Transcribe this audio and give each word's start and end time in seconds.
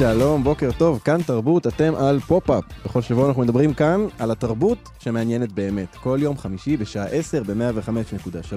שלום, 0.00 0.44
בוקר 0.44 0.70
טוב, 0.78 1.00
כאן 1.04 1.22
תרבות, 1.22 1.66
אתם 1.66 1.94
על 1.94 2.20
פופ-אפ. 2.20 2.64
בכל 2.84 3.02
שבוע 3.02 3.28
אנחנו 3.28 3.42
מדברים 3.42 3.74
כאן 3.74 4.06
על 4.18 4.30
התרבות 4.30 4.88
שמעניינת 4.98 5.52
באמת. 5.52 5.94
כל 5.94 6.18
יום 6.22 6.38
חמישי 6.38 6.76
בשעה 6.76 7.06
10 7.06 7.42
ב-105.3, 7.42 8.54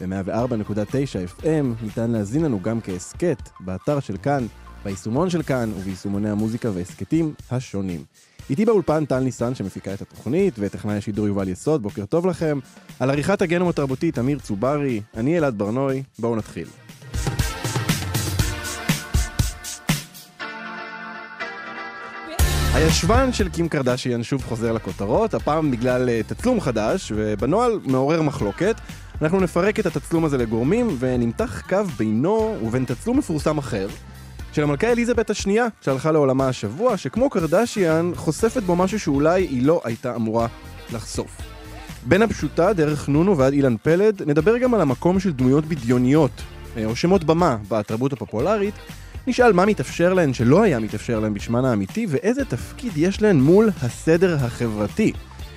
ב-104.9 0.00 1.40
FM, 1.40 1.82
ניתן 1.82 2.10
להזין 2.10 2.44
לנו 2.44 2.60
גם 2.62 2.80
כהסכת, 2.80 3.48
באתר 3.60 4.00
של 4.00 4.16
כאן, 4.16 4.46
ביישומון 4.84 5.30
של 5.30 5.42
כאן 5.42 5.72
וביישומוני 5.76 6.30
המוזיקה 6.30 6.70
והסכתים 6.74 7.34
השונים. 7.50 8.04
איתי 8.50 8.64
באולפן 8.64 9.04
טל 9.04 9.20
ניסן 9.20 9.54
שמפיקה 9.54 9.94
את 9.94 10.02
התוכנית, 10.02 10.54
וטכנאי 10.58 10.96
השידור 10.96 11.26
יובל 11.26 11.48
יסוד, 11.48 11.82
בוקר 11.82 12.06
טוב 12.06 12.26
לכם. 12.26 12.58
על 13.00 13.10
עריכת 13.10 13.42
הגנום 13.42 13.68
התרבותית 13.68 14.18
אמיר 14.18 14.38
צוברי, 14.38 15.00
אני 15.16 15.38
אלעד 15.38 15.58
ברנוי, 15.58 16.02
בואו 16.18 16.36
נתחיל. 16.36 16.66
הישבן 22.74 23.32
של 23.32 23.48
קים 23.48 23.68
קרדשיאן 23.68 24.22
שוב 24.22 24.44
חוזר 24.44 24.72
לכותרות, 24.72 25.34
הפעם 25.34 25.70
בגלל 25.70 26.08
uh, 26.08 26.28
תצלום 26.28 26.60
חדש, 26.60 27.12
ובנוהל 27.16 27.80
מעורר 27.84 28.22
מחלוקת. 28.22 28.76
אנחנו 29.22 29.40
נפרק 29.40 29.80
את 29.80 29.86
התצלום 29.86 30.24
הזה 30.24 30.38
לגורמים, 30.38 30.96
ונמתח 30.98 31.62
קו 31.68 31.84
בינו 31.96 32.56
ובין 32.62 32.84
תצלום 32.84 33.18
מפורסם 33.18 33.58
אחר, 33.58 33.88
של 34.52 34.62
המלכה 34.62 34.92
אליזבת 34.92 35.30
השנייה, 35.30 35.66
שהלכה 35.80 36.12
לעולמה 36.12 36.48
השבוע, 36.48 36.96
שכמו 36.96 37.30
קרדשיאן, 37.30 38.12
חושפת 38.14 38.62
בו 38.62 38.76
משהו 38.76 39.00
שאולי 39.00 39.42
היא 39.42 39.66
לא 39.66 39.80
הייתה 39.84 40.16
אמורה 40.16 40.46
לחשוף. 40.92 41.36
בין 42.06 42.22
הפשוטה, 42.22 42.72
דרך 42.72 43.08
נונו 43.08 43.38
ועד 43.38 43.52
אילן 43.52 43.76
פלד, 43.76 44.22
נדבר 44.26 44.58
גם 44.58 44.74
על 44.74 44.80
המקום 44.80 45.20
של 45.20 45.32
דמויות 45.32 45.66
בדיוניות, 45.66 46.42
אה, 46.76 46.84
או 46.84 46.96
שמות 46.96 47.24
במה, 47.24 47.56
בתרבות 47.68 48.12
הפופולרית, 48.12 48.74
נשאל 49.26 49.52
מה 49.52 49.66
מתאפשר 49.66 50.14
להן 50.14 50.34
שלא 50.34 50.62
היה 50.62 50.78
מתאפשר 50.78 51.20
להן 51.20 51.34
בשמן 51.34 51.64
האמיתי, 51.64 52.06
ואיזה 52.08 52.44
תפקיד 52.44 52.92
יש 52.96 53.22
להן 53.22 53.40
מול 53.40 53.70
הסדר 53.82 54.36
החברתי. 54.40 55.12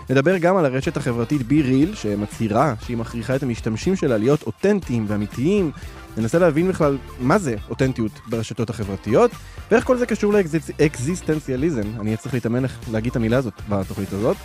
נדבר 0.09 0.37
גם 0.37 0.57
על 0.57 0.65
הרשת 0.65 0.97
החברתית 0.97 1.43
בי 1.43 1.61
ריל, 1.61 1.95
שמצהירה 1.95 2.73
שהיא 2.85 2.97
מכריחה 2.97 3.35
את 3.35 3.43
המשתמשים 3.43 3.95
שלה 3.95 4.17
להיות 4.17 4.43
אותנטיים 4.43 5.05
ואמיתיים. 5.07 5.71
ננסה 6.17 6.39
להבין 6.39 6.67
בכלל 6.67 6.97
מה 7.19 7.37
זה 7.37 7.55
אותנטיות 7.69 8.11
ברשתות 8.29 8.69
החברתיות, 8.69 9.31
ואיך 9.71 9.85
כל 9.85 9.97
זה 9.97 10.05
קשור 10.05 10.33
לאקזיסטנציאליזם, 10.79 11.81
אני 11.99 12.05
אהיה 12.05 12.17
צריך 12.17 12.33
להתאמן 12.33 12.63
להגיד 12.91 13.09
את 13.09 13.15
המילה 13.15 13.37
הזאת 13.37 13.53
בתוכנית 13.69 14.13
הזאת. 14.13 14.37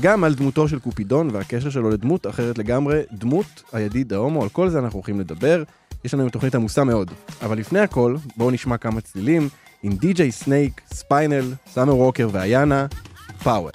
גם 0.00 0.24
על 0.24 0.34
דמותו 0.34 0.68
של 0.68 0.78
קופידון 0.78 1.28
והקשר 1.32 1.70
שלו 1.70 1.90
לדמות 1.90 2.26
אחרת 2.26 2.58
לגמרי, 2.58 3.00
דמות 3.12 3.62
הידיד 3.72 4.12
ההומו, 4.12 4.42
על 4.42 4.48
כל 4.48 4.68
זה 4.68 4.78
אנחנו 4.78 4.96
הולכים 4.96 5.20
לדבר. 5.20 5.62
יש 6.04 6.14
לנו 6.14 6.28
תוכנית 6.28 6.54
עמוסה 6.54 6.84
מאוד. 6.84 7.10
אבל 7.42 7.58
לפני 7.58 7.80
הכל, 7.80 8.16
בואו 8.36 8.50
נשמע 8.50 8.76
כמה 8.76 9.00
צלילים 9.00 9.48
עם 9.82 9.92
DJ 9.92 10.32
Snake, 10.32 10.80
Spinall, 10.94 11.54
Summer 11.72 11.96
Walker 11.96 12.28
ו 12.32 12.39
Äyanna, 12.39 12.86
Power. 13.42 13.70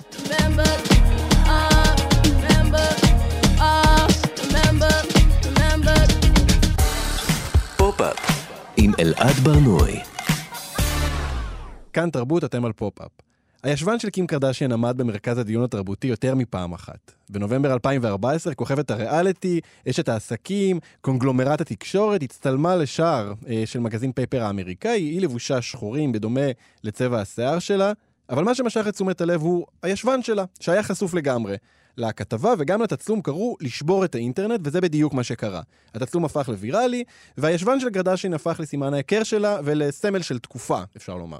עם 8.77 8.91
אלעד 8.99 9.35
ברנועי. 9.43 9.99
כאן 11.93 12.09
תרבות, 12.09 12.43
אתם 12.43 12.65
על 12.65 12.73
פופ-אפ. 12.73 13.26
הישבן 13.67 13.99
של 13.99 14.09
קים 14.09 14.27
קרדשיין 14.27 14.71
עמד 14.71 14.97
במרכז 14.97 15.37
הדיון 15.37 15.63
התרבותי 15.63 16.07
יותר 16.07 16.35
מפעם 16.35 16.73
אחת. 16.73 17.11
בנובמבר 17.29 17.73
2014, 17.73 18.55
כוכבת 18.55 18.91
הריאליטי, 18.91 19.61
אשת 19.89 20.09
העסקים, 20.09 20.79
קונגלומרט 21.01 21.61
התקשורת, 21.61 22.23
הצטלמה 22.23 22.75
לשער 22.75 23.33
אה, 23.49 23.63
של 23.65 23.79
מגזין 23.79 24.11
פייפר 24.11 24.43
האמריקאי, 24.43 25.01
היא 25.01 25.21
לבושה 25.21 25.61
שחורים 25.61 26.11
בדומה 26.11 26.45
לצבע 26.83 27.21
השיער 27.21 27.59
שלה, 27.59 27.91
אבל 28.29 28.43
מה 28.43 28.55
שמשך 28.55 28.85
את 28.87 28.93
תשומת 28.93 29.21
הלב 29.21 29.41
הוא 29.41 29.65
הישבן 29.83 30.21
שלה, 30.21 30.43
שהיה 30.59 30.83
חשוף 30.83 31.13
לגמרי. 31.13 31.55
לכתבה 31.97 32.53
וגם 32.57 32.81
לתצלום 32.81 33.21
קראו 33.21 33.55
לשבור 33.61 34.05
את 34.05 34.15
האינטרנט, 34.15 34.59
וזה 34.63 34.81
בדיוק 34.81 35.13
מה 35.13 35.23
שקרה. 35.23 35.61
התצלום 35.95 36.25
הפך 36.25 36.49
לוויראלי, 36.49 37.03
והישבן 37.37 37.79
של 37.79 37.89
קרדשיין 37.89 38.33
הפך 38.33 38.59
לסימן 38.59 38.93
ההיכר 38.93 39.23
שלה 39.23 39.59
ולסמל 39.63 40.21
של 40.21 40.39
תקופה, 40.39 40.81
אפשר 40.97 41.15
לומר. 41.15 41.39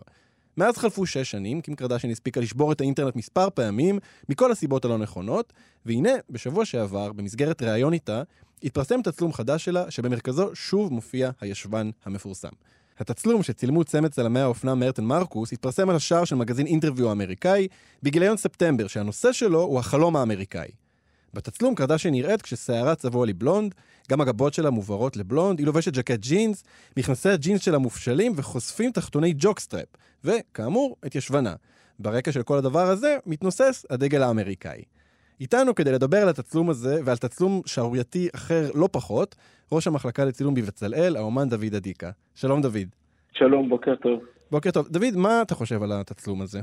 מאז 0.57 0.77
חלפו 0.77 1.05
שש 1.05 1.31
שנים, 1.31 1.61
קים 1.61 1.75
קרדשן 1.75 2.09
הספיקה 2.09 2.39
לשבור 2.39 2.71
את 2.71 2.81
האינטרנט 2.81 3.15
מספר 3.15 3.49
פעמים, 3.49 3.99
מכל 4.29 4.51
הסיבות 4.51 4.85
הלא 4.85 4.97
נכונות, 4.97 5.53
והנה, 5.85 6.09
בשבוע 6.29 6.65
שעבר, 6.65 7.13
במסגרת 7.13 7.61
ראיון 7.61 7.93
איתה, 7.93 8.23
התפרסם 8.63 9.01
תצלום 9.01 9.33
חדש 9.33 9.65
שלה, 9.65 9.91
שבמרכזו 9.91 10.49
שוב 10.53 10.93
מופיע 10.93 11.29
הישבן 11.41 11.89
המפורסם. 12.05 12.49
התצלום 12.99 13.43
שצילמו 13.43 13.83
צמד 13.83 14.11
צלמי 14.11 14.39
האופנה 14.39 14.75
Mert 14.75 14.91
and 14.91 15.03
Marcus 15.03 15.53
התפרסם 15.53 15.89
על 15.89 15.95
השער 15.95 16.25
של 16.25 16.35
מגזין 16.35 16.67
Interview 16.67 17.09
האמריקאי 17.09 17.67
בגיליון 18.03 18.37
ספטמבר, 18.37 18.87
שהנושא 18.87 19.31
שלו 19.31 19.61
הוא 19.61 19.79
החלום 19.79 20.15
האמריקאי. 20.15 20.69
בתצלום 21.33 21.75
קרדשן 21.75 22.11
נראית 22.11 22.41
כששערה 22.41 22.95
צבוע 22.95 23.25
לבלונד, 23.25 23.75
גם 24.11 24.21
הגבות 24.21 24.53
שלה 24.53 24.69
מובהרות 24.69 25.17
לבלונד, 25.17 25.59
היא 25.59 25.67
לובשת 25.67 25.93
ג'קט 25.93 26.19
ג'ינס, 26.19 26.63
מכנסי 26.97 27.29
הג'ינס 27.29 27.61
שלה 27.61 27.77
מופשלים 27.77 28.33
וחושפים 28.35 28.91
תחתוני 28.91 29.33
jockstrap, 29.37 29.87
וכאמור, 30.23 30.95
את 31.05 31.15
ישבנה. 31.15 31.53
ברקע 31.99 32.31
של 32.31 32.43
כל 32.43 32.57
הדבר 32.57 32.87
הזה 32.87 33.17
מתנוסס 33.25 33.85
הדגל 33.89 34.23
האמריקאי. 34.23 34.83
איתנו 35.41 35.75
כדי 35.75 35.91
לדבר 35.91 36.17
על 36.17 36.29
התצלום 36.29 36.69
הזה 36.69 36.99
ועל 37.05 37.17
תצלום 37.17 37.61
שערורייתי 37.65 38.29
אחר 38.35 38.71
לא 38.75 38.89
פחות, 38.91 39.35
ראש 39.71 39.87
המחלקה 39.87 40.25
לצילום 40.25 40.53
בבצלאל, 40.53 41.15
האומן 41.17 41.49
דוד 41.49 41.75
אדיקה. 41.75 42.11
שלום 42.35 42.61
דוד. 42.61 42.87
שלום, 43.31 43.69
בוקר 43.69 43.95
טוב. 43.95 44.19
בוקר 44.51 44.71
טוב. 44.71 44.87
דוד, 44.87 45.15
מה 45.15 45.41
אתה 45.41 45.55
חושב 45.55 45.83
על 45.83 45.91
התצלום 45.91 46.41
הזה? 46.41 46.61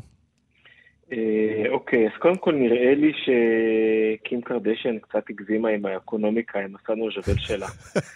אה, 1.12 1.64
אוקיי, 1.68 2.06
אז 2.06 2.12
קודם 2.18 2.36
כל 2.36 2.54
נראה 2.54 2.94
לי 2.94 3.12
שקים 3.12 4.42
קרדשן 4.42 4.98
קצת 4.98 5.30
הגזימה 5.30 5.68
עם 5.68 5.86
האקונומיקה, 5.86 6.58
עם 6.58 6.74
הסנו 6.76 7.08
ז'בל 7.10 7.38
שלה. 7.38 7.66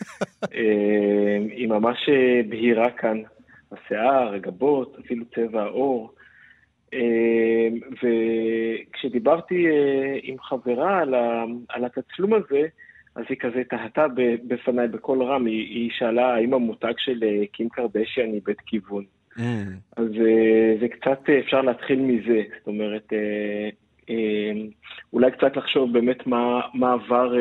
אה, 0.55 1.39
היא 1.51 1.69
ממש 1.69 2.09
אה, 2.09 2.41
בהירה 2.49 2.91
כאן, 2.91 3.23
השיער, 3.73 4.35
הגבות, 4.35 4.97
אפילו 5.05 5.25
צבע 5.35 5.63
העור. 5.63 6.15
וכשדיברתי 8.03 9.67
עם 10.23 10.37
חברה 10.39 11.03
על 11.69 11.85
התצלום 11.85 12.35
הזה, 12.35 12.67
אז 13.15 13.25
היא 13.29 13.37
כזה 13.41 13.63
תהתה 13.71 14.07
בפניי 14.49 14.89
בקול 14.89 15.23
רם, 15.23 15.47
היא 15.47 15.91
שאלה 15.93 16.35
האם 16.35 16.55
המותג 16.55 16.93
של 16.99 17.21
קים 17.53 17.69
קרדשן 17.69 18.33
איבד 18.35 18.61
כיוון. 18.67 19.05
Mm. 19.39 19.43
אז 19.97 20.07
אה, 20.21 20.75
זה 20.81 20.89
קצת, 20.89 21.21
אה, 21.29 21.39
אפשר 21.39 21.63
להתחיל 21.63 22.01
מזה, 22.01 22.43
זאת 22.59 22.67
אומרת, 22.67 23.13
אה, 23.13 23.69
אולי 25.13 25.31
קצת 25.31 25.57
לחשוב 25.57 25.93
באמת 25.93 26.27
מה, 26.27 26.61
מה 26.75 26.93
עבר 26.93 27.33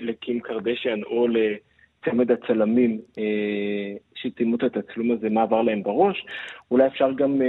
לקים 0.00 0.40
קרדשיאן 0.40 1.02
או 1.02 1.26
לצמד 1.28 2.30
הצלמים 2.30 3.00
שצילמו 4.14 4.56
את 4.56 4.62
התצלום 4.62 5.10
הזה, 5.10 5.30
מה 5.30 5.42
עבר 5.42 5.62
להם 5.62 5.82
בראש. 5.82 6.26
אולי 6.70 6.86
אפשר 6.86 7.12
גם 7.12 7.40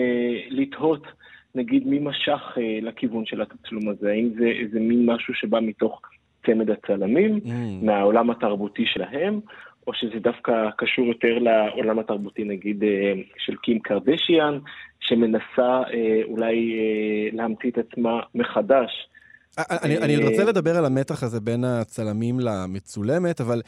לתהות, 0.49 1.07
נגיד, 1.55 1.87
מי 1.87 1.99
משך 1.99 2.57
לכיוון 2.81 3.25
של 3.25 3.41
התצלום 3.41 3.89
הזה, 3.89 4.11
האם 4.11 4.29
זה 4.39 4.47
איזה 4.47 4.79
מין 4.79 5.05
משהו 5.05 5.33
שבא 5.33 5.59
מתוך 5.59 6.01
צמד 6.45 6.69
הצלמים, 6.69 7.39
mm. 7.45 7.49
מהעולם 7.85 8.29
התרבותי 8.29 8.85
שלהם, 8.85 9.39
או 9.87 9.93
שזה 9.93 10.19
דווקא 10.19 10.69
קשור 10.77 11.05
יותר 11.05 11.37
לעולם 11.39 11.99
התרבותי, 11.99 12.43
נגיד, 12.43 12.83
אה, 12.83 13.13
של 13.37 13.55
קים 13.55 13.79
קרדשיאן, 13.79 14.59
שמנסה 14.99 15.81
אה, 15.93 16.21
אולי 16.23 16.53
אה, 16.53 17.37
להמציא 17.37 17.71
את 17.71 17.77
עצמה 17.77 18.19
מחדש. 18.35 19.09
אני, 19.57 19.97
אני 19.97 20.17
רוצה 20.17 20.43
לדבר 20.43 20.77
על 20.77 20.85
המתח 20.85 21.23
הזה 21.23 21.39
בין 21.39 21.63
הצלמים 21.63 22.39
למצולמת, 22.39 23.41
אבל 23.41 23.61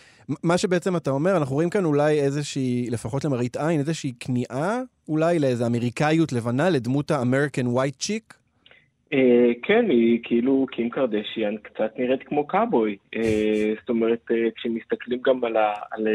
מה 0.44 0.58
שבעצם 0.58 0.96
אתה 0.96 1.10
אומר, 1.12 1.38
אנחנו 1.38 1.56
רואים 1.56 1.70
כאן 1.70 1.86
אולי 1.86 2.20
איזושהי, 2.20 2.88
לפחות 2.92 3.26
למראית 3.26 3.58
עין, 3.58 3.80
איזושהי 3.80 4.14
כניעה 4.20 4.80
אולי 5.08 5.40
לאיזו 5.40 5.66
אמריקאיות 5.66 6.34
לבנה, 6.34 6.70
לדמות 6.70 7.12
ה 7.12 7.18
American 7.18 7.68
white 7.68 7.96
chick? 8.00 8.34
אה, 9.14 9.52
כן, 9.64 9.90
היא 9.90 10.20
כאילו, 10.24 10.66
קים 10.72 10.90
קרדשיאן 10.90 11.58
קצת 11.58 12.00
נראית 12.00 12.24
כמו 12.24 12.48
קאובוי. 12.48 12.98
אה, 13.16 13.74
זאת 13.80 13.90
אומרת, 13.90 14.32
אה, 14.32 14.52
כשמסתכלים 14.56 15.20
גם 15.26 15.44
על 15.92 16.08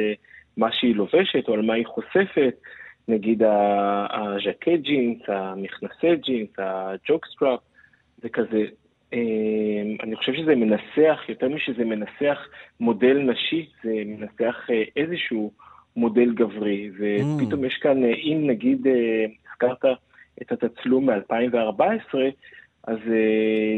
מה 0.56 0.72
שהיא 0.72 0.94
לובשת 0.94 1.48
או 1.48 1.54
על 1.54 1.62
מה 1.62 1.75
היא 1.75 1.87
חושפת, 1.87 2.54
נגיד 3.08 3.42
הז'קט 4.10 4.81
ג'ינס, 4.82 5.22
המכנסי 5.28 6.16
ג'ינס, 6.16 6.50
ה 6.58 6.68
jockstrap, 6.68 7.60
זה 8.22 8.28
כזה, 8.28 8.64
אני 10.02 10.16
חושב 10.16 10.32
שזה 10.34 10.54
מנסח, 10.54 11.20
יותר 11.28 11.48
משזה 11.48 11.84
מנסח 11.84 12.38
מודל 12.81 13.19
נשי, 13.19 13.66
זה 13.84 14.02
מנסח 14.06 14.66
איזשהו 14.96 15.52
מודל 15.96 16.34
גברי, 16.34 16.90
ופתאום 16.94 17.64
mm. 17.64 17.66
יש 17.66 17.78
כאן, 17.82 18.04
אם 18.04 18.42
נגיד 18.46 18.87
הזכרת 19.50 19.84
את 20.42 20.52
התצלום 20.52 21.10
מ-2014, 21.10 22.14
אז 22.86 22.98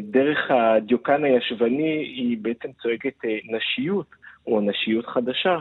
דרך 0.03 0.51
הדיוקן 0.51 1.25
הישבני 1.25 1.93
היא 2.17 2.39
בעצם 2.43 2.69
צועקת 2.83 3.15
נשיות, 3.45 4.07
או 4.47 4.61
נשיות 4.61 5.07
חדשה. 5.07 5.59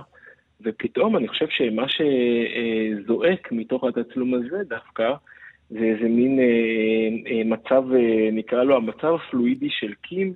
ופתאום 0.64 1.18
אני 1.18 1.28
חושב 1.28 1.46
שמה 1.50 1.86
שזועק 1.90 3.52
מתוך 3.52 3.84
התצלום 3.84 4.34
הזה 4.34 4.64
דווקא, 4.68 5.14
זה 5.70 5.80
איזה 5.80 6.10
מין 6.10 6.40
אה, 6.40 7.32
אה, 7.32 7.44
מצב, 7.46 7.84
אה, 7.94 8.30
נקרא 8.32 8.64
לו 8.64 8.76
המצב 8.76 9.14
הפלואידי 9.14 9.70
של 9.70 9.94
קים, 9.94 10.34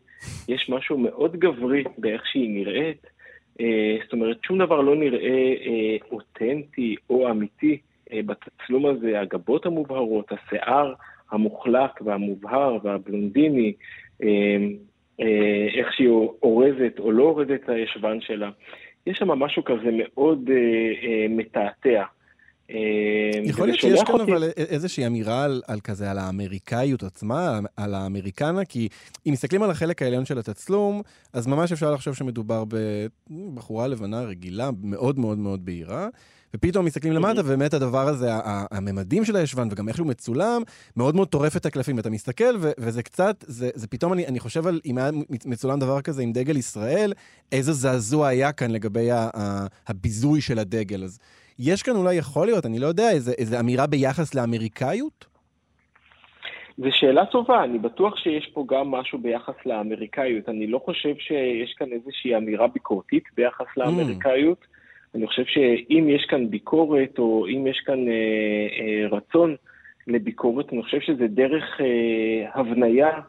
יש 0.47 0.69
משהו 0.69 0.97
מאוד 0.97 1.35
גברי 1.35 1.83
באיך 1.97 2.21
שהיא 2.25 2.49
נראית. 2.49 3.07
אה, 3.61 3.97
זאת 4.03 4.13
אומרת, 4.13 4.37
שום 4.43 4.57
דבר 4.57 4.81
לא 4.81 4.95
נראה 4.95 5.53
אה, 5.65 5.97
אותנטי 6.11 6.95
או 7.09 7.31
אמיתי 7.31 7.77
אה, 8.13 8.19
בתצלום 8.25 8.85
הזה, 8.85 9.19
הגבות 9.19 9.65
המובהרות, 9.65 10.31
השיער 10.31 10.93
המוחלק 11.35 12.01
והמובהר 12.01 12.77
והבלונדיני, 12.83 13.73
אה, 14.23 14.27
אה, 15.21 15.67
איך 15.79 15.93
שהיא 15.93 16.09
אורזת 16.43 16.99
או 16.99 17.11
לא 17.11 17.23
אורזת 17.23 17.51
את 17.63 17.69
הישבן 17.69 18.21
שלה. 18.21 18.49
יש 19.07 19.17
שם 19.17 19.27
משהו 19.27 19.63
כזה 19.63 19.89
מאוד 19.91 20.49
אה, 20.49 20.55
אה, 20.55 21.27
מתעתע. 21.29 22.03
אה, 22.71 22.75
יכול 23.43 23.67
להיות 23.67 23.79
שיש 23.79 24.03
כאן. 24.03 24.19
אבל 24.19 24.43
איזושהי 24.57 25.07
אמירה 25.07 25.43
על, 25.43 25.61
על 25.67 25.79
כזה, 25.79 26.11
על 26.11 26.17
האמריקאיות 26.17 27.03
עצמה, 27.03 27.59
על 27.77 27.93
האמריקנה, 27.93 28.65
כי 28.65 28.87
אם 29.27 29.31
מסתכלים 29.31 29.63
על 29.63 29.71
החלק 29.71 30.01
העליון 30.01 30.25
של 30.25 30.37
התצלום, 30.37 31.01
אז 31.33 31.47
ממש 31.47 31.71
אפשר 31.71 31.91
לחשוב 31.91 32.15
שמדובר 32.15 32.63
בבחורה 32.67 33.87
לבנה 33.87 34.21
רגילה, 34.21 34.69
מאוד 34.83 35.19
מאוד 35.19 35.37
מאוד 35.37 35.65
בהירה. 35.65 36.07
ופתאום 36.55 36.85
מסתכלים 36.85 37.13
למטה, 37.13 37.41
ובאמת 37.41 37.73
הדבר 37.73 38.07
הזה, 38.07 38.27
הממדים 38.71 39.25
של 39.25 39.35
הישבן, 39.35 39.67
וגם 39.71 39.87
איך 39.87 39.95
שהוא 39.95 40.07
מצולם, 40.07 40.61
מאוד 40.97 41.15
מאוד 41.15 41.27
טורף 41.27 41.57
את 41.57 41.65
הקלפים. 41.65 41.99
אתה 41.99 42.09
מסתכל, 42.09 42.55
וזה 42.79 43.03
קצת, 43.03 43.35
זה, 43.47 43.69
זה 43.73 43.87
פתאום, 43.87 44.13
אני, 44.13 44.27
אני 44.27 44.39
חושב 44.39 44.67
על 44.67 44.79
אם 44.85 44.97
היה 44.97 45.09
מצולם 45.45 45.79
דבר 45.79 46.01
כזה 46.01 46.21
עם 46.21 46.31
דגל 46.31 46.57
ישראל, 46.57 47.13
איזה 47.51 47.73
זעזוע 47.73 48.27
היה 48.27 48.51
כאן 48.51 48.71
לגבי 48.71 49.09
הביזוי 49.87 50.41
של 50.41 50.59
הדגל. 50.59 51.03
אז 51.03 51.19
יש 51.59 51.83
כאן 51.83 51.95
אולי, 51.95 52.15
יכול 52.15 52.47
להיות, 52.47 52.65
אני 52.65 52.79
לא 52.79 52.87
יודע, 52.87 53.11
איזה, 53.11 53.31
איזה 53.37 53.59
אמירה 53.59 53.87
ביחס 53.87 54.35
לאמריקאיות? 54.35 55.25
זו 56.77 56.89
שאלה 56.91 57.25
טובה, 57.25 57.63
אני 57.63 57.79
בטוח 57.79 58.17
שיש 58.17 58.49
פה 58.53 58.65
גם 58.67 58.91
משהו 58.91 59.19
ביחס 59.19 59.55
לאמריקאיות. 59.65 60.49
אני 60.49 60.67
לא 60.67 60.79
חושב 60.85 61.15
שיש 61.19 61.73
כאן 61.77 61.87
איזושהי 61.91 62.35
אמירה 62.35 62.67
ביקורתית 62.67 63.23
ביחס 63.37 63.65
לאמריקאיות. 63.77 64.61
Mm. 64.61 64.74
אני 65.15 65.27
חושב 65.27 65.45
שאם 65.45 66.07
יש 66.09 66.25
כאן 66.25 66.49
ביקורת, 66.49 67.19
או 67.19 67.47
אם 67.47 67.67
יש 67.67 67.79
כאן 67.85 68.07
אה, 68.07 68.13
אה, 68.79 69.07
רצון 69.17 69.55
לביקורת, 70.07 70.73
אני 70.73 70.83
חושב 70.83 70.99
שזה 70.99 71.27
דרך 71.27 71.81
אה, 71.81 72.49
הבניה 72.53 73.19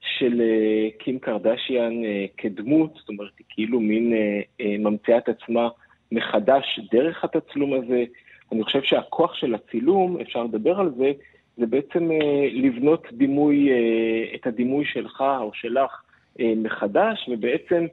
של 0.00 0.40
אה, 0.40 0.88
קים 0.98 1.18
קרדשיאן 1.18 2.04
אה, 2.04 2.26
כדמות, 2.36 2.94
זאת 2.94 3.08
אומרת, 3.08 3.30
היא 3.38 3.46
כאילו 3.48 3.80
מין 3.80 4.12
אה, 4.12 4.40
אה, 4.60 4.76
ממציאה 4.78 5.18
את 5.18 5.28
עצמה 5.28 5.68
מחדש 6.12 6.80
דרך 6.92 7.24
התצלום 7.24 7.72
הזה. 7.72 8.04
אני 8.52 8.64
חושב 8.64 8.82
שהכוח 8.82 9.34
של 9.34 9.54
הצילום, 9.54 10.20
אפשר 10.20 10.44
לדבר 10.44 10.80
על 10.80 10.90
זה, 10.96 11.12
זה 11.56 11.66
בעצם 11.66 12.10
אה, 12.10 12.48
לבנות 12.52 13.06
דימוי, 13.12 13.70
אה, 13.70 14.34
את 14.34 14.46
הדימוי 14.46 14.84
שלך 14.84 15.24
או 15.40 15.50
שלך 15.54 16.02
אה, 16.40 16.52
מחדש, 16.56 17.28
ובעצם 17.28 17.86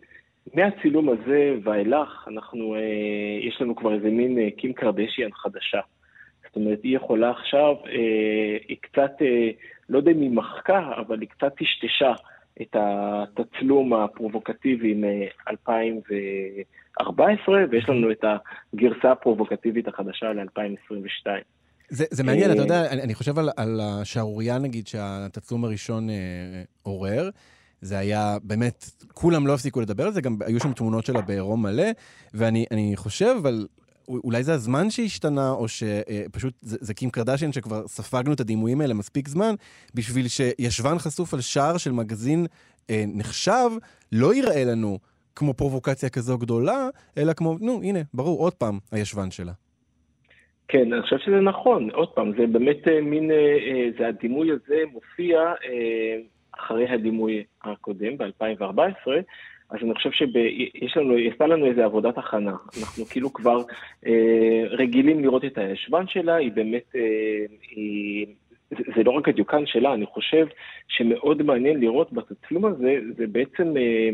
מהצילום 0.54 1.10
הזה 1.10 1.56
ואילך, 1.64 2.28
אנחנו, 2.28 2.76
אה, 2.76 2.80
יש 3.42 3.62
לנו 3.62 3.76
כבר 3.76 3.94
איזה 3.94 4.10
מין 4.10 4.38
אה, 4.38 4.48
קים 4.58 4.74
קרדשיאן 4.74 5.32
חדשה. 5.32 5.80
זאת 6.46 6.56
אומרת, 6.56 6.80
היא 6.84 6.96
יכולה 6.96 7.32
עכשיו, 7.32 7.76
אה, 7.88 8.58
היא 8.68 8.78
קצת, 8.82 9.12
אה, 9.22 9.50
לא 9.90 9.98
יודע 9.98 10.12
אם 10.12 10.22
היא 10.22 10.32
מחקה, 10.32 10.92
אבל 10.98 11.22
היא 11.22 11.30
קצת 11.30 11.54
טשטשה 11.58 12.14
את 12.62 12.76
התצלום 12.80 13.94
הפרובוקטיבי 13.94 14.94
מ-2014, 14.94 17.50
ויש 17.70 17.90
לנו 17.90 18.12
את 18.12 18.26
הגרסה 18.74 19.12
הפרובוקטיבית 19.12 19.88
החדשה 19.88 20.34
ל-2022. 20.34 21.28
זה, 21.90 22.06
זה 22.12 22.24
מעניין, 22.24 22.52
אתה 22.52 22.60
אה, 22.60 22.64
יודע, 22.64 22.92
אני, 22.92 23.02
אני 23.02 23.14
חושב 23.14 23.40
על, 23.40 23.50
על 23.58 23.80
השערורייה, 23.84 24.58
נגיד, 24.58 24.88
שהתצלום 24.88 25.66
הראשון 25.66 26.10
אה, 26.10 26.16
עורר. 26.84 27.30
זה 27.86 27.98
היה 27.98 28.38
באמת, 28.44 28.86
כולם 29.14 29.48
לא 29.48 29.54
הפסיקו 29.54 29.82
לדבר 29.82 30.06
על 30.06 30.12
זה, 30.12 30.22
גם 30.22 30.38
היו 30.46 30.60
שם 30.60 30.74
תמונות 30.74 31.06
שלה 31.06 31.22
בעירום 31.22 31.64
מלא, 31.64 31.86
ואני 32.34 32.92
חושב 32.96 33.36
על... 33.46 33.68
אולי 34.08 34.44
זה 34.44 34.54
הזמן 34.54 34.90
שהשתנה, 34.90 35.52
או 35.52 35.66
שפשוט 35.68 36.54
זה, 36.62 36.78
זה 36.82 36.94
קים 36.94 37.10
קרדשיין 37.10 37.52
שכבר 37.52 37.88
ספגנו 37.88 38.34
את 38.34 38.40
הדימויים 38.40 38.82
האלה 38.82 38.94
מספיק 38.94 39.28
זמן, 39.28 39.56
בשביל 39.96 40.28
שישבן 40.28 40.98
חשוף 40.98 41.34
על 41.34 41.42
שער 41.42 41.78
של 41.78 41.92
מגזין 41.92 42.46
אה, 42.90 43.04
נחשב, 43.08 43.70
לא 44.12 44.36
יראה 44.36 44.64
לנו 44.64 44.98
כמו 45.36 45.54
פרובוקציה 45.54 46.10
כזו 46.10 46.38
גדולה, 46.38 46.88
אלא 47.18 47.34
כמו, 47.34 47.58
נו, 47.62 47.82
הנה, 47.84 48.00
ברור, 48.14 48.40
עוד 48.40 48.54
פעם, 48.54 48.80
הישבן 48.92 49.32
שלה. 49.32 49.52
כן, 50.68 50.94
אני 50.94 51.02
חושב 51.02 51.18
שזה 51.18 51.40
נכון. 51.40 51.90
עוד 51.90 52.10
פעם, 52.10 52.32
זה 52.38 52.48
באמת 52.48 52.88
אה, 52.88 53.02
מין, 53.02 53.32
אה, 53.32 53.38
אה, 53.38 53.90
זה 53.98 54.08
הדימוי 54.08 54.52
הזה 54.52 54.84
מופיע 54.94 55.54
אחרי 56.60 56.90
הדימוי 56.90 57.44
הקודם, 57.64 58.18
ב-2014, 58.18 59.12
אז 59.70 59.78
אני 59.84 59.94
חושב 59.94 60.12
שיש 60.12 60.98
לנו, 60.98 61.18
יצא 61.18 61.46
לנו 61.46 61.66
איזה 61.66 61.86
עבודת 61.86 62.18
הכנה. 62.18 62.56
אנחנו 62.82 63.06
כאילו 63.06 63.34
כבר 63.34 63.62
אה, 64.06 64.64
רגילים 64.70 65.20
לראות 65.24 65.46
את 65.46 65.58
הישבן 65.58 66.08
שלה, 66.08 66.36
היא 66.36 66.52
באמת, 66.52 66.96
אה, 66.96 67.46
היא, 67.72 68.26
זה, 68.70 68.84
זה 68.96 69.04
לא 69.04 69.12
רק 69.12 69.30
הדיוקן 69.30 69.66
שלה, 69.66 69.94
אני 69.94 70.06
חושב 70.06 70.48
שמאוד 70.88 71.44
מעניין 71.44 71.80
לראות 71.80 72.14
בתצלום 72.14 72.66
הזה, 72.66 73.00
זה 73.18 73.28
בעצם 73.28 73.78
אה, 73.78 74.10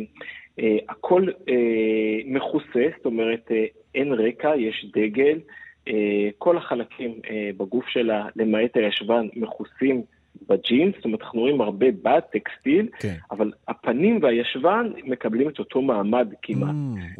אה, 0.59 0.77
הכל 0.89 1.27
אה, 1.49 2.19
מכוסה, 2.25 2.85
זאת 2.97 3.05
אומרת, 3.05 3.51
אה, 3.51 3.65
אין 3.95 4.13
רקע, 4.13 4.55
יש 4.57 4.85
דגל, 4.93 5.39
אה, 5.87 6.29
כל 6.37 6.57
החלקים 6.57 7.19
אה, 7.29 7.49
בגוף 7.57 7.87
שלה, 7.87 8.27
למעט 8.35 8.77
הישבן, 8.77 9.27
מכוסים. 9.35 10.01
בג'ינס, 10.49 10.95
זאת 10.95 11.05
אומרת, 11.05 11.21
אנחנו 11.21 11.39
רואים 11.39 11.61
הרבה 11.61 11.85
בד, 12.03 12.19
טקסטיל, 12.31 12.87
כן. 12.99 13.15
אבל 13.31 13.51
הפנים 13.67 14.19
והישבן 14.21 14.91
מקבלים 15.03 15.49
את 15.49 15.59
אותו 15.59 15.81
מעמד 15.81 16.27
כמעט. 16.41 16.69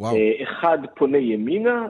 אחד 0.42 0.78
פונה 0.96 1.18
ימינה 1.18 1.86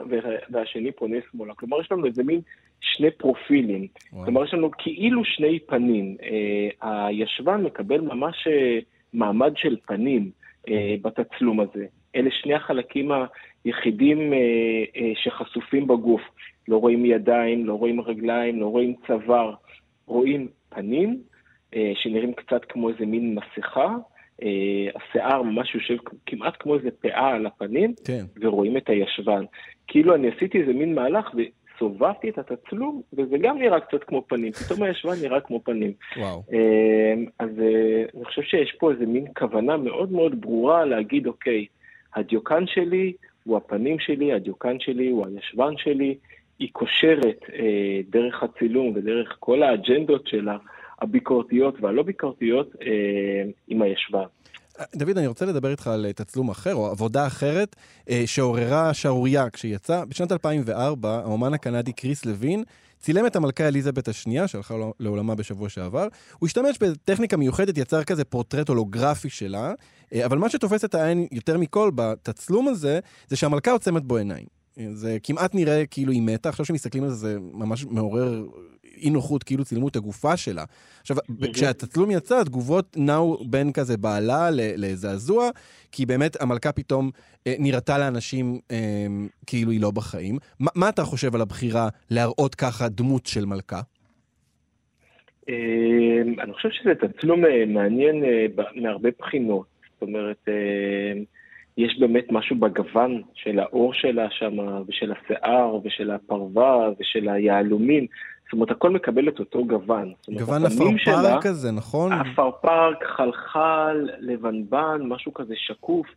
והשני 0.49 0.91
פונה 0.91 1.17
שמאלה. 1.31 1.53
כלומר, 1.53 1.81
יש 1.81 1.91
לנו 1.91 2.05
איזה 2.05 2.23
מין 2.23 2.41
שני 2.81 3.11
פרופילים. 3.11 3.87
וואו. 4.13 4.25
כלומר, 4.25 4.43
יש 4.43 4.53
לנו 4.53 4.71
כאילו 4.77 5.25
שני 5.25 5.59
פנים. 5.59 6.17
אה, 6.23 7.07
הישבן 7.07 7.63
מקבל 7.63 8.01
ממש 8.01 8.47
אה, 8.47 8.79
מעמד 9.13 9.53
של 9.55 9.75
פנים 9.87 10.31
בתצלום 11.01 11.59
הזה. 11.59 11.85
אלה 12.15 12.29
שני 12.31 12.53
החלקים 12.53 13.11
היחידים 13.65 14.33
שחשופים 15.15 15.87
בגוף. 15.87 16.21
לא 16.67 16.77
רואים 16.77 17.05
ידיים, 17.05 17.65
לא 17.65 17.73
רואים 17.73 18.01
רגליים, 18.01 18.59
לא 18.59 18.67
רואים 18.67 18.95
צוואר. 19.07 19.53
רואים 20.13 20.47
פנים, 20.69 21.21
אה, 21.75 21.91
שנראים 21.95 22.33
קצת 22.33 22.65
כמו 22.69 22.89
איזה 22.89 23.05
מין 23.05 23.35
מסכה. 23.35 23.95
אה, 24.43 24.49
השיער 24.95 25.41
ממש 25.41 25.75
יושב 25.75 25.97
כמעט 26.25 26.53
כמו 26.59 26.75
איזה 26.75 26.89
פאה 27.01 27.29
על 27.35 27.45
הפנים, 27.45 27.93
כן. 28.05 28.23
ורואים 28.41 28.77
את 28.77 28.89
הישבן. 28.89 29.43
כאילו 29.87 30.15
אני 30.15 30.29
עשיתי 30.35 30.61
איזה 30.61 30.73
מין 30.73 30.95
מהלך 30.95 31.31
וסובבתי 31.35 32.29
את 32.29 32.37
התצלום, 32.37 33.01
וזה 33.13 33.37
גם 33.37 33.57
נראה 33.57 33.79
קצת 33.79 34.03
כמו 34.03 34.23
פנים. 34.27 34.51
פתאום 34.51 34.83
הישבן 34.83 35.15
נראה 35.23 35.39
כמו 35.39 35.63
פנים. 35.63 35.91
וואו. 36.17 36.43
אה, 36.53 37.13
אז 37.39 37.49
אני 38.15 38.25
חושב 38.25 38.41
שיש 38.41 38.75
פה 38.79 38.91
איזה 38.91 39.05
מין 39.05 39.25
כוונה 39.37 39.77
מאוד 39.77 40.11
מאוד 40.11 40.41
ברורה 40.41 40.85
להגיד, 40.85 41.27
אוקיי, 41.27 41.65
הדיוקן 42.15 42.67
שלי 42.67 43.13
הוא 43.43 43.57
הפנים 43.57 43.99
שלי, 43.99 44.33
הדיוקן 44.33 44.79
שלי 44.79 45.09
הוא 45.09 45.27
הישבן 45.27 45.73
שלי, 45.77 46.15
היא 46.63 46.69
קושרת 46.71 47.39
אה, 47.53 48.01
דרך 48.09 48.43
הצילום 48.43 48.93
ודרך 48.95 49.35
כל 49.39 49.63
האג'נדות 49.63 50.27
שלה, 50.27 50.57
הביקורתיות 51.01 51.75
והלא 51.81 52.03
ביקורתיות, 52.03 52.75
אה, 52.81 53.43
עם 53.67 53.81
הישבן. 53.81 54.25
דוד, 54.95 55.17
אני 55.17 55.27
רוצה 55.27 55.45
לדבר 55.45 55.71
איתך 55.71 55.87
על 55.87 56.11
תצלום 56.15 56.49
אחר, 56.49 56.75
או 56.75 56.87
עבודה 56.87 57.27
אחרת, 57.27 57.75
אה, 58.09 58.23
שעוררה 58.25 58.93
שערורייה 58.93 59.49
כשיצא. 59.49 60.05
בשנת 60.05 60.31
2004, 60.31 61.09
האומן 61.09 61.53
הקנדי 61.53 61.93
קריס 61.93 62.25
לוין 62.25 62.63
צילם 62.99 63.25
את 63.25 63.35
המלכה 63.35 63.67
אליזבת 63.67 64.07
השנייה, 64.07 64.47
שהלכה 64.47 64.75
לעולמה 64.99 65.35
בשבוע 65.35 65.69
שעבר. 65.69 66.07
הוא 66.39 66.47
השתמש 66.47 66.77
בטכניקה 66.79 67.37
מיוחדת, 67.37 67.77
יצר 67.77 68.03
כזה 68.03 68.25
פורטרט 68.25 68.69
הולוגרפי 68.69 69.29
שלה, 69.29 69.73
אה, 70.13 70.25
אבל 70.25 70.37
מה 70.37 70.49
שתופס 70.49 70.85
את 70.85 70.95
העין 70.95 71.27
יותר 71.31 71.57
מכל 71.57 71.91
בתצלום 71.95 72.67
הזה, 72.67 72.99
זה 73.27 73.35
שהמלכה 73.35 73.71
עוצמת 73.71 74.03
בו 74.03 74.17
עיניים. 74.17 74.62
זה 74.93 75.17
כמעט 75.23 75.55
נראה 75.55 75.85
כאילו 75.85 76.11
היא 76.11 76.21
מתה, 76.21 76.49
עכשיו 76.49 76.65
שמסתכלים 76.65 77.03
על 77.03 77.09
זה, 77.09 77.15
זה 77.15 77.39
ממש 77.39 77.85
מעורר 77.85 78.45
אי 78.97 79.09
נוחות, 79.09 79.43
כאילו 79.43 79.65
צילמו 79.65 79.87
את 79.87 79.95
הגופה 79.95 80.37
שלה. 80.37 80.63
עכשיו, 81.01 81.17
כשהתצלום 81.53 82.11
יצא, 82.11 82.39
התגובות 82.39 82.97
נעו 82.97 83.37
בין 83.49 83.71
כזה 83.71 83.97
בעלה 83.97 84.49
לזעזוע, 84.51 85.49
כי 85.91 86.05
באמת 86.05 86.41
המלכה 86.41 86.71
פתאום 86.71 87.11
אה, 87.47 87.55
נראתה 87.59 87.97
לאנשים 87.97 88.59
אה, 88.71 88.77
כאילו 89.45 89.71
היא 89.71 89.81
לא 89.81 89.91
בחיים. 89.91 90.37
ما, 90.61 90.69
מה 90.75 90.89
אתה 90.89 91.03
חושב 91.03 91.35
על 91.35 91.41
הבחירה 91.41 91.89
להראות 92.11 92.55
ככה 92.55 92.89
דמות 92.89 93.25
של 93.25 93.45
מלכה? 93.45 93.81
אה, 95.49 96.43
אני 96.43 96.53
חושב 96.53 96.69
שזה 96.71 96.95
תצלום 96.95 97.45
אה, 97.45 97.65
מעניין 97.67 98.23
אה, 98.23 98.45
מהרבה 98.75 99.09
בחינות. 99.19 99.65
זאת 99.93 100.01
אומרת, 100.01 100.47
יש 101.77 101.99
באמת 101.99 102.25
משהו 102.31 102.55
בגוון 102.55 103.21
של 103.33 103.59
האור 103.59 103.93
שלה 103.93 104.27
שם, 104.31 104.57
ושל 104.87 105.11
השיער, 105.11 105.79
ושל 105.83 106.11
הפרווה, 106.11 106.89
ושל 106.99 107.29
היהלומים. 107.29 108.07
זאת 108.43 108.53
אומרת, 108.53 108.71
הכל 108.71 108.89
מקבל 108.89 109.27
את 109.27 109.39
אותו 109.39 109.65
גוון. 109.65 110.13
גוון 110.37 110.65
עפרפר 110.65 111.41
כזה, 111.41 111.71
נכון? 111.71 112.11
עפרפר, 112.11 112.93
כחלחל, 113.01 114.09
לבנבן, 114.19 115.01
משהו 115.03 115.33
כזה 115.33 115.53
שקוף. 115.57 116.07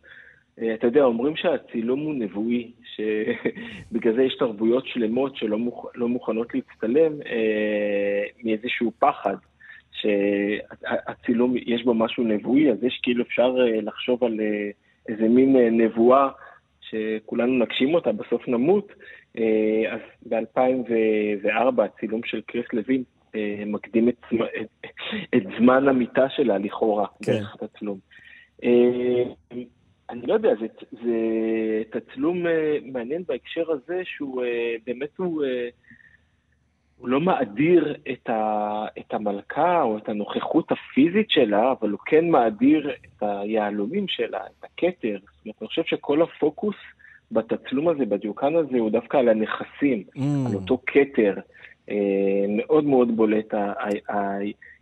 אה, 0.61 0.73
אתה 0.73 0.87
יודע, 0.87 1.03
אומרים 1.03 1.35
שהצילום 1.35 1.99
הוא 1.99 2.13
נבואי, 2.13 2.71
שבגלל 2.95 4.15
זה 4.15 4.23
יש 4.23 4.35
תרבויות 4.39 4.87
שלמות 4.87 5.35
שלא 5.35 5.57
מוכ... 5.57 5.85
לא 5.95 6.07
מוכנות 6.07 6.47
להצטלם 6.53 7.11
אה, 7.25 8.23
מאיזשהו 8.43 8.91
פחד, 8.99 9.35
שהצילום, 9.91 11.55
יש 11.57 11.83
בו 11.83 11.93
משהו 11.93 12.23
נבואי, 12.23 12.71
אז 12.71 12.83
יש 12.83 12.99
כאילו 13.03 13.23
אפשר 13.23 13.55
אה, 13.59 13.81
לחשוב 13.81 14.23
על 14.23 14.39
אה, 14.39 14.69
איזה 15.07 15.27
מין 15.27 15.55
אה, 15.55 15.69
נבואה 15.69 16.29
שכולנו 16.81 17.63
נגשים 17.63 17.93
אותה, 17.93 18.11
בסוף 18.11 18.47
נמות. 18.47 18.91
אה, 19.37 19.93
אז 19.93 19.99
ב-2004 20.29 21.81
הצילום 21.83 22.21
של 22.25 22.41
קריס 22.41 22.65
לוין 22.73 23.03
אה, 23.35 23.63
מקדים 23.65 24.09
את, 24.09 24.25
את, 24.61 24.87
את 25.35 25.43
זמן 25.59 25.87
המיטה 25.87 26.29
שלה 26.29 26.57
לכאורה, 26.57 27.07
כן. 27.23 27.31
דרך 27.31 27.55
התצלום. 27.61 27.99
אני 30.09 30.27
לא 30.27 30.33
יודע, 30.33 30.49
זה, 30.59 30.67
זה 30.91 31.17
תצלום 31.89 32.45
מעניין 32.83 33.23
בהקשר 33.27 33.71
הזה, 33.71 34.01
שהוא 34.03 34.43
באמת 34.85 35.17
הוא, 35.17 35.43
הוא 36.97 37.09
לא 37.09 37.21
מאדיר 37.21 37.95
את, 38.11 38.29
ה, 38.29 38.85
את 38.99 39.13
המלכה 39.13 39.81
או 39.81 39.97
את 39.97 40.09
הנוכחות 40.09 40.71
הפיזית 40.71 41.29
שלה, 41.29 41.71
אבל 41.71 41.89
הוא 41.89 41.99
כן 42.05 42.29
מאדיר 42.29 42.89
את 42.89 43.23
היהלומים 43.23 44.07
שלה, 44.07 44.37
את 44.37 44.63
הכתר. 44.63 45.17
זאת 45.21 45.45
אומרת, 45.45 45.55
אני 45.61 45.67
חושב 45.67 45.81
שכל 45.85 46.21
הפוקוס 46.21 46.75
בתצלום 47.31 47.87
הזה, 47.87 48.05
בדיוקן 48.05 48.55
הזה, 48.55 48.77
הוא 48.77 48.91
דווקא 48.91 49.17
על 49.17 49.29
הנכסים, 49.29 50.03
mm. 50.15 50.21
על 50.49 50.55
אותו 50.55 50.81
כתר. 50.85 51.33
אה, 51.89 52.45
מאוד 52.49 52.83
מאוד 52.83 53.17
בולט 53.17 53.53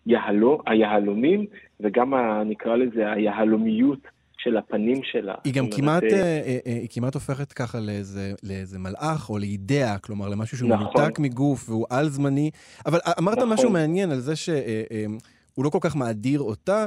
היהלו, 0.05 0.61
היהלומים, 0.65 1.45
וגם, 1.79 2.13
ה, 2.13 2.43
נקרא 2.45 2.75
לזה, 2.75 3.11
היהלומיות 3.11 3.99
של 4.37 4.57
הפנים 4.57 5.01
שלה. 5.03 5.33
היא 5.43 5.53
גם 5.53 5.69
כמעט, 5.69 6.03
אה, 6.03 6.09
אה, 6.11 6.57
אה, 6.67 6.73
היא 6.73 6.87
כמעט 6.91 7.13
הופכת 7.13 7.53
ככה 7.53 7.79
לאיזה, 7.79 8.33
לאיזה 8.43 8.79
מלאך 8.79 9.29
או 9.29 9.37
לאידאה, 9.37 9.97
כלומר 9.97 10.29
למשהו 10.29 10.57
שהוא 10.57 10.69
נכון. 10.69 11.01
מנותק 11.01 11.19
מגוף 11.19 11.69
והוא 11.69 11.85
על-זמני. 11.89 12.51
אבל 12.85 12.99
אמרת 13.19 13.37
נכון. 13.37 13.49
משהו 13.49 13.69
מעניין 13.69 14.11
על 14.11 14.19
זה 14.19 14.35
שהוא 14.35 15.65
לא 15.65 15.69
כל 15.69 15.79
כך 15.81 15.95
מאדיר 15.95 16.39
אותה, 16.39 16.85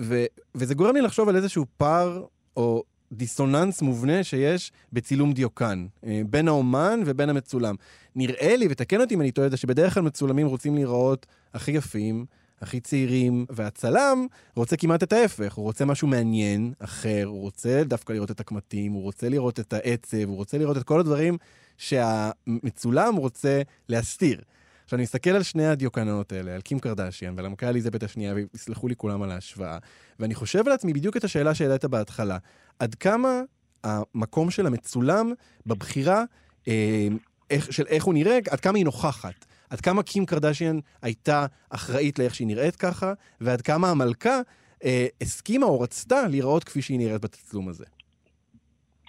ו, 0.00 0.24
וזה 0.54 0.74
גורם 0.74 0.94
לי 0.94 1.00
לחשוב 1.00 1.28
על 1.28 1.36
איזשהו 1.36 1.64
פער 1.76 2.24
או 2.56 2.82
דיסוננס 3.12 3.82
מובנה 3.82 4.24
שיש 4.24 4.72
בצילום 4.92 5.32
דיוקן, 5.32 5.86
בין 6.30 6.48
האומן 6.48 7.00
ובין 7.06 7.30
המצולם. 7.30 7.74
נראה 8.16 8.56
לי, 8.56 8.66
ותקן 8.70 9.00
אותי 9.00 9.14
אם 9.14 9.20
אני 9.20 9.30
טועה, 9.30 9.56
שבדרך 9.56 9.94
כלל 9.94 10.02
מצולמים 10.02 10.46
רוצים 10.46 10.74
להיראות 10.74 11.26
הכי 11.54 11.70
יפים, 11.70 12.26
הכי 12.62 12.80
צעירים, 12.80 13.46
והצלם 13.50 14.26
רוצה 14.56 14.76
כמעט 14.76 15.02
את 15.02 15.12
ההפך, 15.12 15.54
הוא 15.54 15.64
רוצה 15.64 15.84
משהו 15.84 16.08
מעניין, 16.08 16.72
אחר, 16.78 17.24
הוא 17.24 17.40
רוצה 17.40 17.82
דווקא 17.84 18.12
לראות 18.12 18.30
את 18.30 18.40
הקמטים, 18.40 18.92
הוא 18.92 19.02
רוצה 19.02 19.28
לראות 19.28 19.60
את 19.60 19.72
העצב, 19.72 20.24
הוא 20.24 20.36
רוצה 20.36 20.58
לראות 20.58 20.76
את 20.76 20.82
כל 20.82 21.00
הדברים 21.00 21.38
שהמצולם 21.76 23.16
רוצה 23.16 23.62
להסתיר. 23.88 24.40
עכשיו, 24.84 24.96
אני 24.96 25.02
מסתכל 25.02 25.30
על 25.30 25.42
שני 25.42 25.66
הדיוקננות 25.66 26.32
האלה, 26.32 26.54
על 26.54 26.60
קים 26.60 26.78
קרדשיאן 26.78 27.34
ועל 27.36 27.46
המלכה 27.46 27.68
אליזבת 27.68 28.02
השנייה, 28.02 28.34
ויסלחו 28.34 28.88
לי 28.88 28.96
כולם 28.96 29.22
על 29.22 29.30
ההשוואה, 29.30 29.78
ואני 30.20 30.34
חושב 30.34 30.66
על 30.66 30.72
עצמי 30.72 30.92
בדיוק 30.92 31.16
את 31.16 31.24
השאלה 31.24 31.54
שהעלית 31.54 31.84
בהתחלה. 31.84 32.38
עד 32.78 32.94
כמה 32.94 33.40
המקום 33.84 34.50
של 34.50 34.66
המצולם 34.66 35.32
בבחירה 35.66 36.24
אה, 36.68 37.08
איך, 37.50 37.72
של 37.72 37.86
איך 37.86 38.04
הוא 38.04 38.14
נראה, 38.14 38.38
עד 38.50 38.60
כמה 38.60 38.78
היא 38.78 38.84
נוכחת. 38.84 39.44
עד 39.72 39.80
כמה 39.80 40.02
קים 40.02 40.26
קרדשיאן 40.26 40.78
הייתה 41.02 41.46
אחראית 41.70 42.18
לאיך 42.18 42.34
שהיא 42.34 42.46
נראית 42.46 42.76
ככה, 42.76 43.12
ועד 43.40 43.60
כמה 43.60 43.90
המלכה 43.90 44.40
אה, 44.84 45.06
הסכימה 45.20 45.66
או 45.66 45.80
רצתה 45.80 46.28
להיראות 46.30 46.64
כפי 46.64 46.82
שהיא 46.82 46.98
נראית 46.98 47.20
בתצלום 47.24 47.68
הזה. 47.68 47.84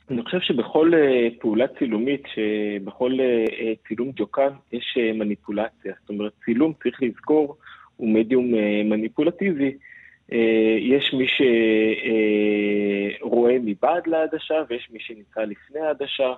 אני 0.09 0.21
חושב 0.23 0.39
שבכל 0.39 0.91
uh, 0.93 0.97
פעולה 1.41 1.65
צילומית, 1.79 2.23
שבכל 2.33 3.11
uh, 3.11 3.87
צילום 3.87 4.11
דיוקן, 4.11 4.49
יש 4.71 4.97
uh, 4.97 5.17
מניפולציה. 5.17 5.93
זאת 6.01 6.09
אומרת, 6.09 6.31
צילום, 6.45 6.73
צריך 6.83 7.03
לזכור, 7.03 7.57
הוא 7.97 8.09
מדיום 8.09 8.53
uh, 8.53 8.57
מניפולטיבי. 8.85 9.71
Uh, 10.31 10.35
יש 10.79 11.13
מי 11.13 11.25
שרואה 13.21 13.55
uh, 13.55 13.59
מבעד 13.63 14.07
לעדשה 14.07 14.55
ויש 14.69 14.89
מי 14.91 14.99
שנמצא 14.99 15.41
לפני 15.41 15.79
העדשה. 15.79 16.33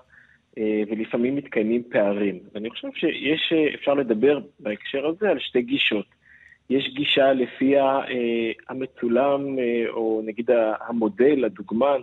אה, 0.57 0.83
ולפעמים 0.89 1.35
מתקיימים 1.35 1.83
פערים. 1.91 2.39
ואני 2.53 2.69
חושב 2.69 2.87
שיש, 2.95 3.53
אה, 3.55 3.73
אפשר 3.73 3.93
לדבר 3.93 4.39
בהקשר 4.59 5.07
הזה 5.07 5.29
על 5.29 5.39
שתי 5.39 5.61
גישות. 5.61 6.05
יש 6.69 6.93
גישה 6.95 7.33
לפיה 7.33 7.83
אה, 7.83 8.51
המצולם, 8.69 9.57
או 9.89 10.21
נגיד 10.25 10.49
המודל, 10.87 11.45
הדוגמן, 11.45 11.99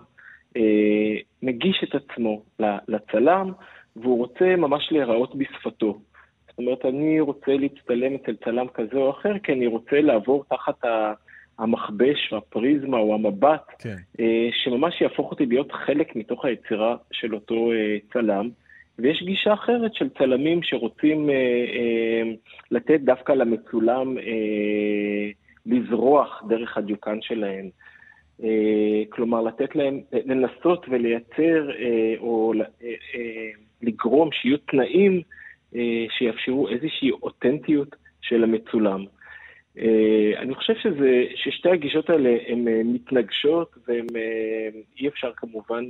מגיש 1.43 1.85
את 1.85 1.95
עצמו 1.95 2.43
לצלם, 2.89 3.53
והוא 3.97 4.19
רוצה 4.19 4.57
ממש 4.57 4.89
להיראות 4.93 5.35
בשפתו. 5.35 5.99
זאת 6.49 6.59
אומרת, 6.59 6.85
אני 6.85 7.21
רוצה 7.21 7.53
להצטלם 7.53 8.15
אצל 8.15 8.37
צלם 8.45 8.67
כזה 8.75 8.97
או 8.97 9.11
אחר, 9.11 9.39
כי 9.39 9.53
אני 9.53 9.67
רוצה 9.67 10.01
לעבור 10.01 10.45
תחת 10.49 10.85
ה... 10.85 11.13
המכבש, 11.63 12.33
הפריזמה 12.33 12.99
או 12.99 13.15
המבט, 13.15 13.73
כן. 13.79 13.97
אה, 14.21 14.49
שממש 14.53 15.01
יהפוך 15.01 15.31
אותי 15.31 15.47
להיות 15.47 15.73
חלק 15.73 16.17
מתוך 16.17 16.45
היצירה 16.45 16.97
של 17.13 17.35
אותו 17.35 17.73
אה, 17.73 17.97
צלם. 18.13 18.51
ויש 18.99 19.23
גישה 19.23 19.55
אחרת 19.55 19.95
של 19.95 20.09
צלמים 20.19 20.63
שרוצים 20.63 21.31
אה, 21.31 21.35
אה, 21.35 22.23
לתת 22.71 23.01
דווקא 23.01 23.33
למצולם 23.33 24.19
אה, 24.19 25.31
לזרוח 25.67 26.43
דרך 26.49 26.77
הדיוקן 26.77 27.19
שלהם. 27.21 27.69
אה, 28.45 29.03
כלומר, 29.09 29.43
לתת 29.43 29.77
להם, 29.77 30.01
לנסות 30.13 30.87
ולייצר 30.89 31.71
אה, 31.71 32.15
או 32.19 32.53
אה, 32.61 32.89
אה, 33.15 33.51
לגרום 33.83 34.29
שיהיו 34.33 34.59
תנאים 34.59 35.23
אה, 35.77 36.05
שיאפשרו 36.19 36.69
איזושהי 36.69 37.11
אותנטיות 37.11 37.97
של 38.21 38.45
המצולם. 38.45 39.05
אה, 39.79 40.33
אני 40.39 40.55
חושב 40.55 40.75
שזה, 40.83 41.25
ששתי 41.35 41.69
הגישות 41.69 42.11
האלה 42.11 42.37
הן 42.47 42.69
אה, 42.69 42.81
מתנגשות 42.85 43.77
והן 43.89 44.07
אה, 44.17 44.69
אי 44.99 45.09
אפשר 45.09 45.33
כמובן 45.37 45.85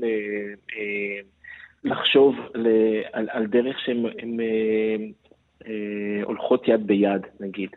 לחשוב 1.85 2.37
על, 3.13 3.29
על 3.31 3.47
דרך 3.47 3.77
שהן 3.81 4.07
הולכות 6.25 6.69
יד 6.69 6.87
ביד, 6.87 7.27
נגיד. 7.41 7.71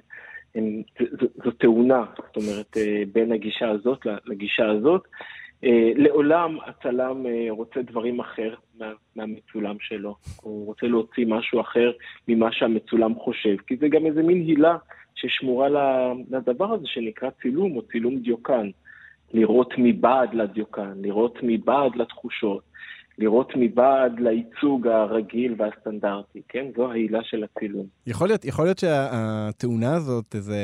הם, 0.56 0.82
זו, 1.00 1.28
זו 1.44 1.52
תאונה, 1.52 2.06
זאת 2.16 2.36
אומרת, 2.36 2.78
בין 3.14 3.32
הגישה 3.32 3.70
הזאת 3.70 4.00
לגישה 4.26 4.70
הזאת. 4.70 5.02
לעולם 5.96 6.58
הצלם 6.66 7.26
רוצה 7.50 7.82
דברים 7.82 8.20
אחר 8.20 8.56
מה, 8.80 8.92
מהמצולם 9.16 9.76
שלו, 9.80 10.16
הוא 10.42 10.66
רוצה 10.66 10.88
להוציא 10.88 11.26
משהו 11.28 11.62
אחר 11.62 11.92
ממה 12.28 12.52
שהמצולם 12.52 13.16
חושב, 13.16 13.56
כי 13.68 13.78
זה 13.78 13.88
גם 13.88 14.06
איזה 14.06 14.24
מין 14.24 14.38
הילה 14.38 14.78
ששמורה 15.16 15.68
לדבר 16.30 16.74
הזה 16.74 16.88
שנקרא 16.88 17.30
צילום 17.42 17.78
או 17.78 17.82
צילום 17.82 18.16
דיוקן. 18.20 18.70
לראות 19.34 19.74
מבעד 19.78 20.34
לדיוקן, 20.34 20.94
לראות 21.02 21.40
מבעד 21.44 21.96
לתחושות, 21.96 22.64
לראות 23.18 23.52
מבעד 23.56 24.20
לייצוג 24.20 24.88
הרגיל 24.88 25.56
והסטנדרטי, 25.58 26.42
כן? 26.50 26.66
זו 26.78 26.92
העילה 26.92 27.20
של 27.24 27.44
הצילום. 27.44 27.86
יכול 28.08 28.28
להיות, 28.28 28.46
יכול 28.46 28.66
להיות 28.66 28.80
שהתאונה 28.80 29.96
הזאת, 29.96 30.36
איזה, 30.36 30.58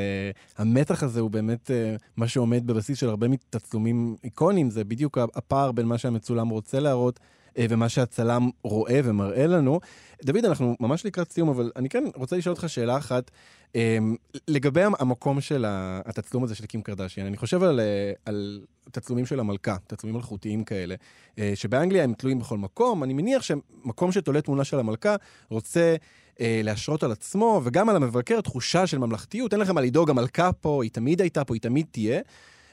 המתח 0.58 1.02
הזה 1.02 1.20
הוא 1.20 1.30
באמת 1.30 1.70
אה, 1.70 1.94
מה 2.16 2.28
שעומד 2.28 2.66
בבסיס 2.66 2.98
של 2.98 3.08
הרבה 3.08 3.28
מתצלומים 3.28 4.16
איקונים, 4.24 4.70
זה 4.70 4.84
בדיוק 4.84 5.18
הפער 5.18 5.72
בין 5.72 5.86
מה 5.86 5.98
שהמצולם 5.98 6.48
רוצה 6.48 6.80
להראות 6.80 7.20
ומה 7.58 7.88
שהצלם 7.88 8.50
רואה 8.64 9.00
ומראה 9.04 9.46
לנו. 9.46 9.80
דוד, 10.24 10.44
אנחנו 10.44 10.76
ממש 10.80 11.06
לקראת 11.06 11.32
סיום, 11.32 11.48
אבל 11.48 11.70
אני 11.76 11.88
כן 11.88 12.04
רוצה 12.14 12.36
לשאול 12.36 12.54
אותך 12.54 12.68
שאלה 12.68 12.96
אחת. 12.96 13.30
אמ, 13.74 14.16
לגבי 14.48 14.82
המקום 14.98 15.40
של 15.40 15.64
התצלום 15.68 16.44
הזה 16.44 16.54
של 16.54 16.66
קים 16.66 16.82
קרדשיין, 16.82 17.26
אני 17.26 17.36
חושב 17.36 17.62
על, 17.62 17.80
אה, 17.80 18.12
על 18.26 18.60
תצלומים 18.90 19.26
של 19.26 19.40
המלכה, 19.40 19.76
תצלומים 19.86 20.16
מלכותיים 20.16 20.64
כאלה, 20.64 20.94
אה, 21.38 21.52
שבאנגליה 21.54 22.04
הם 22.04 22.14
תלויים 22.14 22.38
בכל 22.38 22.58
מקום. 22.58 23.04
אני 23.04 23.12
מניח 23.12 23.42
שמקום 23.42 24.12
שתולה 24.12 24.40
תמונה 24.40 24.64
של 24.64 24.78
המלכה 24.78 25.16
רוצה 25.48 25.96
אה, 26.40 26.60
להשרות 26.64 27.02
על 27.02 27.12
עצמו, 27.12 27.60
וגם 27.64 27.88
על 27.88 27.96
המבקר 27.96 28.40
תחושה 28.40 28.86
של 28.86 28.98
ממלכתיות. 28.98 29.52
אין 29.52 29.60
לכם 29.60 29.74
מה 29.74 29.80
לדאוג, 29.80 30.10
המלכה 30.10 30.52
פה, 30.52 30.82
היא 30.82 30.90
תמיד 30.90 31.20
הייתה 31.20 31.44
פה, 31.44 31.54
היא 31.54 31.62
תמיד 31.62 31.86
תהיה. 31.90 32.20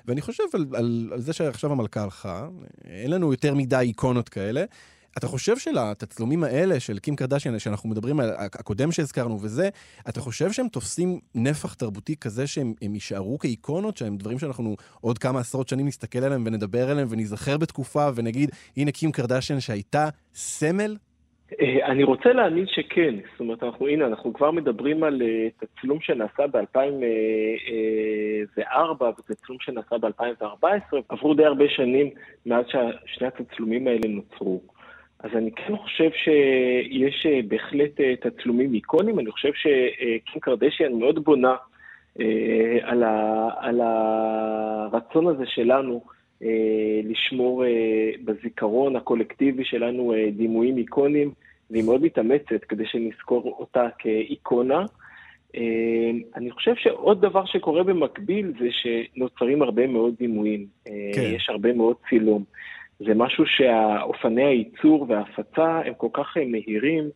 ואני 0.09 0.21
חושב 0.21 0.43
על, 0.53 0.65
על, 0.73 1.09
על 1.13 1.21
זה 1.21 1.33
שעכשיו 1.33 1.71
המלכה 1.71 2.03
הלכה, 2.03 2.47
אין 2.85 3.11
לנו 3.11 3.31
יותר 3.31 3.55
מדי 3.55 3.75
איקונות 3.75 4.29
כאלה. 4.29 4.63
אתה 5.17 5.27
חושב 5.27 5.57
שלתצלומים 5.57 6.43
האלה 6.43 6.79
של 6.79 6.99
קים 6.99 7.15
קרדשיין, 7.15 7.59
שאנחנו 7.59 7.89
מדברים 7.89 8.19
על 8.19 8.29
הקודם 8.37 8.91
שהזכרנו 8.91 9.41
וזה, 9.41 9.69
אתה 10.09 10.21
חושב 10.21 10.51
שהם 10.51 10.67
תופסים 10.67 11.19
נפח 11.35 11.73
תרבותי 11.73 12.15
כזה 12.15 12.47
שהם 12.47 12.73
יישארו 12.81 13.39
כאיקונות, 13.39 13.97
שהם 13.97 14.17
דברים 14.17 14.39
שאנחנו 14.39 14.75
עוד 15.01 15.17
כמה 15.17 15.39
עשרות 15.39 15.69
שנים 15.69 15.87
נסתכל 15.87 16.19
עליהם 16.19 16.43
ונדבר 16.45 16.89
עליהם 16.89 17.07
וניזכר 17.11 17.57
בתקופה 17.57 18.09
ונגיד, 18.15 18.51
הנה 18.77 18.91
קים 18.91 19.11
קרדשיין 19.11 19.59
שהייתה 19.59 20.09
סמל? 20.35 20.97
אה, 21.61 21.85
אני 21.85 22.03
רוצה 22.03 22.33
להאמין 22.33 22.65
שכן, 22.67 23.15
זאת 23.31 23.39
אומרת, 23.39 23.63
אנחנו, 23.63 23.87
הנה, 23.87 24.05
אנחנו 24.05 24.33
כבר 24.33 24.51
מדברים 24.51 25.03
על 25.03 25.21
uh, 25.21 25.65
תצלום 25.65 26.01
שנעשה 26.01 26.47
ב-2004 26.47 29.03
ותצלום 29.03 29.57
שנעשה 29.61 29.97
ב-2014, 29.97 30.65
עברו 31.09 31.33
די 31.33 31.45
הרבה 31.45 31.69
שנים 31.69 32.09
מאז 32.45 32.65
ששני 32.67 33.27
התצלומים 33.27 33.87
האלה 33.87 34.07
נוצרו. 34.07 34.61
אז 35.19 35.29
אני 35.35 35.51
כן 35.51 35.77
חושב 35.77 36.09
שיש 36.11 37.25
אה, 37.25 37.39
בהחלט 37.47 37.99
אה, 37.99 38.13
תצלומים 38.15 38.73
איקונים, 38.73 39.19
אני 39.19 39.31
חושב 39.31 39.53
שקים 39.53 40.41
קרדשיאן 40.41 40.99
מאוד 40.99 41.23
בונה 41.23 41.55
אה, 42.19 42.77
על 43.57 43.81
הרצון 43.81 45.27
הזה 45.27 45.45
שלנו 45.45 46.03
לשמור 47.03 47.63
בזיכרון 48.25 48.95
הקולקטיבי 48.95 49.65
שלנו 49.65 50.13
דימויים 50.37 50.77
איקונים, 50.77 51.31
והיא 51.71 51.83
מאוד 51.83 52.01
מתאמצת 52.01 52.63
כדי 52.69 52.85
שנזכור 52.85 53.55
אותה 53.59 53.87
כאיקונה. 53.99 54.85
אני 56.35 56.51
חושב 56.51 56.75
שעוד 56.75 57.21
דבר 57.21 57.45
שקורה 57.45 57.83
במקביל 57.83 58.53
זה 58.59 58.67
שנוצרים 58.71 59.61
הרבה 59.61 59.87
מאוד 59.87 60.15
דימויים. 60.19 60.65
כן. 60.85 61.31
יש 61.35 61.49
הרבה 61.49 61.73
מאוד 61.73 61.95
צילום. 62.09 62.43
זה 62.99 63.13
משהו 63.15 63.43
שהאופני 63.47 64.45
הייצור 64.45 65.05
וההפצה 65.09 65.81
הם 65.85 65.93
כל 65.97 66.07
כך 66.13 66.37
אה, 66.37 66.45
מהירים 66.45 67.09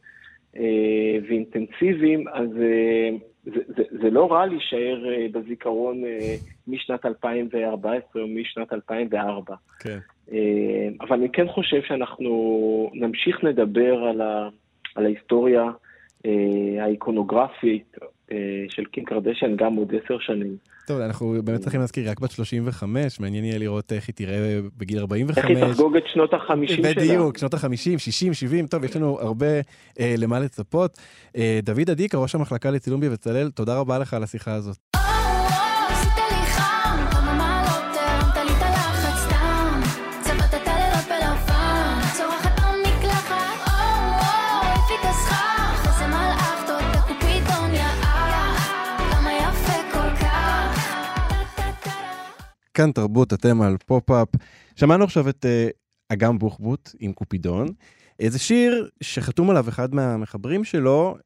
אה, 0.57 1.17
ואינטנסיביים, 1.29 2.27
אז 2.27 2.49
אה, 2.61 3.09
זה, 3.43 3.59
זה, 3.67 3.83
זה 4.01 4.09
לא 4.09 4.31
רע 4.31 4.45
להישאר 4.45 5.05
אה, 5.09 5.25
בזיכרון 5.31 6.05
אה, 6.05 6.35
משנת 6.67 7.05
2014 7.05 8.21
או 8.21 8.27
משנת 8.27 8.73
2004. 8.73 9.55
כן. 9.79 9.97
אה, 10.31 10.87
אבל 11.01 11.17
אני 11.17 11.29
כן 11.29 11.47
חושב 11.47 11.81
שאנחנו 11.87 12.91
נמשיך 12.93 13.43
לדבר 13.43 14.03
על, 14.03 14.21
ה, 14.21 14.49
על 14.95 15.05
ההיסטוריה 15.05 15.71
אה, 16.25 16.83
האיקונוגרפית 16.83 17.97
אה, 18.31 18.65
של 18.69 18.85
קים 18.85 19.05
קרדשן 19.05 19.55
גם 19.55 19.75
עוד 19.75 19.93
עשר 20.03 20.19
שנים. 20.19 20.57
טוב, 20.87 21.01
אנחנו 21.01 21.35
באמת 21.43 21.59
צריכים 21.59 21.79
להזכיר, 21.81 22.09
רק 22.09 22.19
בת 22.19 22.31
35, 22.31 23.19
מעניין 23.19 23.45
יהיה 23.45 23.57
לראות 23.57 23.91
איך 23.91 24.07
היא 24.07 24.15
תראה 24.15 24.59
בגיל 24.77 24.99
45. 24.99 25.37
איך 25.37 25.45
היא 25.45 25.73
תחגוג 25.73 25.95
את 25.95 26.03
שנות 26.13 26.33
ה-50 26.33 26.67
שלה. 26.67 26.93
בדיוק, 26.93 27.37
שנות 27.37 27.53
ה-50, 27.53 27.97
60, 27.97 28.33
70, 28.33 28.67
טוב, 28.67 28.83
יש 28.83 28.95
לנו 28.95 29.19
הרבה 29.19 29.47
אה, 29.99 30.15
למה 30.17 30.39
לצפות. 30.39 30.97
אה, 31.37 31.59
דוד 31.63 31.89
עדיקה, 31.89 32.17
ראש 32.17 32.35
המחלקה 32.35 32.71
לצילום 32.71 33.01
בבצלאל, 33.01 33.51
תודה 33.51 33.79
רבה 33.79 33.99
לך 33.99 34.13
על 34.13 34.23
השיחה 34.23 34.53
הזאת. 34.53 34.92
כאן 52.73 52.91
תרבות, 52.91 53.33
אתם 53.33 53.61
על 53.61 53.77
פופ-אפ. 53.85 54.27
שמענו 54.75 55.03
עכשיו 55.03 55.29
את 55.29 55.45
uh, 55.45 55.73
אגם 56.13 56.39
בוחבוט 56.39 56.95
עם 56.99 57.13
קופידון. 57.13 57.67
זה 58.19 58.39
שיר 58.39 58.89
שחתום 59.01 59.49
עליו 59.49 59.69
אחד 59.69 59.95
מהמחברים 59.95 60.63
שלו, 60.63 61.17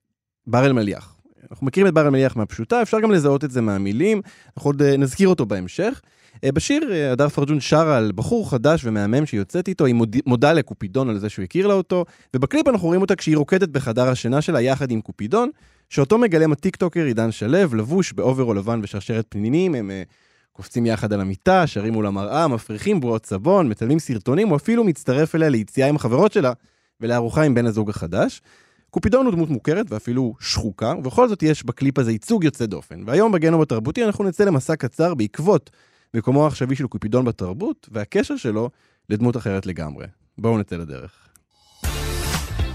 בר 0.48 0.66
אלמליח. 0.66 1.18
אנחנו 1.52 1.68
מכירים 1.68 1.88
את 1.88 1.94
בר 1.94 2.02
אלמליח 2.02 2.36
מהפשוטה, 2.36 2.82
אפשר 2.82 3.00
גם 3.00 3.12
לזהות 3.12 3.44
את 3.44 3.52
זה 3.52 3.62
מהמילים, 3.62 4.22
אנחנו 4.58 4.70
עוד 4.70 4.82
uh, 4.82 4.86
נזכיר 4.98 5.28
אותו 5.30 5.46
בהמשך. 5.46 6.02
Uh, 6.36 6.52
בשיר 6.52 6.94
הדר 7.12 7.30
פרג'ון 7.30 7.60
שרה 7.60 7.98
על 7.98 8.12
בחור 8.16 8.50
חדש 8.50 8.82
ומהמם 8.86 9.26
שיוצאת 9.26 9.68
איתו, 9.68 9.86
היא 9.86 9.96
מוד... 9.96 10.16
מודה 10.26 10.54
לקופידון 10.54 11.10
על 11.10 11.20
זה 11.20 11.30
שהוא 11.30 11.44
הכיר 11.44 11.68
לה 11.68 11.74
אותו, 11.74 12.06
ובקליפ 12.34 12.68
אנחנו 12.68 12.88
רואים 12.88 13.02
אותה 13.02 13.16
כשהיא 13.16 13.38
רוקדת 13.38 13.70
בחדר 13.70 14.10
השינה 14.10 14.42
שלה 14.42 14.62
יחד 14.62 14.92
עם 14.92 15.02
קופידון, 15.02 15.50
שאותו 15.90 16.18
מגלם 16.18 16.52
הטיקטוקר 16.52 17.04
עידן 17.04 17.32
שלו, 17.32 17.76
לבוש 17.76 18.14
באוברול 18.14 18.54
לבן 18.54 18.80
ושרשרת 18.84 19.26
פנינים, 19.30 19.76
הם 19.76 19.92
קופצים 20.58 20.86
יחד 20.86 21.14
על 21.14 21.22
המיטה, 21.22 21.68
שרים 21.68 21.94
מול 21.94 22.06
המראה, 22.06 22.48
מפריחים 22.48 23.00
בועות 23.00 23.26
סבון, 23.26 23.70
מצלמים 23.70 24.00
סרטונים, 24.00 24.52
או 24.52 24.56
אפילו 24.56 24.84
מצטרף 24.84 25.36
אליה 25.36 25.50
ליציאה 25.50 25.88
עם 25.88 25.96
החברות 25.96 26.32
שלה 26.32 26.54
ולארוחה 27.02 27.44
עם 27.44 27.54
בן 27.54 27.66
הזוג 27.66 27.90
החדש. 27.90 28.42
קופידון 28.90 29.26
הוא 29.26 29.34
דמות 29.34 29.50
מוכרת 29.50 29.92
ואפילו 29.92 30.34
שחוקה, 30.40 30.94
ובכל 30.98 31.28
זאת 31.28 31.44
יש 31.44 31.64
בקליפ 31.64 32.00
הזה 32.00 32.12
ייצוג 32.12 32.44
יוצא 32.44 32.66
דופן. 32.66 33.04
והיום 33.06 33.32
בגנום 33.32 33.62
התרבותי 33.62 34.04
אנחנו 34.04 34.24
נצא 34.24 34.44
למסע 34.44 34.76
קצר 34.76 35.14
בעקבות 35.14 35.70
מקומו 36.14 36.44
העכשווי 36.44 36.76
של 36.76 36.88
קופידון 36.88 37.26
בתרבות, 37.26 37.90
והקשר 37.92 38.38
שלו 38.38 38.70
לדמות 39.10 39.38
אחרת 39.38 39.66
לגמרי. 39.66 40.06
בואו 40.38 40.58
נצא 40.58 40.76
לדרך. 40.76 41.28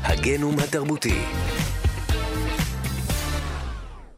הגנום 0.03 0.59
התרבותי 0.59 1.21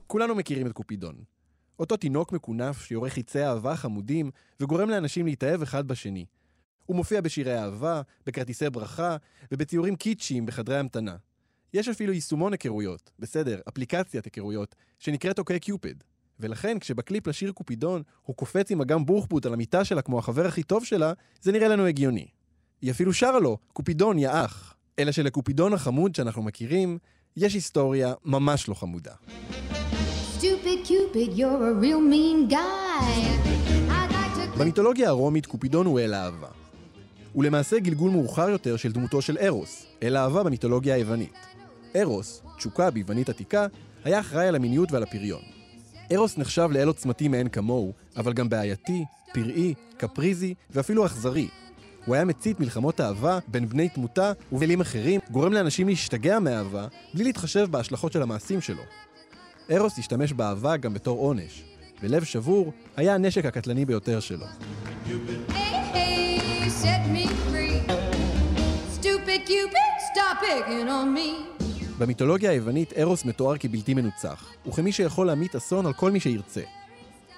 כולנו 0.07 0.35
מכירים 0.35 0.67
את 0.67 0.73
קופידון. 0.73 1.34
אותו 1.79 1.97
תינוק 1.97 2.33
מקונף 2.33 2.83
שיורה 2.85 3.11
חיצי 3.11 3.45
אהבה 3.45 3.77
חמודים 3.77 4.31
וגורם 4.61 4.91
לאנשים 4.91 5.27
להתאהב 5.27 5.63
אחד 5.63 5.89
בשני. 5.89 6.25
הוא 6.87 6.97
מופיע 6.97 7.21
בשירי 7.21 7.59
אהבה, 7.59 8.03
בכרטיסי 8.27 8.71
ברכה 8.71 9.17
ובציורים 9.53 9.97
קיצ'יים 9.97 10.47
בחדרי 10.47 10.79
המתנה. 10.79 11.17
יש 11.75 11.89
אפילו 11.89 12.13
יישומון 12.13 12.53
היכרויות, 12.53 13.11
בסדר, 13.19 13.61
אפליקציית 13.69 14.25
היכרויות, 14.25 14.75
שנקראת 14.99 15.39
אוקיי 15.39 15.61
קיופד. 15.61 15.95
ולכן 16.41 16.79
כשבקליפ 16.79 17.27
לשיר 17.27 17.53
קופידון 17.53 18.03
הוא 18.23 18.37
קופץ 18.37 18.71
עם 18.71 18.81
אגם 18.81 19.07
בוחבוט 19.07 19.47
על 19.47 19.53
המיטה 19.53 19.85
שלה 19.85 20.03
כמו 20.03 20.19
החבר 20.19 20.47
הכי 20.47 20.63
טוב 20.63 20.85
שלה, 20.85 21.13
זה 21.41 21.53
נראה 21.53 21.69
לנו 21.69 21.87
הגיוני. 21.87 22.27
היא 22.83 22.91
אפילו 22.91 23.13
שרה 23.13 23.41
לו, 23.41 23.59
קופידון 23.73 24.19
יא 24.19 24.31
אח. 24.33 24.77
אלא 24.99 25.13
שלקופידון 25.13 25.73
החמוד 25.73 26.15
שאנחנו 26.15 26.43
מכירים, 26.43 26.99
יש 27.37 27.55
היסטוריה 27.55 28.15
ממש 28.25 28.69
לא 28.69 28.75
חמודה. 28.75 29.15
Cupid, 30.45 31.31
you're 31.39 31.65
a 31.71 31.75
real 31.83 32.03
mean 32.13 32.53
guy. 32.53 33.09
במיתולוגיה 34.59 35.09
הרומית 35.09 35.47
קופידון 35.47 35.87
הוא 35.87 36.01
אל 36.01 36.15
אהבה. 36.15 36.49
הוא 37.33 37.45
למעשה 37.45 37.79
גלגול 37.79 38.11
מאוחר 38.11 38.49
יותר 38.49 38.77
של 38.77 38.93
דמותו 38.93 39.23
של 39.23 39.39
ארוס, 39.41 39.87
אל 40.03 40.17
אהבה 40.17 40.43
במיתולוגיה 40.43 40.95
היוונית. 40.95 41.33
ארוס, 41.97 42.43
תשוקה 42.57 42.91
ביוונית 42.91 43.29
עתיקה, 43.29 43.67
היה 44.05 44.21
אחראי 44.21 44.49
על 44.49 44.55
המיניות 44.55 44.93
ועל 44.93 45.03
הפריון. 45.03 45.43
ארוס 46.13 46.39
נחשב 46.39 46.69
לאל 46.73 46.89
עוצמתי 46.89 47.29
מאין 47.29 47.49
כמוהו, 47.49 47.93
אבל 48.17 48.33
גם 48.33 48.49
בעייתי, 48.49 49.05
פראי, 49.35 49.75
קפריזי 49.97 50.55
ואפילו 50.71 51.07
אכזרי. 51.07 51.49
הוא 52.07 52.15
היה 52.15 52.25
מצית 52.25 52.61
מלחמות 52.61 53.01
אהבה 53.01 53.39
בין 53.49 53.69
בני 53.69 53.89
תמותה 53.89 54.33
ובלים 54.53 54.81
אחרים, 54.81 55.21
גורם 55.31 55.53
לאנשים 55.53 55.89
להשתגע 55.89 56.39
מאהבה, 56.39 56.87
בלי 57.15 57.25
להתחשב 57.25 57.67
בהשלכות 57.71 58.13
של 58.13 58.23
המעשים 58.23 58.61
שלו. 58.61 58.83
ארוס 59.71 59.99
השתמש 59.99 60.33
באהבה 60.33 60.77
גם 60.77 60.95
בתור 60.95 61.19
עונש, 61.19 61.65
ולב 62.03 62.25
שבור 62.25 62.73
היה 62.97 63.15
הנשק 63.15 63.45
הקטלני 63.45 63.85
ביותר 63.85 64.21
שלו. 64.21 64.47
במיתולוגיה 71.99 72.51
היוונית 72.51 72.93
ארוס 72.99 73.25
מתואר 73.25 73.59
כבלתי 73.59 73.95
מנוצח, 73.95 74.53
וכמי 74.67 74.93
שיכול 74.93 75.27
להמיט 75.27 75.55
אסון 75.55 75.87
על 75.87 75.93
כל 75.93 76.11
מי 76.11 76.21
שירצה. 76.21 76.63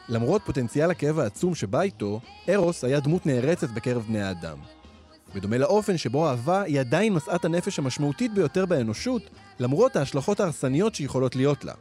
למרות 0.08 0.42
פוטנציאל 0.46 0.90
הכאב 0.90 1.18
העצום 1.18 1.54
שבא 1.54 1.80
איתו, 1.80 2.20
ארוס 2.48 2.84
היה 2.84 3.00
דמות 3.00 3.26
נערצת 3.26 3.70
בקרב 3.70 4.02
בני 4.02 4.22
האדם. 4.22 4.58
בדומה 5.34 5.58
לאופן 5.58 5.96
שבו 5.96 6.28
אהבה 6.28 6.62
היא 6.62 6.80
עדיין 6.80 7.14
משאת 7.14 7.44
הנפש 7.44 7.78
המשמעותית 7.78 8.34
ביותר 8.34 8.66
באנושות, 8.66 9.22
למרות 9.60 9.96
ההשלכות 9.96 10.40
ההרסניות 10.40 10.94
שיכולות 10.94 11.36
להיות 11.36 11.64
לה. 11.64 11.72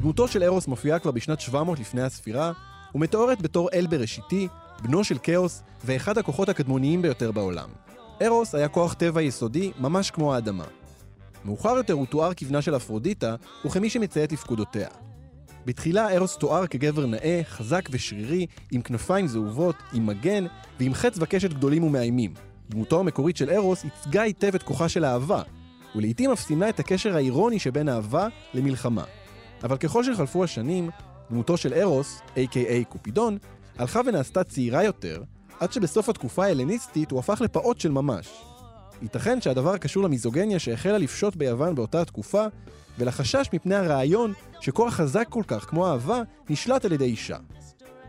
דמותו 0.00 0.28
של 0.28 0.42
ארוס 0.42 0.66
מופיעה 0.66 0.98
כבר 0.98 1.10
בשנת 1.10 1.40
700 1.40 1.80
לפני 1.80 2.02
הספירה, 2.02 2.52
ומתוארת 2.94 3.42
בתור 3.42 3.68
אל 3.74 3.86
בראשיתי, 3.86 4.48
בנו 4.82 5.04
של 5.04 5.18
כאוס, 5.22 5.62
ואחד 5.84 6.18
הכוחות 6.18 6.48
הקדמוניים 6.48 7.02
ביותר 7.02 7.32
בעולם. 7.32 7.68
ארוס 8.22 8.54
היה 8.54 8.68
כוח 8.68 8.94
טבע 8.94 9.22
יסודי, 9.22 9.72
ממש 9.78 10.10
כמו 10.10 10.34
האדמה. 10.34 10.64
מאוחר 11.46 11.76
יותר 11.76 11.92
הוא 11.92 12.06
תואר 12.06 12.34
כבנה 12.34 12.62
של 12.62 12.76
אפרודיטה, 12.76 13.34
וכמי 13.64 13.90
שמציית 13.90 14.32
לפקודותיה. 14.32 14.88
בתחילה 15.66 16.16
ארוס 16.16 16.36
תואר 16.36 16.66
כגבר 16.66 17.06
נאה, 17.06 17.40
חזק 17.44 17.88
ושרירי, 17.90 18.46
עם 18.72 18.82
כנפיים 18.82 19.26
זהובות, 19.26 19.76
עם 19.92 20.06
מגן, 20.06 20.46
ועם 20.80 20.94
חץ 20.94 21.16
וקשת 21.18 21.52
גדולים 21.52 21.84
ומאיימים. 21.84 22.34
דמותו 22.70 23.00
המקורית 23.00 23.36
של 23.36 23.50
ארוס 23.50 23.84
ייצגה 23.84 24.22
היטב 24.22 24.54
את 24.54 24.62
כוחה 24.62 24.88
של 24.88 25.04
האהבה, 25.04 25.42
ולעיתים 25.94 26.30
אף 26.30 26.40
סימנה 26.40 26.68
את 26.68 26.80
הקשר 26.80 27.16
האירוני 27.16 27.58
שבין 27.58 27.88
אהבה 27.88 28.28
למלחמה. 28.54 29.04
אבל 29.62 29.76
ככל 29.76 30.04
שחלפו 30.04 30.44
השנים, 30.44 30.90
דמותו 31.30 31.56
של 31.56 31.74
ארוס, 31.74 32.20
a.k.a 32.34 32.84
קופידון, 32.88 33.38
הלכה 33.78 34.00
ונעשתה 34.06 34.44
צעירה 34.44 34.84
יותר, 34.84 35.22
עד 35.60 35.72
שבסוף 35.72 36.08
התקופה 36.08 36.44
ההלניסטית 36.44 37.10
הוא 37.10 37.18
הפך 37.18 37.40
לפעוט 37.40 37.80
של 37.80 37.90
ממש. 37.90 38.55
ייתכן 39.02 39.40
שהדבר 39.40 39.76
קשור 39.76 40.02
למיזוגניה 40.02 40.58
שהחלה 40.58 40.98
לפשוט 40.98 41.36
ביוון 41.36 41.74
באותה 41.74 42.00
התקופה, 42.00 42.44
ולחשש 42.98 43.48
מפני 43.52 43.74
הרעיון 43.74 44.32
שכוח 44.60 44.94
חזק 44.94 45.26
כל 45.28 45.42
כך 45.46 45.64
כמו 45.64 45.86
אהבה 45.86 46.22
נשלט 46.50 46.84
על 46.84 46.92
ידי 46.92 47.04
אישה. 47.04 47.36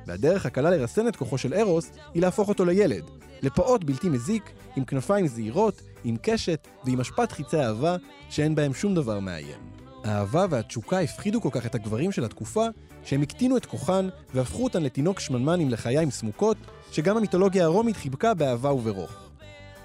והדרך 0.08 0.46
הקלה 0.46 0.70
לרסן 0.70 1.08
את 1.08 1.16
כוחו 1.16 1.38
של 1.38 1.54
ארוס 1.54 1.92
היא 2.14 2.22
להפוך 2.22 2.50
אותו 2.50 2.66
לילד, 2.66 3.04
לפעוט 3.42 3.84
בלתי 3.84 4.10
מזיק, 4.10 4.44
עם 4.76 4.86
כנפיים 4.86 5.28
זעירות, 5.28 5.82
עם 6.04 6.16
קשת 6.22 6.68
ועם 6.86 7.00
השפעת 7.00 7.32
חיצי 7.32 7.58
אהבה 7.58 7.96
שאין 8.30 8.56
בהם 8.56 8.74
שום 8.74 8.96
דבר 8.96 9.20
מאיים. 9.20 9.58
האהבה 10.04 10.46
והתשוקה 10.50 11.00
הפחידו 11.00 11.42
כל 11.42 11.50
כך 11.52 11.66
את 11.66 11.76
הגברים 11.76 12.12
של 12.12 12.26
התקופה, 12.26 12.66
שהם 13.04 13.22
הקטינו 13.22 13.58
את 13.58 13.66
כוחן 13.66 14.10
והפכו 14.34 14.64
אותן 14.64 14.84
לתינוק 14.84 15.20
שמנמן 15.20 15.60
עם 15.60 15.70
לחיים 15.70 16.12
סמוקות, 16.12 16.58
שגם 16.92 17.18
המיתולוגיה 17.18 17.64
הרומית 17.64 17.98
חיבקה 17.98 18.34
באהבה 18.34 18.72
וברוך. 18.72 19.27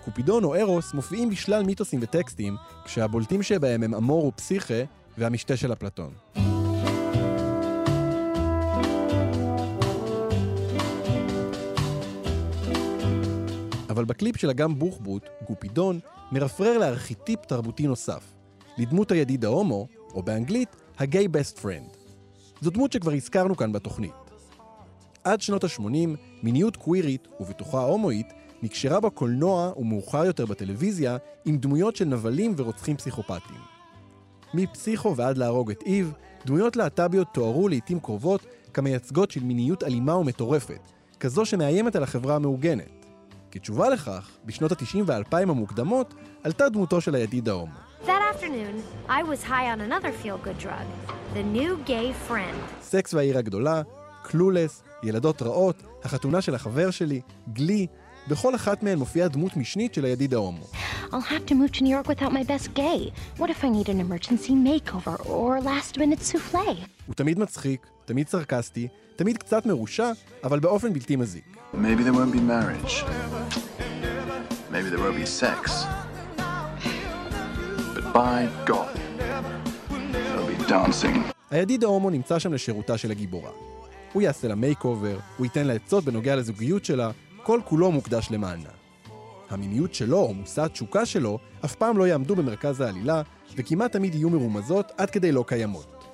קופידון 0.05 0.45
או 0.45 0.55
ארוס 0.55 0.95
מופיעים 0.95 1.31
בשלל 1.31 1.63
מיתוסים 1.63 2.01
וטקסטים, 2.03 2.57
כשהבולטים 2.85 3.43
שבהם 3.43 3.83
הם 3.83 3.95
אמור 3.95 4.27
ופסיכה 4.27 4.83
והמשתה 5.19 5.57
של 5.57 5.73
אפלטון. 5.73 6.13
אבל 13.91 14.05
בקליפ 14.05 14.37
של 14.37 14.51
אגם 14.51 14.79
בוחבוט, 14.79 15.29
קופידון 15.47 16.01
מרפרר 16.33 16.79
לארכיטיפ 16.79 17.45
תרבותי 17.45 17.87
נוסף, 17.87 18.25
לדמות 18.79 19.11
הידיד 19.11 19.45
ההומו, 19.45 19.87
או 20.15 20.23
באנגלית, 20.23 20.77
ה 20.99 21.06
gay 21.06 21.29
best 21.29 21.59
friend. 21.59 21.97
זו 22.61 22.71
דמות 22.71 22.93
שכבר 22.93 23.13
הזכרנו 23.13 23.57
כאן 23.57 23.73
בתוכנית. 23.73 24.13
עד 25.25 25.41
שנות 25.41 25.65
ה-80, 25.65 26.09
מיניות 26.43 26.77
קווירית, 26.77 27.29
ובתוכה 27.41 27.81
הומואית, 27.81 28.27
נקשרה 28.63 29.01
בקולנוע 29.01 29.73
ומאוחר 29.77 30.25
יותר 30.25 30.47
בטלוויזיה 30.47 31.17
עם 31.45 31.57
דמויות 31.59 31.97
של 31.97 32.05
נבלים 32.05 32.55
ורוצחים 32.57 32.97
פסיכופטיים. 32.97 33.61
מפסיכו 34.55 35.17
ועד 35.17 35.39
להרוג 35.39 35.71
את 35.71 35.83
איב, 35.83 36.13
דמויות 36.47 36.77
להט"ביות 36.77 37.29
תוארו 37.33 37.69
לעיתים 37.69 38.01
קרובות 38.01 38.47
כמייצגות 38.75 39.31
של 39.31 39.45
מיניות 39.45 39.83
אלימה 39.85 40.17
ומטורפת, 40.17 40.81
כזו 41.21 41.45
שמאיימת 41.45 41.97
על 41.97 42.03
החברה 42.03 42.37
המעוגנת. 42.37 43.07
כתשובה 43.51 43.89
לכך, 43.89 44.31
בשנות 44.45 44.73
ה-90 44.73 44.99
וה-2000 45.07 45.37
המוקדמות, 45.37 46.15
עלתה 46.43 46.69
דמותו 46.69 47.01
של 47.01 47.15
הידיד 47.15 47.49
ההומו. 47.49 47.73
סקס 52.83 53.15
והעיר 53.15 53.39
הגדולה, 53.39 53.83
קלולס, 54.23 54.83
ילדות 55.03 55.43
רעות, 55.43 55.83
החתונה 56.05 56.41
של 56.41 56.55
החבר 56.55 56.91
שלי, 56.91 57.21
גלי, 57.53 57.87
בכל 58.29 58.55
אחת 58.55 58.83
מהן 58.83 58.99
מופיעה 58.99 59.29
דמות 59.29 59.57
משנית 59.57 59.95
של 59.95 60.05
הידיד 60.05 60.35
ההומו. 60.35 60.65
I'll 61.11 61.15
have 61.15 61.47
to 61.47 61.55
move 61.55 61.73
to 61.73 61.83
New 61.83 61.91
York 61.91 62.09
without 62.09 62.33
my 62.33 62.45
best 62.45 62.69
gay. 62.75 63.13
What 63.39 63.51
if 63.51 63.65
I 63.65 63.69
need 63.69 63.89
an 63.89 64.01
emergency 64.01 64.53
makeover 64.53 65.17
or 65.27 65.61
last 65.61 65.97
minute 65.99 66.23
souffle? 66.33 66.87
הוא 67.07 67.15
תמיד 67.15 67.39
מצחיק, 67.39 67.87
תמיד 68.05 68.29
סרקסטי, 68.29 68.89
תמיד 69.17 69.39
קצת 69.39 69.67
מרושע, 69.67 70.11
אבל 70.45 70.61
באופן 70.61 70.93
בלתי 70.93 71.17
מזיק. 71.17 71.57
Maybe 71.75 71.77
there 71.77 72.13
won't 72.13 72.33
be 72.33 72.41
marriage. 72.41 73.05
Maybe 74.73 74.89
there 74.91 75.03
won't 75.05 75.19
be 75.23 75.27
sex. 75.27 75.71
But 77.95 78.05
by 78.15 78.49
God, 78.67 78.97
there'll 80.13 80.47
be 80.47 80.69
dancing. 80.69 81.19
הידיד 81.51 81.85
ההומו 81.85 82.11
נמצא 82.11 82.39
שם 82.39 82.53
לשירותה 82.53 82.99
של 82.99 83.11
הגיבורה. 83.11 83.51
הוא 84.13 84.23
יעשה 84.23 84.49
לה 84.49 84.55
makeover, 84.55 85.19
הוא 85.37 85.47
ייתן 85.47 85.67
לה 85.67 85.73
עצות 85.73 86.05
בנוגע 86.05 86.37
לזוגיות 86.37 86.85
שלה, 86.85 87.11
כל 87.43 87.61
כולו 87.65 87.93
מוקדש 87.93 88.29
למענה. 88.31 88.69
המיניות 89.51 89.95
שלו, 89.95 90.19
או 90.19 90.35
מושא 90.35 90.65
התשוקה 90.65 91.07
שלו, 91.07 91.39
אף 91.65 91.75
פעם 91.75 91.99
לא 91.99 92.07
יעמדו 92.07 92.37
במרכז 92.37 92.81
העלילה, 92.81 93.23
וכמעט 93.57 93.93
תמיד 93.93 94.15
יהיו 94.15 94.31
מרומזות 94.31 94.93
עד 94.97 95.11
כדי 95.11 95.33
לא 95.33 95.45
קיימות. 95.47 96.05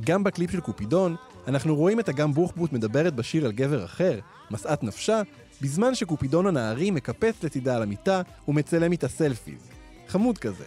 גם 0.00 0.24
בקליפ 0.24 0.50
של 0.50 0.60
קופידון, 0.60 1.16
אנחנו 1.48 1.76
רואים 1.76 2.00
את 2.00 2.08
אגם 2.08 2.34
בוחבוט 2.34 2.72
מדברת 2.72 3.14
בשיר 3.14 3.46
על 3.46 3.52
גבר 3.52 3.84
אחר, 3.84 4.18
משאת 4.50 4.82
נפשה, 4.82 5.22
בזמן 5.62 5.94
שקופידון 5.94 6.46
הנערי 6.46 6.90
מקפץ 6.90 7.44
לצידה 7.44 7.76
על 7.76 7.82
המיטה 7.82 8.22
ומצלם 8.48 8.92
איתה 8.92 9.08
סלפיז. 9.08 9.68
חמוד 10.08 10.38
כזה. 10.38 10.64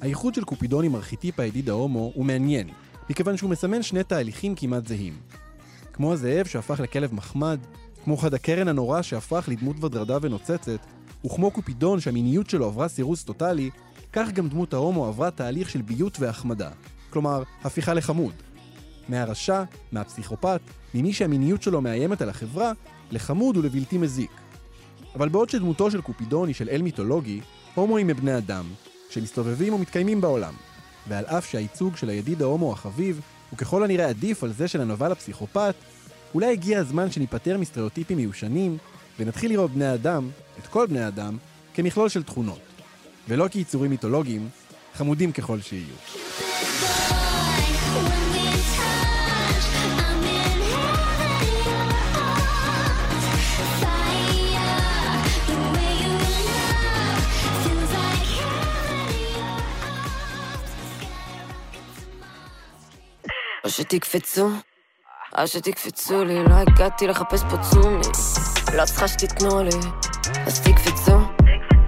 האיחוד 0.00 0.34
של 0.34 0.44
קופידון 0.44 0.84
עם 0.84 0.94
ארכיטיפ 0.94 1.40
הידיד 1.40 1.68
ההומו 1.68 2.12
הוא 2.14 2.24
מעניין, 2.24 2.68
מכיוון 3.10 3.36
שהוא 3.36 3.50
מסמן 3.50 3.82
שני 3.82 4.04
תהליכים 4.04 4.54
כמעט 4.54 4.86
זהים. 4.86 5.16
כמו 5.92 6.12
הזאב 6.12 6.46
שהפך 6.46 6.80
לכלב 6.80 7.14
מחמד, 7.14 7.58
כמו 8.04 8.16
חד 8.16 8.34
הקרן 8.34 8.68
הנורא 8.68 9.02
שהפך 9.02 9.44
לדמות 9.48 9.84
ודרדה 9.84 10.18
ונוצצת, 10.22 10.80
וכמו 11.26 11.50
קופידון 11.50 12.00
שהמיניות 12.00 12.50
שלו 12.50 12.66
עברה 12.66 12.88
סירוס 12.88 13.24
טוטאלי, 13.24 13.70
כך 14.12 14.30
גם 14.32 14.48
דמות 14.48 14.74
ההומו 14.74 15.06
עברה 15.06 15.30
תהליך 15.30 15.70
של 15.70 15.82
ביות 15.82 16.20
והחמדה. 16.20 16.70
כלומר, 17.10 17.42
הפיכה 17.64 17.94
לחמוד. 17.94 18.32
מהרשע, 19.08 19.62
מהפסיכופת, 19.92 20.60
ממי 20.94 21.12
שהמיניות 21.12 21.62
שלו 21.62 21.80
מאיימת 21.80 22.22
על 22.22 22.28
החברה, 22.28 22.72
לחמוד 23.10 23.56
ולבלתי 23.56 23.98
מזיק. 23.98 24.30
אבל 25.14 25.28
בעוד 25.28 25.50
שדמותו 25.50 25.90
של 25.90 26.00
קופידון 26.00 26.48
היא 26.48 26.54
של 26.54 26.68
אל 26.68 26.82
מיתולוגי, 26.82 27.40
הומואים 27.74 28.10
הם 28.10 28.16
בני 28.16 28.36
אדם, 28.36 28.64
שמסתובבים 29.10 29.74
ומתקיימים 29.74 30.20
בעולם. 30.20 30.54
ועל 31.08 31.24
אף 31.24 31.46
שהייצוג 31.46 31.96
של 31.96 32.08
הידיד 32.08 32.42
ההומו 32.42 32.72
החביב 32.72 33.20
הוא 33.50 33.58
ככל 33.58 33.84
הנראה 33.84 34.08
עדיף 34.08 34.44
על 34.44 34.52
זה 34.52 34.68
של 34.68 34.80
הנבל 34.80 35.12
הפסיכופת, 35.12 35.74
אולי 36.34 36.52
הגיע 36.52 36.78
הזמן 36.78 37.10
שניפטר 37.10 37.58
מסטריאוטיפים 37.58 38.16
מיושנים, 38.16 38.78
ונתחיל 39.18 39.50
לראות 39.50 39.70
בני 39.70 39.94
אדם, 39.94 40.30
את 40.58 40.66
כל 40.66 40.86
בני 40.86 41.08
אדם, 41.08 41.36
כמכלול 41.74 42.08
של 42.08 42.22
תכונות. 42.22 42.60
ולא 43.28 43.48
כיצורים 43.48 43.90
מיתולוגיים, 43.90 44.48
חמודים 44.94 45.32
ככל 45.32 45.60
שיהיו. 45.60 45.94
או 63.64 63.70
שתקפצו, 63.70 64.48
או 65.38 65.46
שתקפצו 65.46 66.24
לי, 66.24 66.44
לא 66.44 66.54
הגעתי 66.54 67.06
לחפש 67.06 67.42
פה 67.50 67.56
צומי. 67.70 68.04
לא 68.76 68.84
צריכה 68.84 69.08
שתיתנו 69.08 69.62
לי, 69.62 69.70
אז 70.46 70.60
תקפצו. 70.60 71.16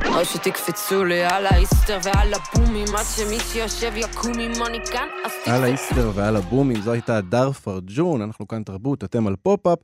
או 0.06 0.24
שתקפצו 0.24 1.04
לי 1.04 1.24
על 1.24 1.46
האיסטר 1.46 1.98
ועל 2.02 2.34
הבומים, 2.34 2.86
עד 2.96 3.04
שמי 3.16 3.40
שיושב 3.40 3.92
יקום 3.96 4.32
אם 4.40 4.52
אני 4.66 4.78
כאן, 4.92 5.08
אז 5.24 5.32
תקפצו. 5.32 5.50
על 5.50 5.64
האיסטר 5.64 6.10
ועל 6.14 6.36
הבומים, 6.36 6.80
זו 6.82 6.92
הייתה 6.92 7.16
הדר 7.16 7.52
פרג'ון, 7.52 8.22
אנחנו 8.22 8.48
כאן 8.48 8.62
תרבות, 8.62 9.04
אתם 9.04 9.26
על 9.26 9.36
פופ-אפ. 9.42 9.78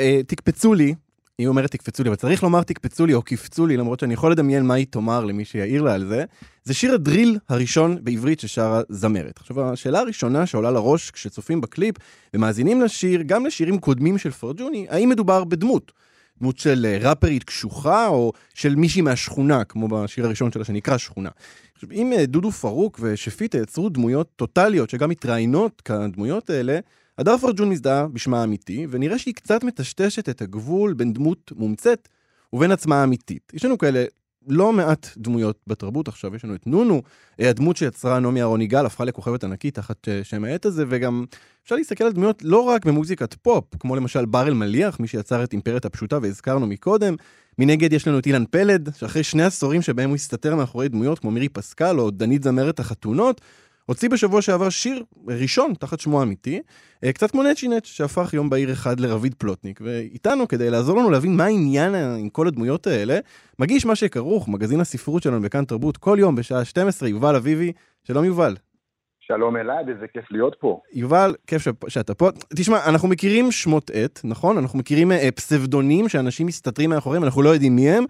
אה, 0.00 0.20
תקפצו 0.26 0.74
לי, 0.74 0.94
היא 1.38 1.48
אומרת 1.48 1.70
תקפצו 1.70 2.02
לי, 2.02 2.08
אבל 2.08 2.16
צריך 2.16 2.42
לומר 2.42 2.62
תקפצו 2.62 3.06
לי 3.06 3.14
או 3.14 3.22
קפצו 3.22 3.66
לי, 3.66 3.76
למרות 3.76 4.00
שאני 4.00 4.14
יכול 4.14 4.32
לדמיין 4.32 4.66
מה 4.66 4.74
היא 4.74 4.86
תאמר 4.90 5.24
למי 5.24 5.44
שיעיר 5.44 5.82
לה 5.82 5.94
על 5.94 6.06
זה. 6.06 6.24
זה 6.64 6.74
שיר 6.74 6.94
הדריל 6.94 7.38
הראשון 7.48 7.98
בעברית 8.02 8.40
ששרה 8.40 8.82
זמרת. 8.88 9.38
עכשיו, 9.40 9.72
השאלה 9.72 10.00
הראשונה 10.00 10.46
שעולה 10.46 10.70
לראש 10.70 11.10
כשצופים 11.10 11.60
בקליפ 11.60 11.96
ומאזינים 12.34 12.80
לשיר, 12.80 13.22
גם 13.26 13.46
לשירים 13.46 13.78
קודמים 13.78 14.18
של 14.18 14.30
פרג'וני, 14.30 14.86
האם 14.90 15.08
מדובר 15.08 15.44
בדמות? 15.44 15.92
דמות 16.40 16.58
של 16.58 16.86
אה, 16.88 16.98
ראפרית 17.08 17.44
קשוחה, 17.44 18.08
או 18.08 18.32
של 18.54 18.74
מישהי 18.74 19.02
מהשכונה, 19.02 19.64
כמו 19.64 19.88
בשיר 19.88 20.26
הראשון 20.26 20.52
שלה 20.52 20.64
שנקרא 20.64 20.98
שכונה. 20.98 21.30
עכשיו, 21.74 21.92
אם 21.92 22.12
אה, 22.12 22.26
דודו 22.26 22.50
פרוק 22.50 23.00
ושפיטה 23.02 23.58
יצרו 23.58 23.88
דמויות 23.88 24.28
טוטליות 24.36 24.90
שגם 24.90 25.10
מתראיינות 25.10 25.80
כדמויות 25.80 26.50
האלה, 26.50 26.78
הדר 27.18 27.38
פרג'ון 27.38 27.68
מזדהה 27.68 28.06
בשמה 28.08 28.40
האמיתי, 28.40 28.86
ונראה 28.90 29.18
שהיא 29.18 29.34
קצת 29.34 29.64
מטשטשת 29.64 30.28
את 30.28 30.42
הגבול 30.42 30.92
בין 30.94 31.12
דמות 31.12 31.52
מומצאת 31.56 32.08
ובין 32.52 32.72
עצמה 32.72 33.00
האמיתית. 33.00 33.52
יש 33.54 33.64
לנו 33.64 33.78
כאלה 33.78 34.04
לא 34.48 34.72
מעט 34.72 35.08
דמויות 35.16 35.58
בתרבות 35.66 36.08
עכשיו. 36.08 36.36
יש 36.36 36.44
לנו 36.44 36.54
את 36.54 36.66
נונו, 36.66 37.02
אה, 37.40 37.50
הדמות 37.50 37.76
שיצרה 37.76 38.20
נעמי 38.20 38.40
אהרון 38.40 38.60
יגאל, 38.60 38.86
הפכה 38.86 39.04
לכוכבת 39.04 39.44
ענקית 39.44 39.74
תחת 39.74 40.08
אה, 40.08 40.24
שם 40.24 40.44
העט 40.44 40.66
הזה, 40.66 40.84
וגם 40.88 41.24
אפשר 41.64 41.74
להסתכל 41.74 42.04
על 42.04 42.12
דמויות 42.12 42.42
לא 42.44 42.60
רק 42.60 42.86
במוזיקת 42.86 43.34
פופ, 43.34 43.64
כמו 43.80 43.96
למשל 43.96 44.24
בר 44.24 44.48
אלמליח, 44.48 45.00
מי 45.00 45.08
שיצר 45.08 45.44
את 45.44 45.52
אימפרית 45.52 45.84
הפשוטה 45.84 46.18
והזכרנו 46.22 46.66
מקודם. 46.66 47.14
מנגד 47.58 47.92
יש 47.92 48.08
לנו 48.08 48.18
את 48.18 48.26
אילן 48.26 48.44
פלד, 48.50 48.88
שאחרי 48.96 49.22
שני 49.22 49.42
עשורים 49.42 49.82
שבהם 49.82 50.08
הוא 50.08 50.14
הסתתר 50.14 50.56
מאחורי 50.56 50.88
דמויות 50.88 51.18
כמו 51.18 51.30
מירי 51.30 51.48
פסקל 51.48 51.98
או 51.98 52.10
דנית 52.10 52.42
זמרת 52.42 52.80
החתונות, 52.80 53.40
הוציא 53.86 54.08
בשבוע 54.08 54.42
שעבר 54.42 54.68
שיר 54.68 55.04
ראשון 55.28 55.74
תחת 55.74 56.00
שמו 56.00 56.22
אמיתי, 56.22 56.60
אה, 57.04 57.12
קצת 57.12 57.30
כמו 57.30 57.42
נצ'י 57.42 57.68
נץ', 57.68 57.86
שהפך 57.86 58.34
יום 58.34 58.50
בהיר 58.50 58.72
אחד 58.72 59.00
לרביד 59.00 59.34
פלוטניק, 59.34 59.80
ואיתנו 59.84 60.48
כדי 60.48 60.70
לעזור 60.70 60.98
לנו 60.98 61.10
להבין 61.10 61.36
מה 61.36 61.44
העניין 61.44 61.94
עם 61.94 62.28
כל 62.28 62.48
הדמויות 62.48 62.86
האלה, 62.86 63.18
מגיש 63.58 63.86
מה 63.86 63.96
שכרוך, 63.96 64.48
מגזין 64.48 64.80
הספרות 64.80 65.22
שלנו 65.22 65.40
בכאן 65.40 65.64
תרבות, 65.64 65.96
כל 65.96 66.16
יום 66.20 66.34
בשעה 66.34 66.64
12, 66.64 67.08
יובל 67.08 67.36
אביבי. 67.36 67.72
שלום 68.04 68.24
יובל. 68.24 68.56
שלום 69.20 69.56
אלעד, 69.56 69.88
איזה 69.88 70.06
כיף 70.12 70.24
להיות 70.30 70.56
פה. 70.60 70.80
יובל, 70.92 71.34
כיף 71.46 71.62
ש... 71.62 71.68
שאתה 71.88 72.14
פה. 72.14 72.28
תשמע, 72.56 72.78
אנחנו 72.86 73.08
מכירים 73.08 73.52
שמות 73.52 73.90
עט, 73.94 74.20
נכון? 74.24 74.58
אנחנו 74.58 74.78
מכירים 74.78 75.12
אה, 75.12 75.28
פסבדונים 75.30 76.08
שאנשים 76.08 76.46
מסתתרים 76.46 76.90
מאחוריהם, 76.90 77.24
אנחנו 77.24 77.42
לא 77.42 77.50
יודעים 77.50 77.76
מי 77.76 77.90
הם. 77.90 78.04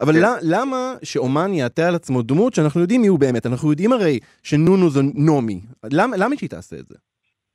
אבל 0.00 0.12
כן. 0.12 0.20
למה 0.42 0.94
שאומן 1.02 1.52
יעטה 1.52 1.88
על 1.88 1.94
עצמו 1.94 2.22
דמות 2.22 2.54
שאנחנו 2.54 2.80
יודעים 2.80 3.00
מי 3.00 3.06
הוא 3.06 3.18
באמת? 3.18 3.46
אנחנו 3.46 3.70
יודעים 3.70 3.92
הרי 3.92 4.18
שנונו 4.42 4.90
זו 4.90 5.00
נעמי. 5.14 5.60
למה, 5.92 6.16
למה 6.16 6.36
שהיא 6.36 6.50
תעשה 6.50 6.76
את 6.76 6.86
זה? 6.86 6.94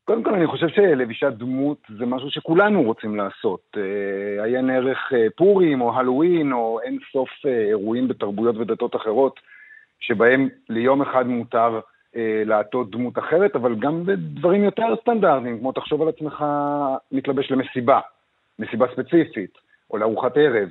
קודם 0.09 0.23
כל, 0.23 0.33
אני 0.33 0.47
חושב 0.47 0.67
שלבישת 0.67 1.33
דמות 1.37 1.77
זה 1.97 2.05
משהו 2.05 2.31
שכולנו 2.31 2.83
רוצים 2.83 3.15
לעשות. 3.15 3.61
אה, 3.77 4.43
עיין 4.43 4.69
ערך 4.69 5.13
אה, 5.13 5.27
פורים 5.35 5.81
או 5.81 5.93
הלואוין 5.93 6.53
או 6.53 6.79
אין 6.83 6.97
סוף 7.11 7.29
אה, 7.45 7.65
אירועים 7.67 8.07
בתרבויות 8.07 8.57
ודתות 8.57 8.95
אחרות, 8.95 9.39
שבהם 9.99 10.49
ליום 10.69 11.01
אחד 11.01 11.27
מותר 11.27 11.79
לעטות 12.45 12.91
דמות 12.91 13.19
אחרת, 13.19 13.55
אבל 13.55 13.75
גם 13.75 14.05
בדברים 14.05 14.63
יותר 14.63 14.95
סטנדרטיים, 15.01 15.59
כמו 15.59 15.71
תחשוב 15.71 16.01
על 16.01 16.09
עצמך 16.09 16.45
מתלבש 17.11 17.51
למסיבה, 17.51 17.99
מסיבה 18.59 18.85
ספציפית, 18.93 19.57
או 19.91 19.97
לארוחת 19.97 20.37
ערב. 20.37 20.69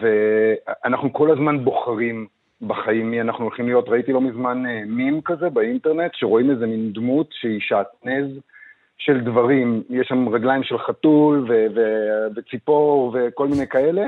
ואנחנו 0.00 1.12
כל 1.12 1.30
הזמן 1.30 1.64
בוחרים 1.64 2.26
בחיים 2.62 3.10
מי 3.10 3.20
אנחנו 3.20 3.44
הולכים 3.44 3.66
להיות. 3.66 3.88
ראיתי 3.88 4.12
לא 4.12 4.20
מזמן 4.20 4.66
אה, 4.66 4.82
מים 4.86 5.20
כזה 5.24 5.50
באינטרנט, 5.50 6.10
שרואים 6.14 6.50
איזה 6.50 6.66
מין 6.66 6.92
דמות 6.92 7.28
שהיא 7.30 7.60
שעטנז 7.60 8.30
של 8.98 9.20
דברים. 9.20 9.82
יש 9.90 10.08
שם 10.08 10.28
רגליים 10.28 10.62
של 10.62 10.78
חתול 10.78 11.46
ו- 11.48 11.66
ו- 11.74 12.26
וציפור 12.36 13.16
וכל 13.18 13.48
מיני 13.48 13.66
כאלה, 13.66 14.06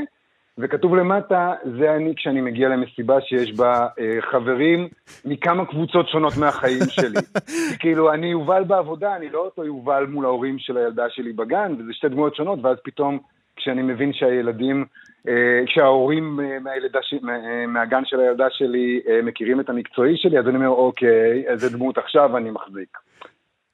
וכתוב 0.59 0.95
למטה, 0.95 1.55
זה 1.79 1.95
אני 1.95 2.15
כשאני 2.17 2.41
מגיע 2.41 2.69
למסיבה 2.69 3.21
שיש 3.21 3.53
בה 3.53 3.87
אה, 3.99 4.19
חברים 4.31 4.89
מכמה 5.25 5.67
קבוצות 5.67 6.09
שונות 6.09 6.33
מהחיים 6.37 6.83
שלי. 6.89 7.21
כאילו, 7.81 8.13
אני 8.13 8.27
יובל 8.27 8.65
בעבודה, 8.65 9.17
אני 9.17 9.29
לא 9.29 9.39
אותו 9.39 9.65
יובל 9.65 10.07
מול 10.09 10.25
ההורים 10.25 10.59
של 10.59 10.77
הילדה 10.77 11.05
שלי 11.11 11.33
בגן, 11.33 11.75
וזה 11.79 11.93
שתי 11.93 12.09
דמויות 12.09 12.37
שונות, 12.37 12.59
ואז 12.63 12.77
פתאום 12.85 13.19
כשאני 13.57 13.83
מבין 13.83 14.13
שהילדים, 14.13 14.85
אה, 15.29 15.67
כשההורים 15.67 16.41
אה, 16.41 16.59
מהילדה. 16.59 16.99
אה, 17.29 17.67
מהגן 17.67 18.05
של 18.05 18.21
הילדה 18.21 18.47
שלי 18.51 19.01
מכירים 19.23 19.61
את 19.61 19.69
המקצועי 19.69 20.17
שלי, 20.17 20.39
אז 20.39 20.49
אני 20.49 20.57
אומר, 20.57 20.69
אוקיי, 20.69 21.45
איזה 21.47 21.77
דמות 21.77 21.99
עכשיו 21.99 22.37
אני 22.37 22.51
מחזיק. 22.51 22.99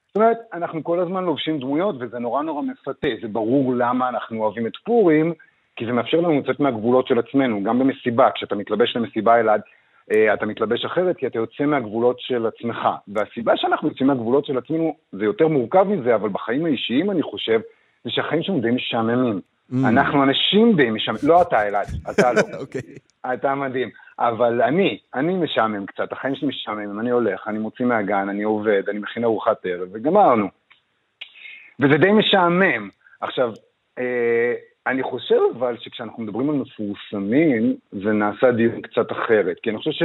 זאת 0.06 0.16
אומרת, 0.16 0.38
אנחנו 0.52 0.84
כל 0.84 1.00
הזמן 1.00 1.24
לובשים 1.24 1.58
דמויות, 1.58 1.94
וזה 2.00 2.18
נורא 2.18 2.42
נורא 2.42 2.62
מפתה. 2.62 3.08
זה 3.22 3.28
ברור 3.28 3.74
למה 3.74 4.08
אנחנו 4.08 4.42
אוהבים 4.42 4.66
את 4.66 4.76
פורים, 4.84 5.32
כי 5.76 5.86
זה 5.86 5.92
מאפשר 5.92 6.16
לנו 6.16 6.40
לצאת 6.40 6.60
מהגבולות 6.60 7.06
של 7.06 7.18
עצמנו, 7.18 7.62
גם 7.62 7.78
במסיבה. 7.78 8.30
כשאתה 8.34 8.54
מתלבש 8.54 8.96
למסיבה 8.96 9.40
אלעד, 9.40 9.60
אתה 10.34 10.46
מתלבש 10.46 10.84
אחרת, 10.84 11.16
כי 11.16 11.26
אתה 11.26 11.38
יוצא 11.38 11.64
מהגבולות 11.64 12.20
של 12.20 12.46
עצמך. 12.46 12.78
והסיבה 13.08 13.52
שאנחנו 13.56 13.88
יוצאים 13.88 14.06
מהגבולות 14.06 14.44
של 14.46 14.58
עצמנו, 14.58 14.96
זה 15.12 15.24
יותר 15.24 15.48
מורכב 15.48 15.82
מזה, 15.82 16.14
אבל 16.14 16.28
בחיים 16.28 16.64
האישיים, 16.64 17.10
אני 17.10 17.22
חושב, 17.22 17.60
זה 18.04 18.10
שהחיים 18.10 18.42
שלנו 18.42 18.60
די 18.60 18.70
משעממים. 18.70 19.40
Mm. 19.72 19.76
אנחנו 19.88 20.22
אנשים 20.22 20.76
די 20.76 20.90
משעמם, 20.90 21.18
לא 21.22 21.42
אתה 21.42 21.68
אלעד, 21.68 21.86
אתה 22.10 22.32
לא. 22.32 22.40
אוקיי. 22.60 22.80
אתה 23.34 23.54
מדהים. 23.54 23.90
אבל 24.18 24.62
אני, 24.62 24.98
אני 25.14 25.34
משעמם 25.34 25.86
קצת, 25.86 26.12
החיים 26.12 26.34
שלי 26.34 26.48
משעממים, 26.48 27.00
אני 27.00 27.10
הולך, 27.10 27.48
אני 27.48 27.58
מוציא 27.58 27.86
מהגן, 27.86 28.28
אני 28.28 28.42
עובד, 28.42 28.82
אני 28.88 28.98
מכין 28.98 29.24
ארוחת 29.24 29.66
ערב, 29.66 29.88
וגמרנו. 29.92 30.48
וזה 31.80 31.98
די 31.98 32.12
משעמם. 32.12 32.88
עכשיו, 33.20 33.52
אה, 33.98 34.54
אני 34.86 35.02
חושב 35.02 35.40
אבל 35.58 35.76
שכשאנחנו 35.80 36.22
מדברים 36.22 36.50
על 36.50 36.56
מפורסמים, 36.56 37.76
זה 37.92 38.12
נעשה 38.12 38.52
דיון 38.52 38.80
קצת 38.80 39.12
אחרת. 39.12 39.56
כי 39.62 39.70
אני 39.70 39.78
חושב 39.78 39.90
ש... 39.90 40.02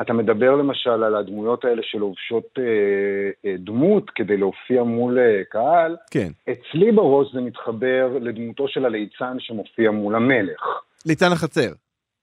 אתה 0.00 0.12
מדבר 0.12 0.56
למשל 0.56 0.90
על 1.02 1.14
הדמויות 1.14 1.64
האלה 1.64 1.82
שלובשות 1.82 2.58
אה, 2.58 2.64
אה, 3.44 3.56
דמות 3.58 4.10
כדי 4.10 4.36
להופיע 4.36 4.82
מול 4.82 5.18
אה, 5.18 5.42
קהל. 5.48 5.96
כן. 6.10 6.28
אצלי 6.50 6.92
בראש 6.92 7.32
זה 7.32 7.40
מתחבר 7.40 8.18
לדמותו 8.20 8.68
של 8.68 8.84
הליצן 8.84 9.36
שמופיע 9.38 9.90
מול 9.90 10.14
המלך. 10.14 10.62
ליצן 11.06 11.32
החצר. 11.32 11.72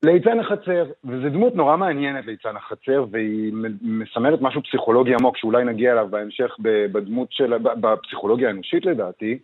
ליצן 0.04 0.40
החצר, 0.40 0.86
וזו 1.06 1.30
דמות 1.30 1.56
נורא 1.56 1.78
מעניינת 1.78 2.26
ליצן 2.26 2.56
החצר, 2.56 3.06
והיא 3.12 3.54
מסמלת 3.82 4.42
משהו 4.42 4.64
פסיכולוגי 4.64 5.14
עמוק 5.14 5.38
שאולי 5.38 5.64
נגיע 5.64 5.92
אליו 5.92 6.08
בהמשך 6.10 6.56
בדמות 6.92 7.28
של, 7.32 7.54
בפסיכולוגיה 7.58 8.48
האנושית 8.48 8.86
לדעתי. 8.86 9.40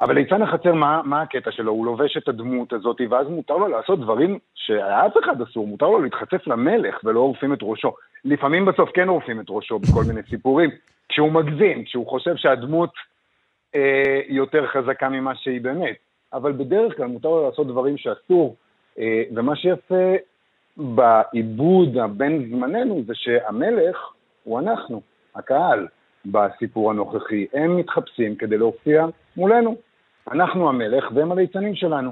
אבל 0.00 0.14
ליצן 0.14 0.42
החצר, 0.42 0.74
מה, 0.74 1.00
מה 1.04 1.22
הקטע 1.22 1.50
שלו? 1.50 1.72
הוא 1.72 1.86
לובש 1.86 2.16
את 2.16 2.28
הדמות 2.28 2.72
הזאת, 2.72 3.00
ואז 3.10 3.28
מותר 3.28 3.56
לו 3.56 3.68
לעשות 3.68 4.00
דברים 4.00 4.38
שאף 4.54 5.12
אחד 5.24 5.42
אסור, 5.42 5.66
מותר 5.66 5.86
לו 5.86 6.02
להתחצף 6.02 6.46
למלך 6.46 7.00
ולא 7.04 7.20
עורפים 7.20 7.52
את 7.52 7.58
ראשו. 7.62 7.94
לפעמים 8.24 8.64
בסוף 8.64 8.90
כן 8.94 9.08
עורפים 9.08 9.40
את 9.40 9.46
ראשו 9.48 9.78
בכל 9.78 10.04
מיני 10.08 10.20
סיפורים, 10.30 10.70
כשהוא 11.08 11.32
מגזים, 11.32 11.84
כשהוא 11.84 12.06
חושב 12.06 12.36
שהדמות 12.36 12.90
אה, 13.74 14.20
יותר 14.28 14.66
חזקה 14.66 15.08
ממה 15.08 15.34
שהיא 15.34 15.60
באמת. 15.60 15.96
אבל 16.32 16.52
בדרך 16.52 16.96
כלל 16.96 17.06
מותר 17.06 17.28
לו 17.28 17.48
לעשות 17.48 17.66
דברים 17.66 17.96
שאסור, 17.96 18.56
אה, 18.98 19.22
ומה 19.34 19.56
שיפה 19.56 20.14
בעיבוד 20.76 21.96
הבין 21.96 22.48
זמננו 22.50 23.02
זה 23.06 23.12
שהמלך 23.14 23.96
הוא 24.44 24.60
אנחנו, 24.60 25.00
הקהל. 25.34 25.86
בסיפור 26.26 26.90
הנוכחי. 26.90 27.46
הם 27.52 27.76
מתחפשים 27.76 28.36
כדי 28.36 28.58
להופיע 28.58 29.06
מולנו. 29.36 29.76
אנחנו 30.32 30.68
המלך 30.68 31.04
והם 31.14 31.32
הליצנים 31.32 31.74
שלנו. 31.74 32.10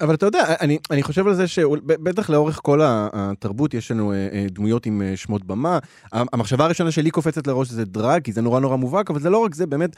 אבל 0.00 0.14
אתה 0.14 0.26
יודע, 0.26 0.44
אני, 0.60 0.78
אני 0.90 1.02
חושב 1.02 1.26
על 1.26 1.34
זה 1.34 1.48
שבטח 1.48 2.30
לאורך 2.30 2.60
כל 2.62 2.80
התרבות 2.84 3.74
יש 3.74 3.90
לנו 3.90 4.12
אה, 4.12 4.28
אה, 4.32 4.46
דמויות 4.50 4.86
עם 4.86 5.02
אה, 5.02 5.16
שמות 5.16 5.44
במה. 5.44 5.78
המחשבה 6.12 6.64
הראשונה 6.64 6.90
שלי 6.90 7.10
קופצת 7.10 7.46
לראש 7.46 7.68
זה 7.68 7.84
דרג, 7.84 8.22
כי 8.22 8.32
זה 8.32 8.42
נורא 8.42 8.60
נורא 8.60 8.76
מובהק, 8.76 9.10
אבל 9.10 9.20
זה 9.20 9.30
לא 9.30 9.38
רק 9.38 9.54
זה, 9.54 9.66
באמת, 9.66 9.96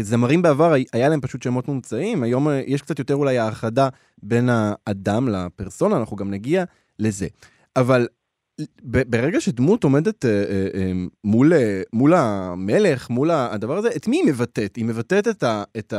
זמרים 0.00 0.42
בעבר 0.42 0.74
היה 0.92 1.08
להם 1.08 1.20
פשוט 1.20 1.42
שמות 1.42 1.68
מומצאים, 1.68 2.22
היום 2.22 2.48
יש 2.66 2.82
קצת 2.82 2.98
יותר 2.98 3.14
אולי 3.14 3.38
האחדה 3.38 3.88
בין 4.22 4.48
האדם 4.52 5.28
לפרסונה, 5.28 5.96
אנחנו 5.96 6.16
גם 6.16 6.30
נגיע 6.30 6.64
לזה. 6.98 7.26
אבל 7.76 8.06
ברגע 8.84 9.40
שדמות 9.40 9.84
עומדת 9.84 10.24
מול, 11.24 11.52
מול 11.92 12.14
המלך, 12.14 13.10
מול 13.10 13.30
הדבר 13.30 13.76
הזה, 13.76 13.88
את 13.96 14.08
מי 14.08 14.16
היא 14.16 14.24
מבטאת? 14.26 14.76
היא 14.76 14.84
מבטאת 14.84 15.28
את, 15.28 15.42
ה, 15.42 15.62
את 15.78 15.94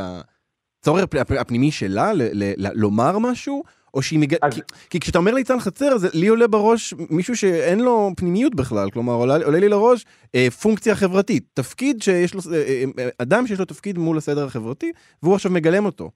הצורך 0.86 1.04
הפנימי 1.40 1.70
שלה 1.70 2.12
ל, 2.12 2.22
ל, 2.22 2.52
ל, 2.56 2.66
לומר 2.74 3.18
משהו? 3.18 3.62
או 3.94 4.02
שהיא 4.02 4.18
מג... 4.18 4.34
אז... 4.42 4.54
כי, 4.54 4.60
כי 4.90 5.00
כשאתה 5.00 5.18
אומר 5.18 5.34
ליצן 5.34 5.58
חצר, 5.58 5.86
אז 5.86 6.20
לי 6.20 6.26
עולה 6.28 6.48
בראש 6.48 6.94
מישהו 7.10 7.36
שאין 7.36 7.80
לו 7.80 8.10
פנימיות 8.16 8.54
בכלל, 8.54 8.90
כלומר, 8.90 9.12
עולה, 9.12 9.34
עולה 9.44 9.58
לי 9.58 9.68
לראש 9.68 10.04
אה, 10.34 10.50
פונקציה 10.62 10.94
חברתית, 10.94 11.44
תפקיד 11.54 12.02
שיש 12.02 12.34
לו, 12.34 12.40
אה, 12.52 12.56
אה, 12.58 12.84
אה, 12.98 13.08
אדם 13.22 13.46
שיש 13.46 13.58
לו 13.58 13.64
תפקיד 13.64 13.98
מול 13.98 14.16
הסדר 14.16 14.44
החברתי, 14.44 14.92
והוא 15.22 15.34
עכשיו 15.34 15.52
מגלם 15.52 15.84
אותו. 15.86 16.10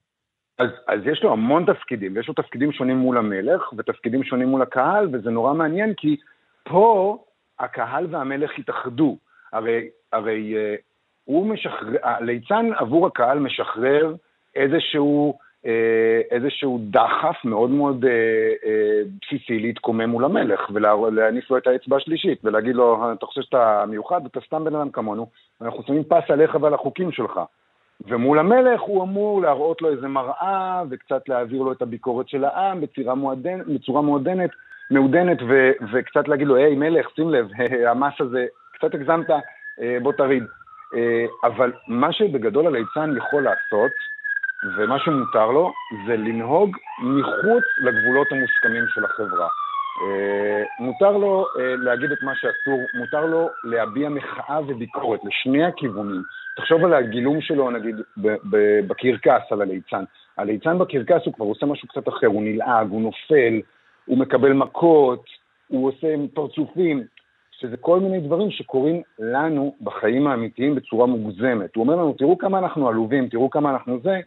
אז, 0.59 0.69
אז 0.87 0.99
יש 1.11 1.23
לו 1.23 1.31
המון 1.31 1.65
תפקידים, 1.73 2.15
ויש 2.15 2.27
לו 2.27 2.33
תפקידים 2.33 2.71
שונים 2.71 2.97
מול 2.97 3.17
המלך, 3.17 3.61
ותפקידים 3.77 4.23
שונים 4.23 4.47
מול 4.47 4.61
הקהל, 4.61 5.07
וזה 5.13 5.29
נורא 5.29 5.53
מעניין, 5.53 5.93
כי 5.97 6.17
פה 6.63 7.17
הקהל 7.59 8.07
והמלך 8.09 8.51
התאחדו. 8.57 9.17
הרי, 9.53 9.89
הרי 10.11 10.53
uh, 10.53 10.81
הוא 11.23 11.47
משחרר, 11.47 11.97
הליצן 12.03 12.65
עבור 12.77 13.07
הקהל 13.07 13.39
משחרר 13.39 14.15
איזשהו, 14.55 15.33
uh, 15.63 15.67
איזשהו 16.31 16.79
דחף 16.81 17.35
מאוד 17.45 17.69
מאוד 17.69 18.05
uh, 18.05 18.07
uh, 18.07 18.67
בסיסי 19.21 19.59
להתקומם 19.59 20.09
מול 20.09 20.25
המלך 20.25 20.69
ולהניף 20.73 21.51
לו 21.51 21.57
את 21.57 21.67
האצבע 21.67 21.97
השלישית 21.97 22.39
ולהגיד 22.43 22.75
לו, 22.75 23.13
אתה 23.13 23.25
חושב 23.25 23.41
שאתה 23.41 23.83
מיוחד, 23.87 24.25
אתה 24.25 24.39
סתם 24.47 24.63
בן 24.63 24.75
אדם 24.75 24.89
כמונו, 24.89 25.27
אנחנו 25.61 25.83
שמים 25.83 26.03
פס 26.03 26.29
עליך 26.29 26.57
ועל 26.61 26.73
החוקים 26.73 27.11
שלך. 27.11 27.39
ומול 28.07 28.39
המלך 28.39 28.81
הוא 28.81 29.03
אמור 29.03 29.41
להראות 29.41 29.81
לו 29.81 29.89
איזה 29.89 30.07
מראה 30.07 30.83
וקצת 30.89 31.29
להעביר 31.29 31.61
לו 31.61 31.71
את 31.71 31.81
הביקורת 31.81 32.29
של 32.29 32.43
העם 32.43 32.81
בצורה, 32.81 33.15
מועדנ, 33.15 33.59
בצורה 33.73 34.01
מועדנת, 34.01 34.49
מעודנת 34.91 35.37
ו, 35.41 35.71
וקצת 35.93 36.27
להגיד 36.27 36.47
לו, 36.47 36.55
היי 36.55 36.75
מלך, 36.75 37.07
שים 37.15 37.29
לב, 37.29 37.47
המס 37.91 38.13
הזה, 38.19 38.45
קצת 38.73 38.93
הגזמת, 38.93 39.29
אה, 39.81 39.97
בוא 40.01 40.13
תריד. 40.13 40.43
אה, 40.95 41.25
אבל 41.43 41.71
מה 41.87 42.13
שבגדול 42.13 42.67
הליצן 42.67 43.17
יכול 43.17 43.43
לעשות, 43.43 43.91
ומה 44.63 44.99
שמותר 44.99 45.51
לו, 45.51 45.73
זה 46.07 46.17
לנהוג 46.17 46.77
מחוץ 46.99 47.63
לגבולות 47.77 48.27
המוסכמים 48.31 48.83
של 48.93 49.05
החברה. 49.05 49.47
אה, 50.01 50.63
מותר 50.79 51.11
לו 51.11 51.45
אה, 51.59 51.75
להגיד 51.75 52.11
את 52.11 52.23
מה 52.23 52.31
שאסור, 52.35 52.81
מותר 52.93 53.25
לו 53.25 53.49
להביע 53.63 54.09
מחאה 54.09 54.59
וביקורת 54.67 55.19
לשני 55.23 55.65
הכיוונים. 55.65 56.21
תחשוב 56.57 56.85
על 56.85 56.93
הגילום 56.93 57.41
שלו, 57.41 57.71
נגיד, 57.71 57.95
בקרקס 58.87 59.51
על 59.51 59.61
הליצן. 59.61 60.03
הליצן 60.37 60.79
בקרקס 60.79 61.25
הוא 61.25 61.33
כבר 61.33 61.45
עושה 61.45 61.65
משהו 61.65 61.87
קצת 61.87 62.07
אחר, 62.09 62.27
הוא 62.27 62.43
נלעג, 62.43 62.89
הוא 62.89 63.01
נופל, 63.01 63.61
הוא 64.05 64.17
מקבל 64.17 64.53
מכות, 64.53 65.25
הוא 65.67 65.87
עושה 65.87 66.07
פרצופים, 66.33 67.03
שזה 67.51 67.77
כל 67.77 67.99
מיני 67.99 68.19
דברים 68.19 68.51
שקורים 68.51 69.01
לנו 69.19 69.75
בחיים 69.81 70.27
האמיתיים 70.27 70.75
בצורה 70.75 71.05
מוגזמת. 71.05 71.75
הוא 71.75 71.83
אומר 71.83 71.95
לנו, 71.95 72.13
תראו 72.13 72.37
כמה 72.37 72.59
אנחנו 72.59 72.89
עלובים, 72.89 73.29
תראו 73.29 73.49
כמה 73.49 73.71
אנחנו 73.71 73.99
זה, 74.03 74.19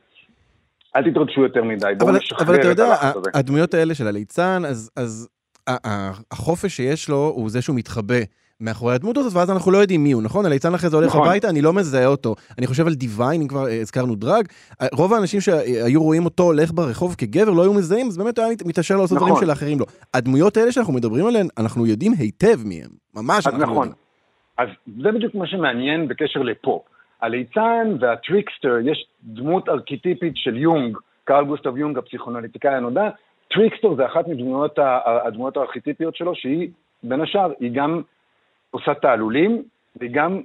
אל 0.96 1.10
תתרגשו 1.10 1.40
יותר 1.42 1.64
מדי, 1.64 1.92
בואו 1.98 2.10
אבל, 2.10 2.18
נשחרר 2.18 2.46
אבל 2.46 2.54
אתה 2.54 2.62
את 2.62 2.66
יודע, 2.68 2.86
הלחץ 2.86 3.16
הזה. 3.16 3.30
הדמויות 3.34 3.74
האלה 3.74 3.94
של 3.94 4.06
הליצן, 4.06 4.62
אז, 4.66 4.90
אז 4.96 5.28
החופש 6.30 6.76
שיש 6.76 7.08
לו 7.08 7.32
הוא 7.36 7.50
זה 7.50 7.62
שהוא 7.62 7.76
מתחבא 7.76 8.14
מאחורי 8.60 8.94
הדמות 8.94 9.16
הזאת, 9.16 9.32
ואז 9.34 9.50
אנחנו 9.50 9.70
לא 9.70 9.78
יודעים 9.78 10.04
מי 10.04 10.12
הוא, 10.12 10.22
נכון? 10.22 10.46
הליצן 10.46 10.74
אחרי 10.74 10.90
זה 10.90 10.96
הולך 10.96 11.08
נכון. 11.08 11.26
הביתה, 11.28 11.48
אני 11.48 11.62
לא 11.62 11.72
מזהה 11.72 12.06
אותו. 12.06 12.34
אני 12.58 12.66
חושב 12.66 12.86
על 12.86 12.94
דיוויין, 12.94 13.40
אם 13.40 13.48
כבר 13.48 13.66
אה, 13.68 13.80
הזכרנו 13.80 14.14
drag, 14.14 14.46
רוב 14.92 15.14
האנשים 15.14 15.40
שהיו 15.40 16.02
רואים 16.02 16.24
אותו 16.24 16.42
הולך 16.42 16.72
ברחוב 16.74 17.14
כגבר 17.18 17.50
לא 17.50 17.62
היו 17.62 17.72
מזהים, 17.72 18.06
אז 18.06 18.16
באמת 18.16 18.38
הוא 18.38 18.44
היה 18.44 18.52
מת- 18.54 18.66
מתאפשר 18.66 18.96
לעשות 18.96 19.18
דברים 19.18 19.32
נכון. 19.32 19.44
שלאחרים 19.44 19.80
לא. 19.80 19.86
הדמויות 20.14 20.56
האלה 20.56 20.72
שאנחנו 20.72 20.92
מדברים 20.92 21.26
עליהן, 21.26 21.48
אנחנו 21.58 21.86
יודעים 21.86 22.12
היטב 22.18 22.58
מי 22.64 22.82
הם. 22.82 22.90
ממש 23.14 23.46
אז 23.46 23.54
אנחנו 23.54 23.72
נכון. 23.72 23.86
יודעים. 23.88 24.04
אז 24.58 24.68
זה 25.02 25.12
בדיוק 25.12 25.34
מה 25.34 25.46
שמעניין 25.46 26.08
בקשר 26.08 26.40
לפופ. 26.42 26.82
הליצן 27.24 27.96
והטריקסטר, 28.00 28.76
יש 28.84 29.06
דמות 29.22 29.68
ארכיטיפית 29.68 30.36
של 30.36 30.56
יונג, 30.56 30.98
קרל 31.24 31.44
גוסטב 31.44 31.76
יונג, 31.76 31.98
הפסיכואנליטיקאי 31.98 32.74
הנודע, 32.74 33.08
טריקסטר 33.48 33.94
זה 33.94 34.06
אחת 34.06 34.28
מדמויות 34.28 34.78
הדמויות 35.04 35.56
הארכיטיפיות 35.56 36.16
שלו, 36.16 36.34
שהיא, 36.34 36.68
בין 37.02 37.20
השאר, 37.20 37.52
היא 37.60 37.70
גם 37.74 38.02
עושה 38.70 38.94
תעלולים, 38.94 39.62
והיא 39.96 40.10
גם, 40.14 40.40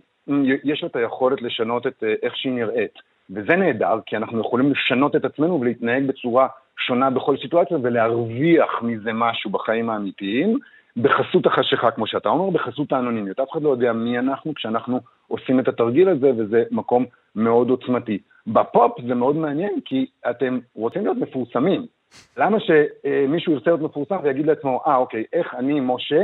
יש 0.64 0.84
לה 0.84 0.90
את 0.90 0.96
היכולת 0.96 1.42
לשנות 1.42 1.88
את 1.88 2.04
אה, 2.04 2.14
איך 2.24 2.38
שהיא 2.38 2.54
נראית. 2.54 2.94
וזה 3.30 3.56
נהדר, 3.56 4.00
כי 4.06 4.18
אנחנו 4.18 4.40
יכולים 4.40 4.72
לשנות 4.72 5.16
את 5.16 5.26
עצמנו 5.26 5.62
ולהתנהג 5.62 6.08
בצורה 6.08 6.48
שונה 6.78 7.10
בכל 7.10 7.38
סיטואציה 7.38 7.78
ולהרוויח 7.84 8.70
מזה 8.82 9.14
משהו 9.14 9.52
בחיים 9.52 9.90
האמיתיים, 9.90 10.58
בחסות 10.98 11.46
החשיכה, 11.46 11.92
כמו 11.92 12.08
שאתה 12.08 12.30
אומר, 12.30 12.50
בחסות 12.50 12.92
האנונימיות. 12.92 13.40
אף 13.40 13.52
אחד 13.52 13.62
לא 13.62 13.70
יודע 13.70 13.94
מי 13.94 14.20
אנחנו 14.20 14.54
כשאנחנו 14.56 15.00
עושים 15.30 15.60
את 15.60 15.68
התרגיל 15.68 16.10
הזה, 16.10 16.32
וזה 16.38 16.64
מקום 16.72 17.06
מאוד 17.36 17.70
עוצמתי. 17.70 18.18
בפופ 18.48 19.02
זה 19.08 19.16
מאוד 19.16 19.36
מעניין, 19.36 19.80
כי 19.86 20.06
אתם 20.30 20.60
רוצים 20.76 21.02
להיות 21.04 21.18
מפורסמים. 21.18 21.86
למה 22.38 22.58
שמישהו 22.60 23.54
ירצה 23.54 23.70
להיות 23.70 23.82
מפורסם 23.82 24.16
ויגיד 24.24 24.46
לעצמו, 24.46 24.82
אה, 24.88 24.96
אוקיי, 24.96 25.24
איך 25.34 25.56
אני, 25.58 25.80
משה, 25.80 26.22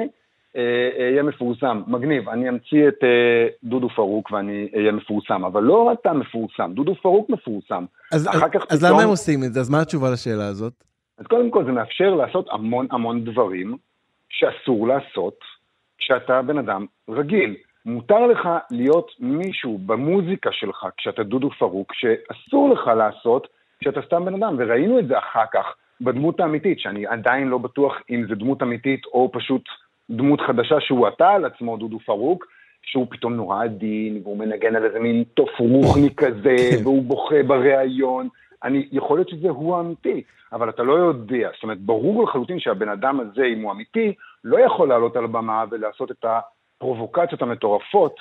אה, 0.56 0.90
אהיה 1.00 1.24
מפורסם? 1.24 1.82
מגניב, 1.88 2.30
אני 2.30 2.50
אמציא 2.50 2.88
את 2.88 3.04
אה, 3.04 3.48
דודו 3.64 3.90
פרוק 3.90 4.32
ואני 4.32 4.70
אהיה 4.76 4.92
מפורסם. 4.92 5.46
אבל 5.46 5.64
לא 5.64 5.94
אתה 5.94 6.14
מפורסם, 6.14 6.72
דודו 6.74 6.96
פרוק 6.96 7.30
מפורסם. 7.30 7.86
אז, 8.14 8.28
אז, 8.28 8.44
כך 8.54 8.66
אז 8.70 8.80
פתאום- 8.80 8.92
למה 8.94 9.04
הם 9.04 9.10
עושים 9.10 9.40
את 9.44 9.54
זה? 9.54 9.60
אז 9.60 9.70
מה 9.70 9.82
התשובה 9.82 10.12
לשאלה 10.14 10.48
הזאת? 10.48 10.74
אז 11.18 11.28
קודם 11.28 11.52
כל 11.52 11.66
זה 11.66 11.72
מאפשר 11.72 12.16
לעשות 12.16 12.48
המון 12.52 12.88
המון 12.92 13.26
דברים 13.26 13.78
שאסור 14.30 14.88
לעשות 14.88 15.40
כשאתה 15.98 16.42
בן 16.42 16.58
אדם 16.58 16.86
רגיל. 17.10 17.56
מותר 17.86 18.28
לך 18.28 18.50
להיות 18.72 19.12
מישהו 19.20 19.78
במוזיקה 19.86 20.50
שלך 20.52 20.88
כשאתה 20.98 21.24
דודו 21.24 21.50
פרוק, 21.50 21.94
שאסור 21.94 22.70
לך 22.70 22.88
לעשות 22.88 23.48
כשאתה 23.80 24.02
סתם 24.02 24.26
בן 24.26 24.44
אדם, 24.44 24.56
וראינו 24.58 25.00
את 25.00 25.08
זה 25.08 25.18
אחר 25.18 25.46
כך 25.54 25.66
בדמות 26.02 26.40
האמיתית, 26.40 26.80
שאני 26.80 27.08
עדיין 27.08 27.48
לא 27.48 27.58
בטוח 27.58 28.02
אם 28.10 28.26
זה 28.30 28.36
דמות 28.36 28.64
אמיתית 28.64 29.06
או 29.06 29.30
פשוט 29.34 29.62
דמות 30.10 30.42
חדשה 30.42 30.76
שהוא 30.80 31.08
עטה 31.08 31.30
על 31.30 31.46
עצמו, 31.46 31.78
דודו 31.78 32.00
פרוק, 32.00 32.46
שהוא 32.82 33.08
פתאום 33.10 33.34
נורא 33.34 33.64
עדין, 33.64 34.22
והוא 34.24 34.38
מנגן 34.38 34.76
על 34.76 34.86
איזה 34.86 35.00
מין 35.00 35.24
תוף 35.34 35.50
רוחני 35.60 36.16
כזה, 36.16 36.56
והוא 36.84 37.04
בוכה 37.04 37.44
בריאיון. 37.48 38.28
אני, 38.64 38.88
יכול 38.92 39.18
להיות 39.18 39.30
שזה 39.30 39.50
הוא 39.50 39.76
האמיתי, 39.76 40.24
אבל 40.54 40.70
אתה 40.70 40.84
לא 40.84 40.94
יודע. 40.94 41.50
זאת 41.54 41.64
אומרת, 41.64 41.80
ברור 41.80 42.24
לחלוטין 42.24 42.60
שהבן 42.60 42.90
אדם 42.90 43.20
הזה, 43.20 43.46
אם 43.46 43.62
הוא 43.62 43.72
אמיתי, 43.72 44.14
לא 44.44 44.60
יכול 44.60 44.90
לעלות 44.90 45.16
על 45.16 45.24
הבמה 45.24 45.64
ולעשות 45.72 46.12
את 46.12 46.26
הפרובוקציות 46.78 47.42
המטורפות 47.42 48.16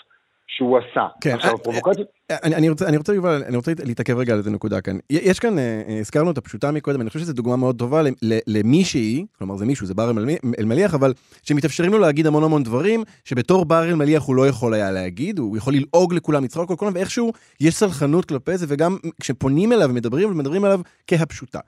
שהוא 0.47 0.79
עשה. 0.79 1.07
כן, 1.21 1.35
עכשיו, 1.35 1.51
אה, 1.51 1.55
הפרובוקציות... 1.55 2.09
אני, 2.31 2.55
אני 2.55 2.69
רוצה, 2.69 2.89
אני 2.89 2.97
רוצה, 2.97 3.15
יובל, 3.15 3.43
אני 3.49 3.57
רוצה 3.57 3.73
להתעכב 3.85 4.17
רגע 4.17 4.33
על 4.33 4.39
איזה 4.39 4.51
נקודה 4.51 4.81
כאן. 4.81 4.99
יש 5.11 5.39
כאן, 5.39 5.59
אה, 5.59 5.83
אה, 5.89 5.99
הזכרנו 5.99 6.31
את 6.31 6.39
הפשוטה 6.39 6.71
מקודם, 6.71 7.01
אני 7.01 7.11
חושב 7.11 7.21
שזו 7.21 7.33
דוגמה 7.33 7.57
מאוד 7.57 7.79
טובה 7.79 8.03
למישהי, 8.47 9.27
כלומר 9.39 9.57
זה 9.57 9.67
מישהו, 9.67 9.87
זה 9.87 9.95
בר 9.95 10.11
אלמלי- 10.11 10.39
אלמליח, 10.59 10.95
אבל 10.95 11.13
שמתאפשרים 11.43 11.93
לו 11.93 11.99
להגיד 11.99 12.27
המון 12.27 12.45
המון 12.45 12.63
דברים, 12.63 13.03
שבתור 13.25 13.65
בר 13.65 13.85
אלמליח 13.85 14.23
הוא 14.23 14.37
לא 14.37 14.49
יכול 14.49 14.75
היה 14.75 14.91
להגיד, 14.91 15.39
הוא 15.39 15.57
יכול 15.57 15.75
ללעוג 15.75 16.15
לכולם, 16.15 16.45
לצחוק 16.45 16.71
על 16.71 16.77
כולם, 16.77 16.93
ואיכשהו 16.95 17.33
יש 17.61 17.75
סלחנות 17.75 18.25
כלפי 18.25 18.57
זה, 18.57 18.67
וגם 18.69 18.97
כשפונים 19.21 19.73
אליו 19.73 19.89
ומדברים, 19.91 20.39
מדברים 20.39 20.65
עליו 20.65 20.81
כהפשוטה. 21.07 21.61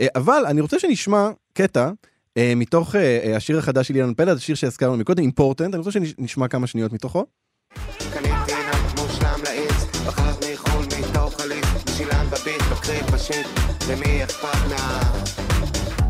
אה, 0.00 0.06
אבל 0.16 0.42
אני 0.46 0.60
רוצה 0.60 0.78
שנשמע 0.78 1.28
קטע 1.52 1.84
אה, 1.84 1.90
מתוך 2.38 2.96
אה, 2.96 3.00
אה, 3.24 3.36
השיר 3.36 3.58
החדש 3.58 3.88
של 3.88 3.94
אילן 3.94 4.14
פלד, 4.14 4.36
השיר 4.36 4.54
שהזכרנו 4.54 4.96
מקודם, 4.96 5.22
אימפורטנט, 5.22 5.74
אני 5.74 5.78
רוצה 5.78 5.90
שנשמע 5.90 6.48
כמה 6.48 6.66
שניות 6.66 6.92
מתוכו. 6.92 7.24
קניתי 8.12 8.52
נם 8.52 9.02
מושלם 9.02 9.40
לעץ, 9.44 10.06
בחרת 10.06 10.44
מחול 10.52 10.84
מתוך 11.00 11.40
הליך, 11.40 11.84
בשילם 11.84 12.26
בביט, 12.26 12.62
בקריב 12.72 13.06
בשיט, 13.14 13.46
למי 13.90 14.24
אכפת 14.24 14.58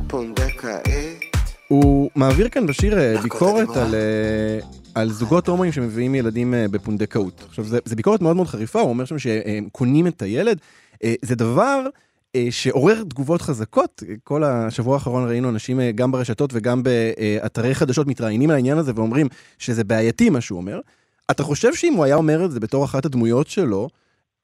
מהפונדקאית? 0.02 1.20
הוא 1.68 2.10
מעביר 2.16 2.48
כאן 2.48 2.66
בשיר 2.66 2.98
אה, 2.98 3.22
ביקורת 3.22 3.76
על, 3.76 3.94
אה, 3.94 4.58
על 4.94 5.10
זוגות 5.10 5.48
הומואים 5.48 5.72
שמביאים 5.72 6.14
ילדים 6.14 6.54
אה, 6.54 6.68
בפונדקאות. 6.70 7.44
עכשיו, 7.48 7.64
זה 7.64 7.96
ביקורת 7.96 8.20
מאוד 8.20 8.36
מאוד 8.36 8.46
חריפה, 8.46 8.80
הוא 8.80 8.88
אומר 8.88 9.04
שם 9.04 9.18
שהם 9.18 9.68
קונים 9.72 10.06
את 10.06 10.22
הילד. 10.22 10.58
אה, 11.04 11.14
זה 11.22 11.34
דבר 11.34 11.82
אה, 11.86 11.90
שעורר 12.50 13.02
תגובות 13.08 13.40
חזקות. 13.40 14.02
כל 14.24 14.44
השבוע 14.44 14.94
האחרון 14.94 15.28
ראינו 15.28 15.48
אנשים 15.48 15.80
אה, 15.80 15.92
גם 15.92 16.12
ברשתות 16.12 16.50
וגם 16.52 16.82
באתרי 16.82 17.74
חדשות 17.74 18.06
מתראיינים 18.06 18.50
על 18.50 18.56
העניין 18.56 18.78
הזה 18.78 18.92
ואומרים 18.96 19.26
שזה 19.58 19.84
בעייתי 19.84 20.30
מה 20.30 20.40
שהוא 20.40 20.60
אומר. 20.60 20.80
אתה 21.30 21.42
חושב 21.42 21.74
שאם 21.74 21.92
הוא 21.94 22.04
היה 22.04 22.14
אומר 22.14 22.44
את 22.44 22.50
זה 22.50 22.60
בתור 22.60 22.84
אחת 22.84 23.04
הדמויות 23.04 23.46
שלו, 23.46 23.88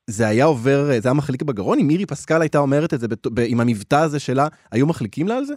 זה 0.07 0.29
היה 0.29 0.45
עובר, 0.45 0.91
אה, 0.91 1.01
זה 1.01 1.09
היה 1.09 1.15
מחליק 1.15 1.43
בגרון? 1.43 1.79
אם 1.79 1.87
מירי 1.87 2.07
פסקל 2.07 2.41
הייתה 2.41 2.59
אומרת 2.59 2.95
את 2.95 3.01
זה 3.01 3.07
עם 3.49 3.61
המבטא 3.61 3.97
הזה 3.97 4.21
שלה, 4.21 4.47
היו 4.73 4.87
מחליקים 4.87 5.29
לה 5.29 5.37
על 5.37 5.45
זה? 5.45 5.55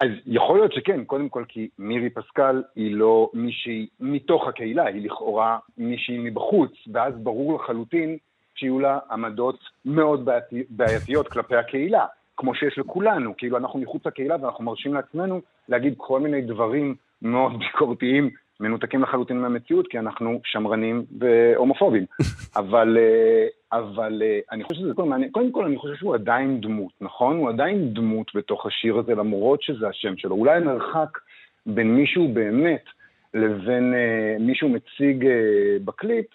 אז 0.00 0.08
יכול 0.26 0.58
להיות 0.58 0.72
שכן, 0.72 1.04
קודם 1.04 1.28
כל 1.28 1.44
כי 1.48 1.68
מירי 1.78 2.10
פסקל 2.10 2.62
היא 2.76 2.94
לא 2.94 3.30
מישהי 3.34 3.86
מתוך 4.00 4.48
הקהילה, 4.48 4.86
היא 4.86 5.04
לכאורה 5.06 5.58
מישהי 5.78 6.18
מבחוץ, 6.18 6.72
ואז 6.92 7.14
ברור 7.16 7.54
לחלוטין 7.54 8.16
שיהיו 8.56 8.80
לה 8.80 8.98
עמדות 9.10 9.58
מאוד 9.84 10.24
בעייתי, 10.24 10.62
בעייתיות 10.70 11.28
כלפי 11.28 11.56
הקהילה, 11.56 12.06
כמו 12.36 12.54
שיש 12.54 12.78
לכולנו, 12.78 13.36
כאילו 13.36 13.56
אנחנו 13.56 13.78
מחוץ 13.78 14.06
לקהילה 14.06 14.36
ואנחנו 14.40 14.64
מרשים 14.64 14.94
לעצמנו 14.94 15.40
להגיד 15.68 15.94
כל 15.96 16.20
מיני 16.20 16.42
דברים 16.42 16.94
מאוד 17.22 17.58
ביקורתיים, 17.58 18.30
מנותקים 18.60 19.02
לחלוטין 19.02 19.40
מהמציאות, 19.40 19.86
כי 19.88 19.98
אנחנו 19.98 20.40
שמרנים 20.44 21.04
והומופובים. 21.18 22.04
אבל, 22.56 22.98
אה, 23.00 23.78
אבל 23.78 24.22
אה, 24.24 24.38
אני 24.52 24.64
חושב 24.64 24.80
שזה 24.80 24.94
כל 24.94 25.04
מעניין. 25.04 25.30
קודם 25.30 25.52
כל, 25.52 25.64
אני 25.64 25.76
חושב 25.78 25.94
שהוא 25.94 26.14
עדיין 26.14 26.60
דמות, 26.60 26.92
נכון? 27.00 27.36
הוא 27.36 27.48
עדיין 27.48 27.94
דמות 27.94 28.26
בתוך 28.34 28.66
השיר 28.66 28.98
הזה, 28.98 29.14
למרות 29.14 29.62
שזה 29.62 29.88
השם 29.88 30.16
שלו. 30.16 30.34
אולי 30.34 30.56
המרחק 30.56 31.18
בין 31.66 31.94
מישהו 31.94 32.28
באמת 32.28 32.84
לבין 33.34 33.94
אה, 33.94 34.36
מישהו 34.40 34.68
מציג 34.68 35.26
אה, 35.26 35.32
בקליפ 35.84 36.26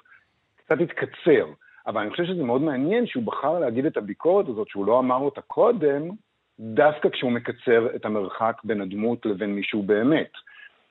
קצת 0.58 0.82
התקצר. 0.82 1.46
אבל 1.88 2.02
אני 2.02 2.10
חושב 2.10 2.26
שזה 2.26 2.44
מאוד 2.44 2.62
מעניין 2.62 3.08
שהוא 3.08 3.24
בחר 3.24 3.60
להגיד 3.60 3.86
את 3.86 3.98
הביקורת 3.98 4.48
הזאת, 4.48 4.67
שהוא 4.67 4.86
לא 4.86 5.00
אמר 5.00 5.15
אותה 5.15 5.41
קודם, 5.41 6.10
דווקא 6.60 7.10
כשהוא 7.10 7.32
מקצר 7.32 7.96
את 7.96 8.06
המרחק 8.06 8.62
בין 8.63 8.82
הדמות 8.82 9.26
לבין 9.26 9.56
מישהו 9.56 9.84
באמת. 9.84 10.32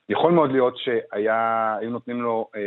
יכול 0.09 0.33
מאוד 0.33 0.53
להיות 0.53 0.77
שהיו 0.79 1.91
נותנים 1.91 2.23
לו 2.23 2.49
אה, 2.57 2.61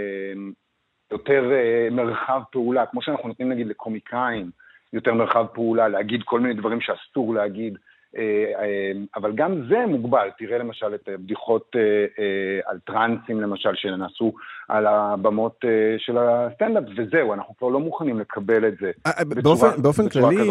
יותר 1.11 1.51
אה, 1.51 1.87
מרחב 1.91 2.41
פעולה, 2.51 2.85
כמו 2.85 3.01
שאנחנו 3.01 3.27
נותנים 3.27 3.49
נגיד 3.49 3.67
לקומיקאים 3.67 4.51
יותר 4.93 5.13
מרחב 5.13 5.45
פעולה, 5.53 5.87
להגיד 5.87 6.21
כל 6.25 6.39
מיני 6.39 6.53
דברים 6.53 6.81
שאסור 6.81 7.33
להגיד, 7.33 7.77
אה, 8.17 8.51
אה, 8.59 8.91
אבל 9.15 9.31
גם 9.35 9.67
זה 9.69 9.85
מוגבל. 9.87 10.29
תראה 10.37 10.57
למשל 10.57 10.95
את 10.95 11.09
הבדיחות 11.13 11.75
אה, 11.75 12.05
אה, 12.19 12.59
על 12.65 12.79
טרנסים 12.79 13.41
למשל, 13.41 13.75
שנעשו 13.75 14.33
על 14.73 14.87
הבמות 14.87 15.55
אה, 15.65 15.69
של 15.97 16.17
הסטנדאפ, 16.17 16.83
וזהו, 16.97 17.33
אנחנו 17.33 17.57
כבר 17.57 17.67
לא 17.67 17.79
מוכנים 17.79 18.19
לקבל 18.19 18.67
את 18.67 18.73
זה. 18.81 18.91
אה, 19.07 19.23
בצורה- 19.25 19.77
באופן, 19.77 20.09
כללי, 20.09 20.47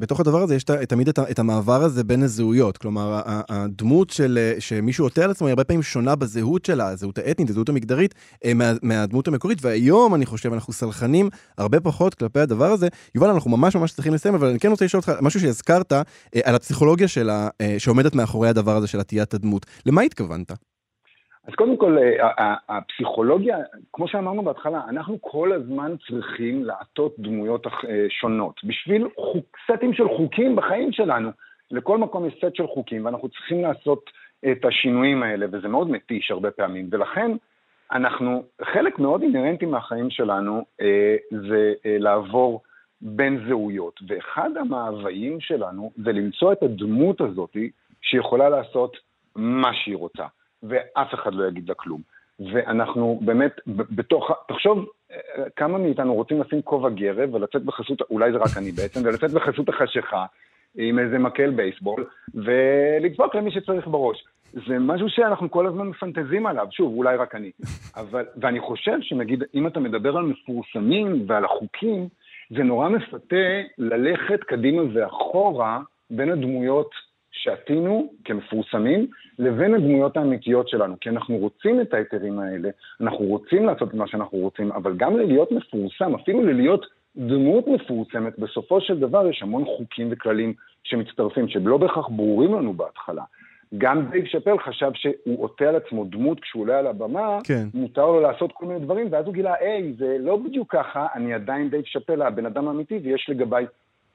בתוך 0.00 0.20
הדבר 0.20 0.38
הזה 0.38 0.54
יש 0.54 0.64
תמיד 0.64 1.08
את 1.08 1.38
המעבר 1.38 1.82
הזה 1.82 2.04
בין 2.04 2.22
הזהויות. 2.22 2.78
כלומר, 2.78 3.20
הדמות 3.48 4.10
של, 4.10 4.38
אה, 4.40 4.60
שמישהו 4.60 5.04
עוטה 5.04 5.24
על 5.24 5.30
עצמו 5.30 5.46
היא 5.46 5.52
הרבה 5.52 5.64
פעמים 5.64 5.82
שונה 5.82 6.16
בזהות 6.16 6.64
שלה, 6.64 6.88
הזהות 6.88 7.18
האתנית, 7.18 7.50
הזהות 7.50 7.68
המגדרית, 7.68 8.14
אה, 8.44 8.54
מה, 8.54 8.72
מהדמות 8.82 9.28
המקורית, 9.28 9.58
והיום 9.62 10.14
אני 10.14 10.26
חושב 10.26 10.52
אנחנו 10.52 10.72
סלחנים 10.72 11.28
הרבה 11.58 11.80
פחות 11.80 12.14
כלפי 12.14 12.40
הדבר 12.40 12.70
הזה. 12.72 12.88
יובל, 13.14 13.28
אנחנו 13.28 13.50
ממש 13.50 13.76
ממש 13.76 13.92
צריכים 13.92 14.14
לסיים, 14.14 14.34
אבל 14.34 14.48
אני 14.48 14.58
כן 14.58 14.70
רוצה 14.70 14.84
לשאול 14.84 15.02
אותך 15.06 15.12
משהו 15.22 15.40
שהזכרת 15.40 15.92
אה, 15.92 16.02
על 16.44 16.54
הפסיכולוגיה 16.54 17.08
שלה, 17.08 17.48
אה, 17.60 17.74
שעומדת 17.78 18.14
מאחורי 18.14 18.48
הדבר 18.48 18.76
הזה 18.76 18.86
של 18.86 19.00
עטיית 19.00 19.34
הדמות. 19.34 19.66
למה 19.86 20.02
התכוונת? 20.02 20.52
אז 21.48 21.54
קודם 21.54 21.76
כל, 21.76 21.98
אה, 21.98 22.26
ה- 22.26 22.42
ה- 22.42 22.56
הפסיכולוגיה, 22.68 23.58
כמו 23.92 24.08
שאמרנו 24.08 24.42
בהתחלה, 24.42 24.80
אנחנו 24.88 25.18
כל 25.20 25.52
הזמן 25.52 25.94
צריכים 26.08 26.64
לעטות 26.64 27.14
דמויות 27.18 27.66
אה, 27.66 28.06
שונות. 28.08 28.60
בשביל 28.64 29.08
חוק, 29.16 29.56
סטים 29.70 29.94
של 29.94 30.08
חוקים 30.08 30.56
בחיים 30.56 30.92
שלנו. 30.92 31.30
לכל 31.70 31.98
מקום 31.98 32.26
יש 32.26 32.34
סט 32.34 32.54
של 32.54 32.66
חוקים, 32.66 33.04
ואנחנו 33.04 33.28
צריכים 33.28 33.62
לעשות 33.62 34.10
את 34.52 34.64
השינויים 34.64 35.22
האלה, 35.22 35.46
וזה 35.52 35.68
מאוד 35.68 35.90
מתיש 35.90 36.30
הרבה 36.30 36.50
פעמים. 36.50 36.88
ולכן, 36.90 37.30
אנחנו, 37.92 38.42
חלק 38.62 38.98
מאוד 38.98 39.22
אינהרנטי 39.22 39.66
מהחיים 39.66 40.10
שלנו 40.10 40.64
אה, 40.80 41.16
זה 41.30 41.72
אה, 41.86 41.96
לעבור 41.98 42.62
בין 43.00 43.44
זהויות. 43.48 44.00
ואחד 44.08 44.50
המאוויים 44.56 45.40
שלנו 45.40 45.90
זה 46.04 46.12
למצוא 46.12 46.52
את 46.52 46.62
הדמות 46.62 47.20
הזאת 47.20 47.56
שיכולה 48.02 48.48
לעשות 48.48 48.96
מה 49.36 49.74
שהיא 49.74 49.96
רוצה. 49.96 50.24
ואף 50.62 51.14
אחד 51.14 51.34
לא 51.34 51.48
יגיד 51.48 51.68
לה 51.68 51.74
כלום. 51.74 52.00
ואנחנו 52.52 53.20
באמת, 53.22 53.60
בתוך, 53.66 54.30
תחשוב 54.48 54.86
אה, 55.12 55.16
כמה 55.56 55.78
מאיתנו 55.78 56.14
רוצים 56.14 56.40
לשים 56.40 56.62
כובע 56.62 56.88
גרב 56.88 57.34
ולצאת 57.34 57.62
בחסות, 57.62 58.00
אולי 58.10 58.32
זה 58.32 58.38
רק 58.38 58.56
אני 58.56 58.72
בעצם, 58.72 59.00
ולצאת 59.04 59.30
בחסות 59.30 59.68
החשיכה 59.68 60.26
עם 60.76 60.98
איזה 60.98 61.18
מקל 61.18 61.50
בייסבול, 61.50 62.06
ולדפוק 62.34 63.34
למי 63.34 63.50
שצריך 63.50 63.86
בראש. 63.86 64.24
זה 64.52 64.78
משהו 64.78 65.08
שאנחנו 65.08 65.50
כל 65.50 65.66
הזמן 65.66 65.86
מפנטזים 65.86 66.46
עליו, 66.46 66.66
שוב, 66.70 66.94
אולי 66.96 67.16
רק 67.16 67.34
אני. 67.34 67.50
אבל, 67.96 68.24
ואני 68.36 68.60
חושב 68.60 68.98
שנגיד, 69.00 69.44
אם 69.54 69.66
אתה 69.66 69.80
מדבר 69.80 70.16
על 70.16 70.24
מפורסמים 70.24 71.24
ועל 71.26 71.44
החוקים, 71.44 72.08
זה 72.50 72.62
נורא 72.62 72.88
מפתה 72.88 73.46
ללכת 73.78 74.44
קדימה 74.44 74.82
ואחורה 74.94 75.80
בין 76.10 76.30
הדמויות 76.30 76.90
שעטינו 77.42 78.12
כמפורסמים 78.24 79.06
לבין 79.38 79.74
הדמויות 79.74 80.16
האמיתיות 80.16 80.68
שלנו, 80.68 80.94
כי 81.00 81.08
אנחנו 81.08 81.36
רוצים 81.36 81.80
את 81.80 81.94
ההיתרים 81.94 82.38
האלה, 82.38 82.68
אנחנו 83.00 83.24
רוצים 83.24 83.66
לעשות 83.66 83.88
את 83.88 83.94
מה 83.94 84.06
שאנחנו 84.06 84.38
רוצים, 84.38 84.72
אבל 84.72 84.96
גם 84.96 85.16
ללהיות 85.16 85.52
מפורסם, 85.52 86.14
אפילו 86.14 86.42
ללהיות 86.42 86.86
דמות 87.16 87.66
מפורסמת, 87.66 88.38
בסופו 88.38 88.80
של 88.80 88.98
דבר 88.98 89.28
יש 89.28 89.42
המון 89.42 89.64
חוקים 89.64 90.08
וכללים 90.10 90.54
שמצטרפים, 90.84 91.48
שלא 91.48 91.76
בהכרח 91.76 92.08
ברורים 92.08 92.54
לנו 92.54 92.72
בהתחלה. 92.72 93.22
גם 93.78 94.06
דייב 94.10 94.24
שאפל 94.24 94.58
חשב 94.58 94.90
שהוא 94.94 95.44
עוטה 95.44 95.64
על 95.64 95.76
עצמו 95.76 96.04
דמות 96.04 96.40
כשהוא 96.40 96.62
עולה 96.62 96.78
על 96.78 96.86
הבמה, 96.86 97.38
כן. 97.44 97.68
מותר 97.74 98.06
לו 98.06 98.20
לעשות 98.20 98.52
כל 98.52 98.66
מיני 98.66 98.80
דברים, 98.80 99.08
ואז 99.10 99.26
הוא 99.26 99.34
גילה, 99.34 99.54
היי, 99.60 99.92
זה 99.98 100.16
לא 100.20 100.36
בדיוק 100.36 100.72
ככה, 100.72 101.06
אני 101.14 101.34
עדיין 101.34 101.70
דייב 101.70 101.84
שאפל, 101.84 102.22
הבן 102.22 102.46
אדם 102.46 102.68
האמיתי, 102.68 103.00
ויש 103.04 103.26
לגביי 103.30 103.66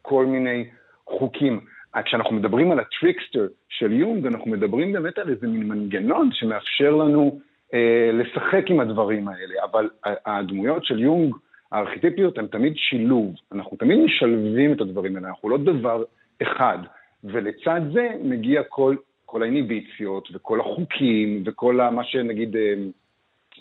כל 0.02 0.26
מיני 0.26 0.66
חוקים. 1.06 1.60
אה, 1.96 2.04
כשאנחנו 2.04 2.36
מדברים 2.36 2.72
על 2.72 2.80
הטריקסטר 2.80 3.48
של 3.70 3.91
יונג, 3.91 4.26
אנחנו 4.28 4.52
מדברים 4.52 4.94
באמת 4.94 5.18
על 5.18 5.30
איזה 5.30 5.48
מין 5.48 5.68
מנגנון 5.68 6.30
שמאפשר 6.34 6.91
לנו 6.96 7.39
אה, 7.74 8.10
לשחק 8.14 8.70
עם 8.70 8.80
הדברים 8.80 9.28
האלה, 9.28 9.56
אבל 9.64 9.89
הדמויות 10.26 10.86
של 10.86 11.00
יונג, 11.00 11.36
הארכיטיפיות, 11.72 12.38
הן 12.38 12.48
תמיד 12.48 12.74
שילוב. 12.76 13.36
אנחנו 13.52 13.78
תמיד 13.78 14.00
משלבים 14.00 14.74
את 14.74 14.82
הדברים 14.82 15.16
האלה, 15.16 15.28
אנחנו 15.28 15.50
לא 15.50 15.58
דבר 15.58 16.04
אחד. 16.41 16.78
ולצד 17.24 17.82
זה 17.94 18.10
מגיע 18.24 18.64
כל, 18.64 18.96
כל 19.26 19.44
האינהיביציות 19.44 20.30
וכל 20.34 20.60
החוקים 20.60 21.44
וכל 21.46 21.80
ה- 21.82 21.91
מה 21.91 22.04
שנגיד, 22.04 22.56
אה, 22.56 22.74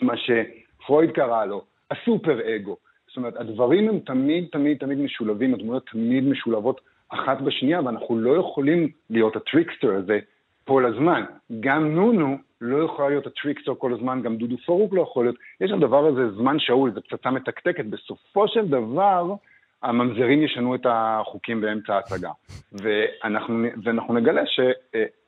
מה 0.01 0.13
שפרויד 0.17 1.11
קרא 1.11 1.45
לו, 1.45 1.63
הסופר 1.91 2.55
אגו. 2.55 2.77
זאת 3.07 3.17
אומרת, 3.17 3.35
הדברים 3.35 3.89
הם 3.89 3.99
תמיד, 3.99 4.47
תמיד, 4.51 4.77
תמיד 4.77 4.97
משולבים, 4.97 5.53
הדמויות 5.53 5.89
תמיד 5.91 6.23
משולבות 6.23 6.81
אחת 7.13 7.41
בשנייה, 7.41 7.81
ואנחנו 7.85 8.17
לא 8.17 8.37
יכולים 8.39 8.89
להיות 9.09 9.35
הטריקסטר 9.35 9.95
הזה 9.95 10.19
כל 10.67 10.85
הזמן. 10.85 11.23
גם 11.59 11.95
נונו 11.95 12.37
לא 12.61 12.85
יכולה 12.85 13.09
להיות 13.09 13.27
הטריקסטר 13.27 13.73
כל 13.77 13.93
הזמן, 13.93 14.21
גם 14.21 14.37
דודו 14.37 14.57
פארוק 14.65 14.93
לא 14.93 15.01
יכול 15.01 15.25
להיות. 15.25 15.35
יש 15.61 15.71
לדבר 15.71 16.05
הזה 16.05 16.31
זמן 16.31 16.59
שאול, 16.59 16.91
זו 16.93 17.01
פצצה 17.01 17.31
מתקתקת. 17.31 17.85
בסופו 17.85 18.47
של 18.47 18.67
דבר, 18.67 19.33
הממזרים 19.83 20.43
ישנו 20.43 20.75
את 20.75 20.85
החוקים 20.89 21.61
באמצע 21.61 21.95
ההצגה. 21.95 22.31
ואנחנו, 22.71 23.65
ואנחנו 23.83 24.13
נגלה 24.13 24.41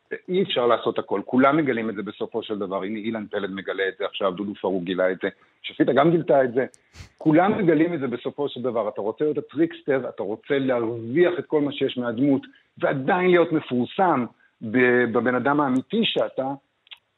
שאי 0.10 0.44
אפשר 0.44 0.66
לעשות 0.68 1.00
הכל. 1.00 1.22
כולם 1.26 1.58
מגלים 1.58 1.90
את 1.90 1.96
זה 1.96 2.04
בסופו 2.04 2.44
של 2.44 2.60
דבר. 2.60 2.84
הנה 2.84 3.00
אילן 3.00 3.26
פלד 3.28 3.50
מגלה 3.50 3.84
את 3.88 3.94
זה 4.00 4.06
עכשיו, 4.06 4.32
דודו 4.32 4.56
פארוק 4.56 4.84
גילה 4.84 5.12
את 5.12 5.18
זה, 5.24 5.30
שפיטה 5.62 5.94
גם 5.94 6.12
גילתה 6.12 6.44
את 6.44 6.54
זה. 6.54 6.66
כולם 7.18 7.58
מגלים 7.58 7.94
את 7.94 8.00
זה 8.00 8.08
בסופו 8.08 8.50
של 8.50 8.62
דבר. 8.62 8.90
אתה 8.90 9.02
רוצה 9.02 9.24
להיות 9.24 9.38
הטריקסטר, 9.38 10.10
אתה 10.10 10.24
רוצה 10.24 10.60
להרוויח 10.60 11.34
את 11.40 11.46
כל 11.46 11.62
מה 11.62 11.72
שיש 11.72 11.98
מהדמות, 11.98 12.42
ועדיין 12.78 13.30
להיות 13.30 13.52
מפורסם 13.52 14.26
בבן 14.62 15.36
אדם 15.36 15.62
האמיתי 15.62 16.02
שאתה, 16.04 16.48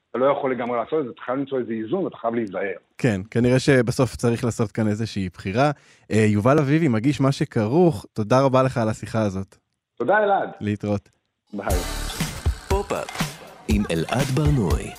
אתה 0.10 0.18
לא 0.18 0.26
יכול 0.26 0.52
לגמרי 0.52 0.78
לעשות 0.78 1.00
את 1.00 1.06
זה, 1.06 1.12
אתה 1.12 1.22
חייב 1.22 1.38
למצוא 1.38 1.60
איזה 1.60 1.74
איזון 1.74 2.04
ואתה 2.04 2.18
חייב 2.18 2.36
להיזהר. 2.36 2.78
כן, 2.98 3.22
כנראה 3.32 3.60
שבסוף 3.60 4.16
צריך 4.16 4.44
לעשות 4.44 4.72
כאן 4.72 4.88
איזושהי 4.88 5.30
בחירה. 5.34 5.72
אה, 6.12 6.26
יובל 6.28 6.60
אביבי, 6.60 6.88
מגיש 6.88 7.22
מה 7.22 7.32
שכרוך, 7.32 8.06
תודה 8.14 8.42
רבה 8.42 8.64
לך 8.64 8.78
על 8.78 8.90
השיחה 8.90 9.22
הזאת. 9.22 9.56
תודה 9.98 10.24
אלעד. 10.24 10.50
להתראות. 10.62 11.10
ביי. 11.54 12.07
עם 13.68 13.84
אלעד 13.92 14.26
ברנועי. 14.34 14.92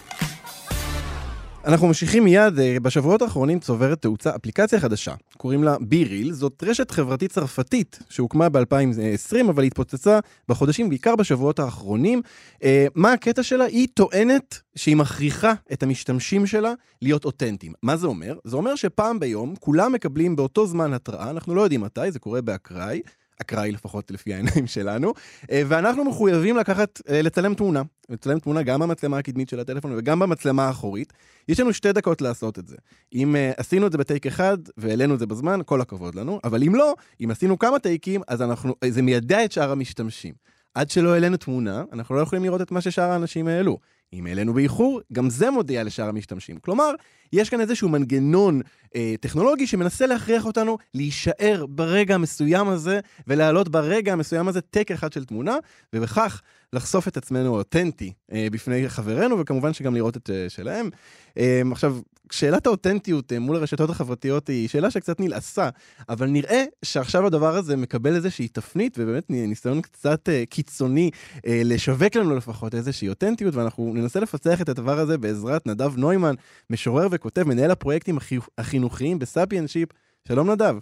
אנחנו 1.65 1.87
ממשיכים 1.87 2.25
מיד, 2.25 2.59
אה, 2.59 2.77
בשבועות 2.83 3.23
האחרונים 3.23 3.61
צוברת 3.61 4.03
תאוצה 4.03 4.37
אפליקציה 4.37 4.81
חדשה, 4.81 5.15
קוראים 5.37 5.65
לה 5.65 5.77
ביריל, 5.81 6.33
זאת 6.33 6.65
רשת 6.67 6.91
חברתית 6.91 7.33
צרפתית 7.33 7.99
שהוקמה 8.09 8.49
ב-2020, 8.49 9.51
אבל 9.51 9.63
התפוצצה 9.63 10.19
בחודשים, 10.49 10.89
בעיקר 10.89 11.17
בשבועות 11.17 11.59
האחרונים. 11.59 12.23
אה, 12.63 12.87
מה 12.95 13.13
הקטע 13.13 13.43
שלה? 13.43 13.65
היא 13.65 13.89
טוענת 13.95 14.61
שהיא 14.77 14.97
מכריחה 14.97 15.55
את 15.73 15.83
המשתמשים 15.83 16.47
שלה 16.47 16.73
להיות 17.03 17.25
אותנטיים. 17.25 17.73
מה 17.83 17.97
זה 17.97 18.07
אומר? 18.07 18.39
זה 18.45 18.57
אומר 18.57 18.75
שפעם 18.75 19.21
ביום 19.21 19.55
כולם 19.61 19.93
מקבלים 19.93 20.37
באותו 20.37 20.67
זמן 20.67 20.93
התראה, 20.93 21.31
אנחנו 21.31 21.55
לא 21.55 21.63
יודעים 21.63 21.81
מתי, 21.81 22.13
זה 22.13 22.19
קורה 22.19 22.43
באקראי. 22.43 23.01
אקראי 23.43 23.73
לפחות 23.73 24.11
לפי 24.11 24.35
העיניים 24.35 24.67
שלנו, 24.77 25.15
אה, 25.51 25.63
ואנחנו 25.69 26.05
מחויבים 26.05 26.57
לקחת, 26.57 27.01
אה, 27.09 27.23
לצלם 27.23 27.55
תמונה. 27.55 27.83
לצלם 28.09 28.39
תמונה 28.39 28.63
גם 28.63 28.81
במצלמה 28.81 29.19
הקדמית 29.19 29.49
של 29.49 29.61
הטלפון 29.61 29.93
וגם 29.97 30.19
במצלמה 30.19 30.67
האחורית. 30.67 31.13
יש 31.49 31.61
לנו 31.61 31.73
שתי 31.73 31.93
דקות 31.93 32.23
לעשות 32.23 32.59
את 32.59 32.67
זה. 32.67 32.77
אם 33.15 33.37
uh, 33.37 33.61
עשינו 33.61 33.87
את 33.87 33.93
זה 33.93 33.99
בטייק 33.99 34.27
אחד 34.27 34.59
והעלינו 34.77 35.15
את 35.15 35.19
זה 35.19 35.27
בזמן, 35.27 35.61
כל 35.65 35.81
הכבוד 35.81 36.15
לנו, 36.15 36.41
אבל 36.45 36.63
אם 36.63 36.75
לא, 36.75 36.95
אם 37.25 37.31
עשינו 37.31 37.59
כמה 37.59 37.79
טייקים, 37.79 38.21
אז 38.29 38.43
אנחנו, 38.43 38.75
זה 38.89 39.03
מיידע 39.03 39.45
את 39.45 39.53
שאר 39.53 39.71
המשתמשים. 39.71 40.35
עד 40.75 40.91
שלא 40.91 41.15
העלינו 41.15 41.37
תמונה, 41.37 41.85
אנחנו 41.93 42.15
לא 42.15 42.21
יכולים 42.21 42.45
לראות 42.45 42.61
את 42.61 42.71
מה 42.71 42.81
ששאר 42.81 43.11
האנשים 43.11 43.49
העלו. 43.49 43.79
אם 44.13 44.27
העלינו 44.27 44.55
באיחור, 44.55 45.01
גם 45.13 45.31
זה 45.31 45.51
מודיע 45.51 45.85
לשאר 45.85 46.09
המשתמשים. 46.09 46.59
כלומר, 46.59 46.91
יש 47.33 47.51
כאן 47.51 47.61
איזשהו 47.61 47.89
מנגנון 47.89 48.61
אה, 48.97 49.15
טכנולוגי 49.21 49.67
שמנסה 49.67 50.07
להכריח 50.07 50.47
אותנו 50.47 50.79
להישאר 50.95 51.67
ברגע 51.69 52.15
המסוים 52.15 52.69
הזה, 52.69 53.01
ולהעלות 53.27 53.69
ברגע 53.69 54.13
המסוים 54.13 54.49
הזה 54.49 54.61
טק 54.61 54.91
אחד 54.91 55.13
של 55.13 55.25
תמונה, 55.25 55.57
ובכך 55.93 56.43
לחשוף 56.73 57.09
את 57.09 57.17
עצמנו 57.17 57.59
אותנטי 57.59 58.13
אה, 58.33 58.47
בפני 58.53 58.89
חברינו, 58.89 59.39
וכמובן 59.39 59.73
שגם 59.73 59.95
לראות 59.95 60.17
את 60.17 60.31
אה, 60.31 60.49
שלהם. 60.49 60.91
אה, 61.39 61.63
עכשיו, 61.73 61.97
שאלת 62.33 62.67
האותנטיות 62.67 63.33
אה, 63.33 63.39
מול 63.39 63.57
הרשתות 63.57 63.91
החברתיות 63.91 64.49
היא 64.49 64.69
שאלה 64.69 64.91
שקצת 64.91 65.21
נלעסה, 65.21 65.69
אבל 66.09 66.27
נראה 66.27 66.65
שעכשיו 66.85 67.27
הדבר 67.27 67.55
הזה 67.55 67.77
מקבל 67.77 68.15
איזושהי 68.15 68.49
תפנית, 68.49 68.97
ובאמת 68.99 69.25
ניסיון 69.31 69.81
קצת 69.83 70.29
אה, 70.29 70.43
קיצוני 70.51 71.11
אה, 71.47 71.61
לשווק 71.65 72.17
לנו 72.17 72.37
לפחות 72.37 72.75
איזושהי 72.75 73.09
אותנטיות, 73.09 73.55
ואנחנו 73.55 73.93
ננסה 73.95 74.21
לפצח 74.21 74.61
את 74.63 74.69
הדבר 74.69 74.99
הזה 74.99 75.19
בעזרת 75.19 75.67
נדב 75.67 75.99
נוימן, 75.99 76.35
משורר 76.71 77.07
וכותב, 77.11 77.43
מנהל 77.43 77.71
הפרויקטים 77.71 78.17
החי- 78.17 78.51
החינוכיים 78.59 79.19
בספיאנשיפ. 79.19 79.89
שלום 80.29 80.51
נדב. 80.51 80.75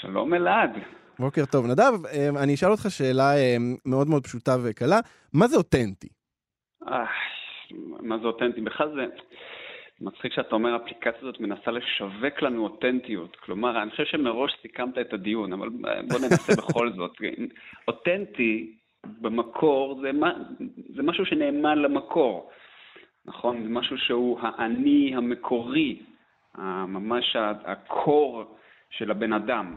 שלום 0.00 0.34
אלעד. 0.34 0.70
בוקר 1.18 1.44
טוב. 1.44 1.66
נדב, 1.66 1.92
אני 2.36 2.54
אשאל 2.54 2.70
אותך 2.70 2.86
שאלה 2.90 3.32
מאוד 3.86 4.08
מאוד 4.08 4.24
פשוטה 4.24 4.56
וקלה. 4.62 5.00
מה 5.32 5.48
זה 5.48 5.56
אותנטי? 5.56 6.08
מה 8.00 8.18
זה 8.22 8.26
אותנטי? 8.26 8.60
בכלל 8.60 8.88
זה 8.94 9.16
מצחיק 10.00 10.32
שאתה 10.32 10.54
אומר, 10.54 10.72
האפליקציה 10.72 11.20
הזאת 11.20 11.40
מנסה 11.40 11.70
לשווק 11.70 12.42
לנו 12.42 12.64
אותנטיות. 12.64 13.36
כלומר, 13.36 13.82
אני 13.82 13.90
חושב 13.90 14.04
שמראש 14.04 14.52
סיכמת 14.62 14.98
את 14.98 15.12
הדיון, 15.12 15.52
אבל 15.52 15.68
בוא 15.68 16.18
ננסה 16.18 16.52
בכל 16.62 16.92
זאת. 16.92 17.12
אותנטי 17.88 18.72
במקור 19.06 20.00
זה, 20.02 20.12
מה, 20.12 20.32
זה 20.94 21.02
משהו 21.02 21.26
שנאמן 21.26 21.78
למקור, 21.78 22.50
נכון? 23.26 23.62
זה 23.62 23.68
משהו 23.68 23.98
שהוא 23.98 24.40
האני 24.42 25.12
המקורי, 25.16 26.02
ממש 26.88 27.36
הקור 27.64 28.56
של 28.90 29.10
הבן 29.10 29.32
אדם. 29.32 29.76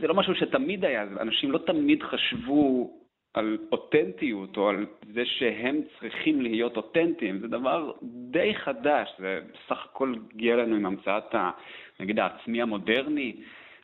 זה 0.00 0.06
לא 0.06 0.14
משהו 0.14 0.34
שתמיד 0.34 0.84
היה, 0.84 1.02
אנשים 1.02 1.52
לא 1.52 1.58
תמיד 1.58 2.02
חשבו 2.02 2.97
על 3.34 3.58
אותנטיות 3.72 4.56
או 4.56 4.68
על 4.68 4.86
זה 5.14 5.22
שהם 5.24 5.80
צריכים 6.00 6.40
להיות 6.40 6.76
אותנטיים, 6.76 7.38
זה 7.38 7.48
דבר 7.48 7.92
די 8.02 8.54
חדש, 8.54 9.08
זה 9.18 9.40
בסך 9.52 9.84
הכל 9.84 10.14
הגיע 10.34 10.56
לנו 10.56 10.76
עם 10.76 10.86
המצאת, 10.86 11.34
ה, 11.34 11.50
נגיד, 12.00 12.18
העצמי 12.18 12.62
המודרני, 12.62 13.36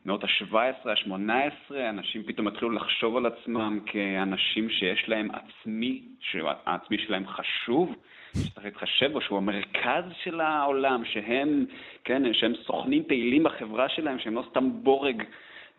מאות 0.07 0.25
ה-17, 0.25 0.89
ה-18, 0.89 1.75
אנשים 1.89 2.23
פתאום 2.23 2.47
התחילו 2.47 2.71
לחשוב 2.71 3.17
על 3.17 3.27
עצמם 3.27 3.81
כאנשים 3.87 4.71
שיש 4.71 5.09
להם 5.09 5.29
עצמי, 5.31 6.03
שהעצמי 6.21 6.99
שלהם 6.99 7.27
חשוב, 7.27 7.95
שצריך 8.37 8.65
להתחשב 8.65 9.13
בו, 9.13 9.21
שהוא 9.21 9.39
המרכז 9.39 10.05
של 10.23 10.41
העולם, 10.41 11.05
שהם, 11.05 11.67
כן, 12.05 12.23
שהם 12.33 12.53
סוכנים 12.67 13.05
פעילים 13.05 13.43
בחברה 13.43 13.89
שלהם, 13.89 14.19
שהם 14.19 14.35
לא 14.35 14.45
סתם 14.51 14.71
בורג 14.83 15.23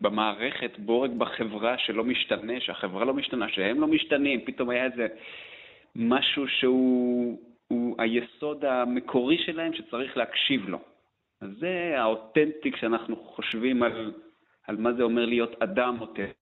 במערכת, 0.00 0.70
בורג 0.78 1.10
בחברה 1.18 1.78
שלא 1.78 2.04
משתנה, 2.04 2.60
שהחברה 2.60 3.04
לא 3.04 3.14
משתנה, 3.14 3.46
שהם 3.48 3.80
לא 3.80 3.86
משתנים, 3.86 4.40
פתאום 4.46 4.70
היה 4.70 4.84
איזה 4.84 5.06
משהו 5.96 6.48
שהוא 6.48 7.38
הוא 7.68 7.96
היסוד 7.98 8.64
המקורי 8.64 9.38
שלהם 9.46 9.72
שצריך 9.74 10.16
להקשיב 10.16 10.68
לו. 10.68 10.78
אז 11.40 11.48
זה 11.60 11.94
האותנטי 11.96 12.72
כשאנחנו 12.72 13.16
חושבים 13.16 13.82
על, 13.82 14.12
על 14.66 14.76
מה 14.76 14.92
זה 14.92 15.02
אומר 15.02 15.26
להיות 15.26 15.62
אדם 15.62 15.96
אותנטי. 16.00 16.32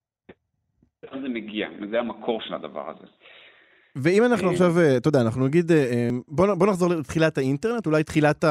לאן 1.03 1.23
זה 1.23 1.29
מגיע, 1.29 1.69
וזה 1.81 2.01
המקור 2.01 2.41
של 2.41 2.55
הדבר 2.55 2.91
הזה. 2.91 3.07
ואם 3.97 4.25
אנחנו 4.25 4.51
עכשיו, 4.51 4.79
אה, 4.79 4.97
אתה 4.97 5.09
יודע, 5.09 5.21
אנחנו 5.21 5.47
נגיד, 5.47 5.73
אה, 5.73 6.09
בוא, 6.29 6.55
בוא 6.55 6.67
נחזור 6.67 6.91
לתחילת 6.91 7.39
האינטרנט, 7.39 7.87
אולי 7.87 8.05
תחילת 8.05 8.45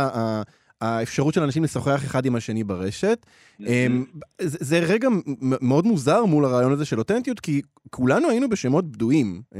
האפשרות 0.83 1.33
של 1.33 1.41
אנשים 1.41 1.63
לשוחח 1.63 2.05
אחד 2.05 2.25
עם 2.25 2.35
השני 2.35 2.63
ברשת. 2.63 3.25
אמ, 3.59 4.05
זה 4.39 4.79
רגע 4.93 5.07
מאוד 5.61 5.85
מוזר 5.85 6.25
מול 6.25 6.45
הרעיון 6.45 6.71
הזה 6.71 6.85
של 6.85 6.99
אותנטיות, 6.99 7.39
כי 7.39 7.61
כולנו 7.89 8.29
היינו 8.29 8.49
בשמות 8.49 8.85
בדויים. 8.85 9.41
אמ, 9.55 9.59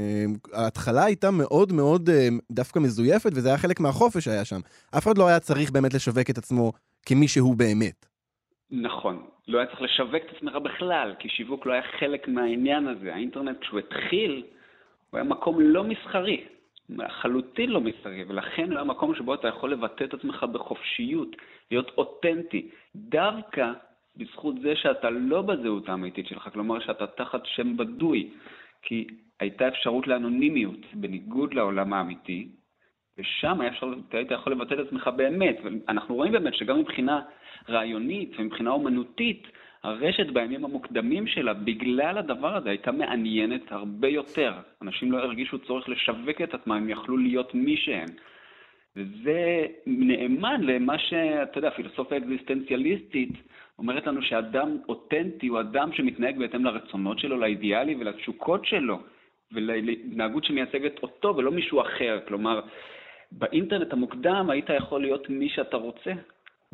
ההתחלה 0.52 1.04
הייתה 1.04 1.30
מאוד 1.30 1.72
מאוד 1.72 2.10
אמ, 2.10 2.38
דווקא 2.50 2.78
מזויפת, 2.78 3.30
וזה 3.34 3.48
היה 3.48 3.58
חלק 3.58 3.80
מהחופש 3.80 4.24
שהיה 4.24 4.44
שם. 4.44 4.60
אף 4.98 5.06
אחד 5.06 5.18
לא 5.18 5.28
היה 5.28 5.40
צריך 5.40 5.70
באמת 5.70 5.94
לשווק 5.94 6.30
את 6.30 6.38
עצמו 6.38 6.72
כמי 7.06 7.28
שהוא 7.28 7.56
באמת. 7.56 8.06
נכון, 8.70 9.22
לא 9.48 9.58
היה 9.58 9.66
צריך 9.66 9.82
לשווק 9.82 10.22
את 10.30 10.36
עצמך 10.36 10.52
בכלל, 10.64 11.14
כי 11.18 11.28
שיווק 11.28 11.66
לא 11.66 11.72
היה 11.72 11.82
חלק 12.00 12.28
מהעניין 12.28 12.88
הזה. 12.88 13.14
האינטרנט, 13.14 13.60
כשהוא 13.60 13.78
התחיל, 13.78 14.42
הוא 15.10 15.18
היה 15.18 15.24
מקום 15.24 15.60
לא 15.60 15.84
מסחרי. 15.84 16.44
לחלוטין 16.88 17.70
לא 17.70 17.80
מסחרי, 17.80 18.24
ולכן 18.28 18.72
הוא 18.72 18.80
המקום 18.80 19.14
שבו 19.14 19.34
אתה 19.34 19.48
יכול 19.48 19.72
לבטא 19.72 20.04
את 20.04 20.14
עצמך 20.14 20.44
בחופשיות, 20.52 21.36
להיות 21.70 21.90
אותנטי, 21.98 22.68
דווקא 22.96 23.72
בזכות 24.16 24.54
זה 24.60 24.76
שאתה 24.76 25.10
לא 25.10 25.42
בזהות 25.42 25.88
האמיתית 25.88 26.26
שלך, 26.26 26.48
כלומר 26.52 26.80
שאתה 26.80 27.06
תחת 27.06 27.46
שם 27.46 27.76
בדוי, 27.76 28.30
כי 28.82 29.06
הייתה 29.40 29.68
אפשרות 29.68 30.06
לאנונימיות, 30.06 30.80
בניגוד 30.94 31.54
לעולם 31.54 31.92
האמיתי, 31.92 32.48
ושם 33.18 33.62
אפשר, 33.62 33.92
היית 34.12 34.30
יכול 34.30 34.52
לבטא 34.52 34.74
את 34.74 34.78
עצמך 34.86 35.10
באמת, 35.16 35.56
ואנחנו 35.64 36.14
רואים 36.14 36.32
באמת 36.32 36.54
שגם 36.54 36.78
מבחינה 36.78 37.20
רעיונית 37.68 38.32
ומבחינה 38.38 38.70
אומנותית, 38.70 39.46
הרשת 39.84 40.26
בימים 40.26 40.64
המוקדמים 40.64 41.26
שלה, 41.26 41.54
בגלל 41.54 42.18
הדבר 42.18 42.56
הזה, 42.56 42.68
הייתה 42.68 42.92
מעניינת 42.92 43.72
הרבה 43.72 44.08
יותר. 44.08 44.52
אנשים 44.82 45.12
לא 45.12 45.18
הרגישו 45.18 45.58
צורך 45.58 45.88
לשווק 45.88 46.40
את 46.42 46.54
עצמם, 46.54 46.72
הם 46.72 46.88
יכלו 46.88 47.16
להיות 47.16 47.54
מי 47.54 47.76
שהם. 47.76 48.08
וזה 48.96 49.66
נאמן 49.86 50.60
למה 50.62 50.98
שאתה 50.98 51.58
יודע, 51.58 51.68
הפילוסופיה 51.68 52.18
האקזיסטנציאליסטית 52.18 53.30
אומרת 53.78 54.06
לנו 54.06 54.22
שאדם 54.22 54.76
אותנטי 54.88 55.46
הוא 55.46 55.60
אדם 55.60 55.92
שמתנהג 55.92 56.38
בהתאם 56.38 56.64
לרצונות 56.64 57.18
שלו, 57.18 57.36
לאידיאלי 57.36 57.94
ולתשוקות 57.94 58.66
שלו, 58.66 58.98
ולהתנהגות 59.52 60.44
שמייצגת 60.44 61.02
אותו 61.02 61.36
ולא 61.36 61.50
מישהו 61.50 61.80
אחר. 61.80 62.20
כלומר, 62.28 62.60
באינטרנט 63.32 63.92
המוקדם 63.92 64.50
היית 64.50 64.70
יכול 64.76 65.00
להיות 65.00 65.30
מי 65.30 65.48
שאתה 65.48 65.76
רוצה, 65.76 66.12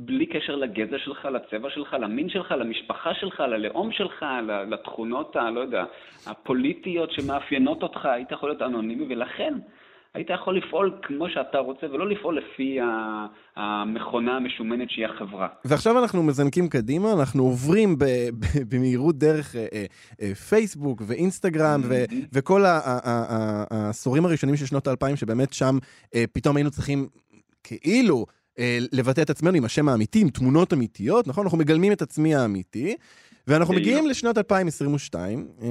בלי 0.05 0.27
קשר 0.27 0.57
לגזע 0.57 0.99
שלך, 0.99 1.25
לצבע 1.25 1.71
שלך, 1.71 1.97
למין 2.01 2.29
שלך, 2.29 2.51
למשפחה 2.51 3.15
שלך, 3.15 3.41
ללאום 3.41 3.93
שלך, 3.93 4.25
לתכונות, 4.71 5.37
ה, 5.37 5.51
לא 5.51 5.61
יודע, 5.61 5.85
הפוליטיות 6.27 7.13
שמאפיינות 7.13 7.83
אותך, 7.83 8.07
היית 8.07 8.33
יכול 8.33 8.49
להיות 8.49 8.63
אנונימי, 8.63 9.15
ולכן 9.15 9.55
היית 10.15 10.31
יכול 10.31 10.57
לפעול 10.57 10.99
כמו 11.03 11.29
שאתה 11.29 11.59
רוצה, 11.59 11.87
ולא 11.93 12.09
לפעול 12.09 12.39
לפי 12.39 12.79
המכונה 13.57 14.37
המשומנת 14.37 14.91
שהיא 14.91 15.07
החברה. 15.07 15.49
ועכשיו 15.65 15.99
אנחנו 15.99 16.23
מזנקים 16.23 16.69
קדימה, 16.69 17.13
אנחנו 17.13 17.43
עוברים 17.43 17.97
במהירות 18.71 19.19
דרך 19.19 19.57
אה, 19.57 19.67
אה, 19.73 19.85
אה, 20.23 20.35
פייסבוק 20.35 21.03
ואינסטגרם, 21.07 21.81
mm-hmm. 21.83 22.15
וכל 22.33 22.63
העשורים 22.67 24.25
הראשונים 24.25 24.57
של 24.57 24.67
שנות 24.67 24.87
האלפיים, 24.87 25.17
שבאמת 25.17 25.53
שם 25.53 25.79
פתאום 26.33 26.57
היינו 26.57 26.71
צריכים 26.71 27.09
כאילו... 27.65 28.27
אה, 28.61 28.79
לבטא 28.93 29.21
את 29.21 29.31
עצמנו 29.31 29.57
עם 29.57 29.65
השם 29.65 29.89
האמיתי, 29.89 30.21
עם 30.21 30.29
תמונות 30.29 30.73
אמיתיות, 30.73 31.27
נכון? 31.27 31.45
אנחנו 31.45 31.59
מגלמים 31.59 31.93
את 31.93 32.03
עצמי 32.03 32.35
האמיתי. 32.35 32.97
ואנחנו 33.47 33.75
מגיעים 33.75 34.07
לשנת 34.07 34.39
2022, 34.39 35.49
אה, 35.63 35.69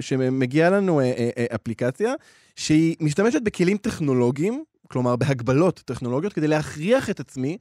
שמגיעה 0.00 0.70
לנו 0.70 1.00
אה, 1.00 1.30
אפליקציה 1.54 2.14
שהיא 2.56 2.96
משתמשת 3.00 3.42
בכלים 3.42 3.76
טכנולוגיים, 3.76 4.64
כלומר 4.88 5.16
בהגבלות 5.16 5.82
טכנולוגיות, 5.84 6.32
כדי 6.32 6.48
להכריח 6.48 7.10
את 7.10 7.20
עצמי 7.20 7.58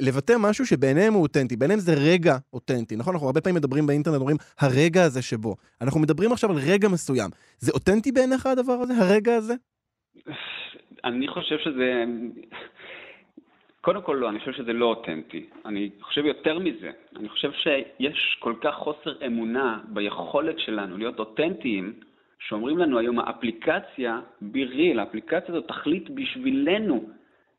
לבטא 0.00 0.32
משהו 0.38 0.66
שבעיניהם 0.66 1.14
הוא 1.14 1.22
אותנטי, 1.22 1.56
בעיניהם 1.56 1.80
זה 1.80 1.94
רגע 1.94 2.36
אותנטי, 2.52 2.96
נכון? 2.96 3.14
אנחנו 3.14 3.26
הרבה 3.26 3.40
פעמים 3.40 3.56
מדברים 3.56 3.86
באינטרנט, 3.86 4.16
אומרים, 4.16 4.36
הרגע 4.60 5.02
הזה 5.04 5.22
שבו. 5.22 5.56
אנחנו 5.80 6.00
מדברים 6.00 6.32
עכשיו 6.32 6.50
על 6.50 6.56
רגע 6.56 6.88
מסוים. 6.88 7.30
זה 7.58 7.72
אותנטי 7.72 8.12
בעיניך 8.12 8.46
הדבר 8.46 8.72
הזה, 8.72 8.94
הרגע 8.94 9.34
הזה? 9.34 9.54
אני 11.04 11.28
חושב 11.28 11.56
שזה... 11.64 12.04
קודם 13.82 14.02
כל 14.02 14.16
לא, 14.20 14.28
אני 14.28 14.38
חושב 14.38 14.52
שזה 14.52 14.72
לא 14.72 14.86
אותנטי. 14.86 15.46
אני 15.64 15.90
חושב 16.00 16.24
יותר 16.24 16.58
מזה, 16.58 16.90
אני 17.16 17.28
חושב 17.28 17.52
שיש 17.52 18.36
כל 18.40 18.54
כך 18.60 18.74
חוסר 18.74 19.26
אמונה 19.26 19.78
ביכולת 19.88 20.58
שלנו 20.58 20.98
להיות 20.98 21.18
אותנטיים, 21.18 21.92
שאומרים 22.38 22.78
לנו 22.78 22.98
היום 22.98 23.18
האפליקציה, 23.18 24.20
ביריל, 24.40 24.98
האפליקציה 25.00 25.48
הזאת 25.48 25.68
תחליט 25.68 26.10
בשבילנו 26.10 27.04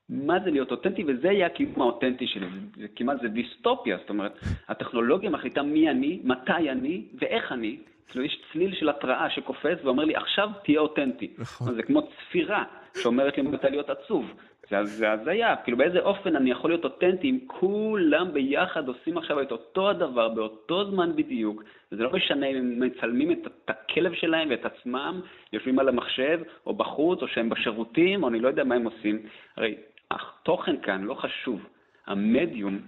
מה 0.09 0.39
זה 0.43 0.51
להיות 0.51 0.71
אותנטי, 0.71 1.03
וזה 1.07 1.27
יהיה 1.27 1.45
הקיום 1.45 1.81
האותנטי 1.81 2.27
שלי. 2.27 2.47
זה 2.75 2.87
כמעט, 2.95 3.21
זה 3.21 3.27
דיסטופיה, 3.27 3.97
זאת 3.97 4.09
אומרת, 4.09 4.39
הטכנולוגיה 4.67 5.29
מחליטה 5.29 5.61
מי 5.61 5.89
אני, 5.89 6.19
מתי 6.23 6.69
אני 6.69 7.05
ואיך 7.19 7.51
אני. 7.51 7.77
כאילו 8.07 8.25
יש 8.25 8.41
צליל 8.51 8.75
של 8.75 8.89
התראה 8.89 9.29
שקופץ 9.29 9.77
ואומר 9.83 10.05
לי, 10.05 10.15
עכשיו 10.15 10.49
תהיה 10.63 10.79
אותנטי. 10.79 11.33
נכון. 11.37 11.75
זה 11.75 11.83
כמו 11.83 12.01
צפירה 12.01 12.63
שאומרת 13.01 13.37
לי 13.37 13.43
מתי 13.43 13.69
להיות 13.69 13.89
עצוב. 13.89 14.33
זה 14.69 15.11
הזיה, 15.11 15.55
כאילו 15.55 15.77
באיזה 15.77 15.99
אופן 15.99 16.35
אני 16.35 16.51
יכול 16.51 16.69
להיות 16.69 16.83
אותנטי 16.83 17.29
אם 17.29 17.39
כולם 17.47 18.33
ביחד 18.33 18.87
עושים 18.87 19.17
עכשיו 19.17 19.41
את 19.41 19.51
אותו 19.51 19.89
הדבר 19.89 20.29
באותו 20.29 20.91
זמן 20.91 21.15
בדיוק, 21.15 21.63
וזה 21.91 22.03
לא 22.03 22.13
משנה 22.13 22.45
אם 22.45 22.55
הם 22.55 22.79
מצלמים 22.79 23.31
את, 23.31 23.47
את 23.65 23.69
הכלב 23.69 24.13
שלהם 24.13 24.49
ואת 24.49 24.65
עצמם, 24.65 25.21
יושבים 25.53 25.79
על 25.79 25.89
המחשב, 25.89 26.39
או 26.65 26.73
בחוץ, 26.73 27.21
או 27.21 27.27
שהם 27.27 27.49
בשירותים, 27.49 28.23
או 28.23 28.29
אני 28.29 28.39
לא 28.39 28.47
יודע 28.47 28.63
מה 28.63 28.75
הם 28.75 28.85
עושים. 28.85 29.21
הרי 29.57 29.75
התוכן 30.11 30.77
כאן 30.81 31.03
לא 31.03 31.13
חשוב, 31.13 31.65
המדיום 32.07 32.79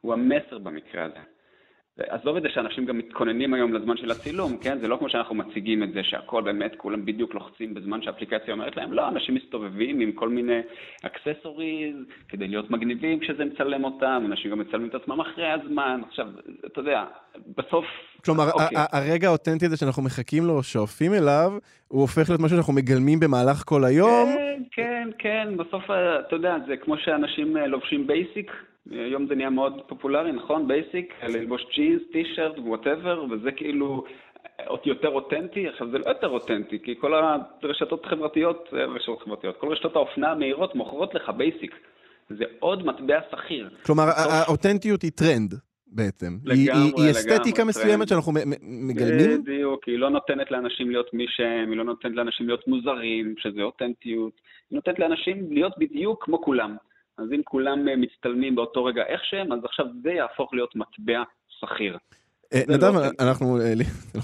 הוא 0.00 0.12
המסר 0.12 0.58
במקרה 0.58 1.04
הזה. 1.04 1.31
עזוב 1.98 2.36
את 2.36 2.42
זה 2.42 2.48
שאנשים 2.54 2.84
גם 2.84 2.98
מתכוננים 2.98 3.54
היום 3.54 3.74
לזמן 3.74 3.96
של 3.96 4.10
הצילום, 4.10 4.56
כן? 4.56 4.78
זה 4.80 4.88
לא 4.88 4.96
כמו 4.96 5.08
שאנחנו 5.08 5.34
מציגים 5.34 5.82
את 5.82 5.92
זה 5.92 6.00
שהכל 6.02 6.42
באמת, 6.42 6.72
כולם 6.76 7.04
בדיוק 7.04 7.34
לוחצים 7.34 7.74
בזמן 7.74 8.02
שהאפליקציה 8.02 8.54
אומרת 8.54 8.76
להם, 8.76 8.92
לא, 8.92 9.08
אנשים 9.08 9.34
מסתובבים 9.34 10.00
עם 10.00 10.12
כל 10.12 10.28
מיני 10.28 10.60
accessories 11.02 11.96
כדי 12.28 12.48
להיות 12.48 12.70
מגניבים 12.70 13.20
כשזה 13.20 13.44
מצלם 13.44 13.84
אותם, 13.84 14.22
אנשים 14.26 14.50
גם 14.50 14.58
מצלמים 14.58 14.88
את 14.88 14.94
עצמם 14.94 15.20
אחרי 15.20 15.50
הזמן, 15.50 16.00
עכשיו, 16.08 16.26
אתה 16.66 16.80
יודע, 16.80 17.04
בסוף... 17.56 17.84
כלומר, 18.24 18.50
אוקיי. 18.50 18.68
הרגע 18.92 19.28
האותנטי 19.28 19.66
הזה 19.66 19.76
שאנחנו 19.76 20.02
מחכים 20.02 20.44
לו, 20.44 20.62
שואפים 20.62 21.14
אליו, 21.14 21.52
הוא 21.88 22.00
הופך 22.00 22.28
להיות 22.28 22.40
משהו 22.40 22.56
שאנחנו 22.56 22.72
מגלמים 22.72 23.20
במהלך 23.20 23.62
כל 23.66 23.84
היום. 23.84 24.34
כן, 24.34 24.62
כן, 24.70 25.08
כן, 25.18 25.56
בסוף, 25.56 25.84
אתה 25.84 26.36
יודע, 26.36 26.56
זה 26.66 26.76
כמו 26.76 26.98
שאנשים 26.98 27.56
אה, 27.56 27.66
לובשים 27.66 28.06
basic, 28.06 28.52
היום 28.90 29.26
זה 29.26 29.34
נהיה 29.34 29.50
מאוד 29.50 29.82
פופולרי, 29.86 30.32
נכון? 30.32 30.68
basic, 30.68 31.14
ללבוש 31.22 31.66
ג'ינס, 31.74 32.02
T-shirt, 32.12 32.58
whatever, 32.58 33.24
וזה 33.30 33.52
כאילו 33.52 34.04
יותר 34.84 35.08
אותנטי. 35.08 35.68
עכשיו, 35.68 35.90
זה 35.90 35.98
לא 35.98 36.08
יותר 36.08 36.28
אותנטי, 36.28 36.78
כי 36.82 36.94
כל 37.00 37.14
הרשתות 37.14 38.04
החברתיות, 38.04 38.68
אה, 38.72 38.84
רשתות 38.84 39.22
חברתיות, 39.22 39.56
כל 39.58 39.68
רשתות 39.72 39.96
האופנה 39.96 40.30
המהירות 40.30 40.74
מוכרות 40.74 41.14
לך 41.14 41.28
basic. 41.28 41.74
זה 42.28 42.44
עוד 42.58 42.86
מטבע 42.86 43.20
שכיר. 43.30 43.70
כלומר, 43.86 44.04
האותנטיות 44.16 45.02
היא 45.02 45.10
טרנד. 45.10 45.54
בעצם. 45.94 46.36
לגמרי, 46.44 46.62
היא, 46.62 46.72
היא, 46.72 46.92
היא 46.96 47.10
אסתטיקה 47.10 47.64
מסוימת 47.64 48.08
שאנחנו 48.08 48.32
מגלמים? 48.62 49.42
בדיוק, 49.42 49.84
היא 49.86 49.98
לא 49.98 50.10
נותנת 50.10 50.50
לאנשים 50.50 50.90
להיות 50.90 51.14
מי 51.14 51.26
שהם, 51.28 51.70
היא 51.70 51.76
לא 51.76 51.84
נותנת 51.84 52.12
לאנשים 52.16 52.46
להיות 52.46 52.68
מוזרים, 52.68 53.34
שזה 53.38 53.62
אותנטיות. 53.62 54.32
היא 54.70 54.76
נותנת 54.76 54.98
לאנשים 54.98 55.52
להיות 55.52 55.72
בדיוק 55.78 56.24
כמו 56.24 56.42
כולם. 56.42 56.76
אז 57.22 57.32
אם 57.32 57.40
כולם 57.44 57.88
אה, 57.88 57.96
מצטלמים 57.96 58.54
באותו 58.54 58.84
רגע 58.84 59.02
איך 59.06 59.24
שהם, 59.24 59.52
אז 59.52 59.64
עכשיו 59.64 59.86
זה 60.02 60.10
יהפוך 60.10 60.54
להיות 60.54 60.76
מטבע 60.76 61.22
שכיר. 61.48 61.98
אה, 62.54 62.60
נדב, 62.68 62.94
לא 62.94 63.00
אנחנו 63.22 63.58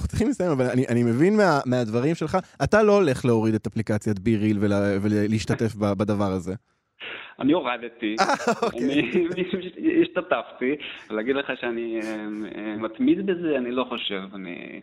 צריכים 0.08 0.28
לסיים, 0.28 0.50
אבל 0.50 0.66
אני 0.88 1.02
מבין 1.02 1.36
מהדברים 1.66 2.14
שלך, 2.14 2.38
אתה 2.64 2.82
לא 2.82 2.92
הולך 2.92 3.24
להוריד 3.24 3.54
את 3.54 3.66
אפליקציית 3.66 4.18
בי 4.18 4.36
ריל 4.36 4.58
ולהשתתף 5.02 5.74
בדבר 5.74 6.32
הזה. 6.32 6.54
אני 7.40 7.52
הורדתי, 7.52 8.16
אוקיי. 8.62 8.80
אני 8.80 10.02
השתתפתי, 10.02 10.76
להגיד 11.10 11.36
לך 11.36 11.52
שאני 11.60 12.00
מתמיד 12.78 13.26
בזה, 13.26 13.56
אני 13.58 13.70
לא 13.70 13.84
חושב, 13.88 14.22
אני... 14.34 14.80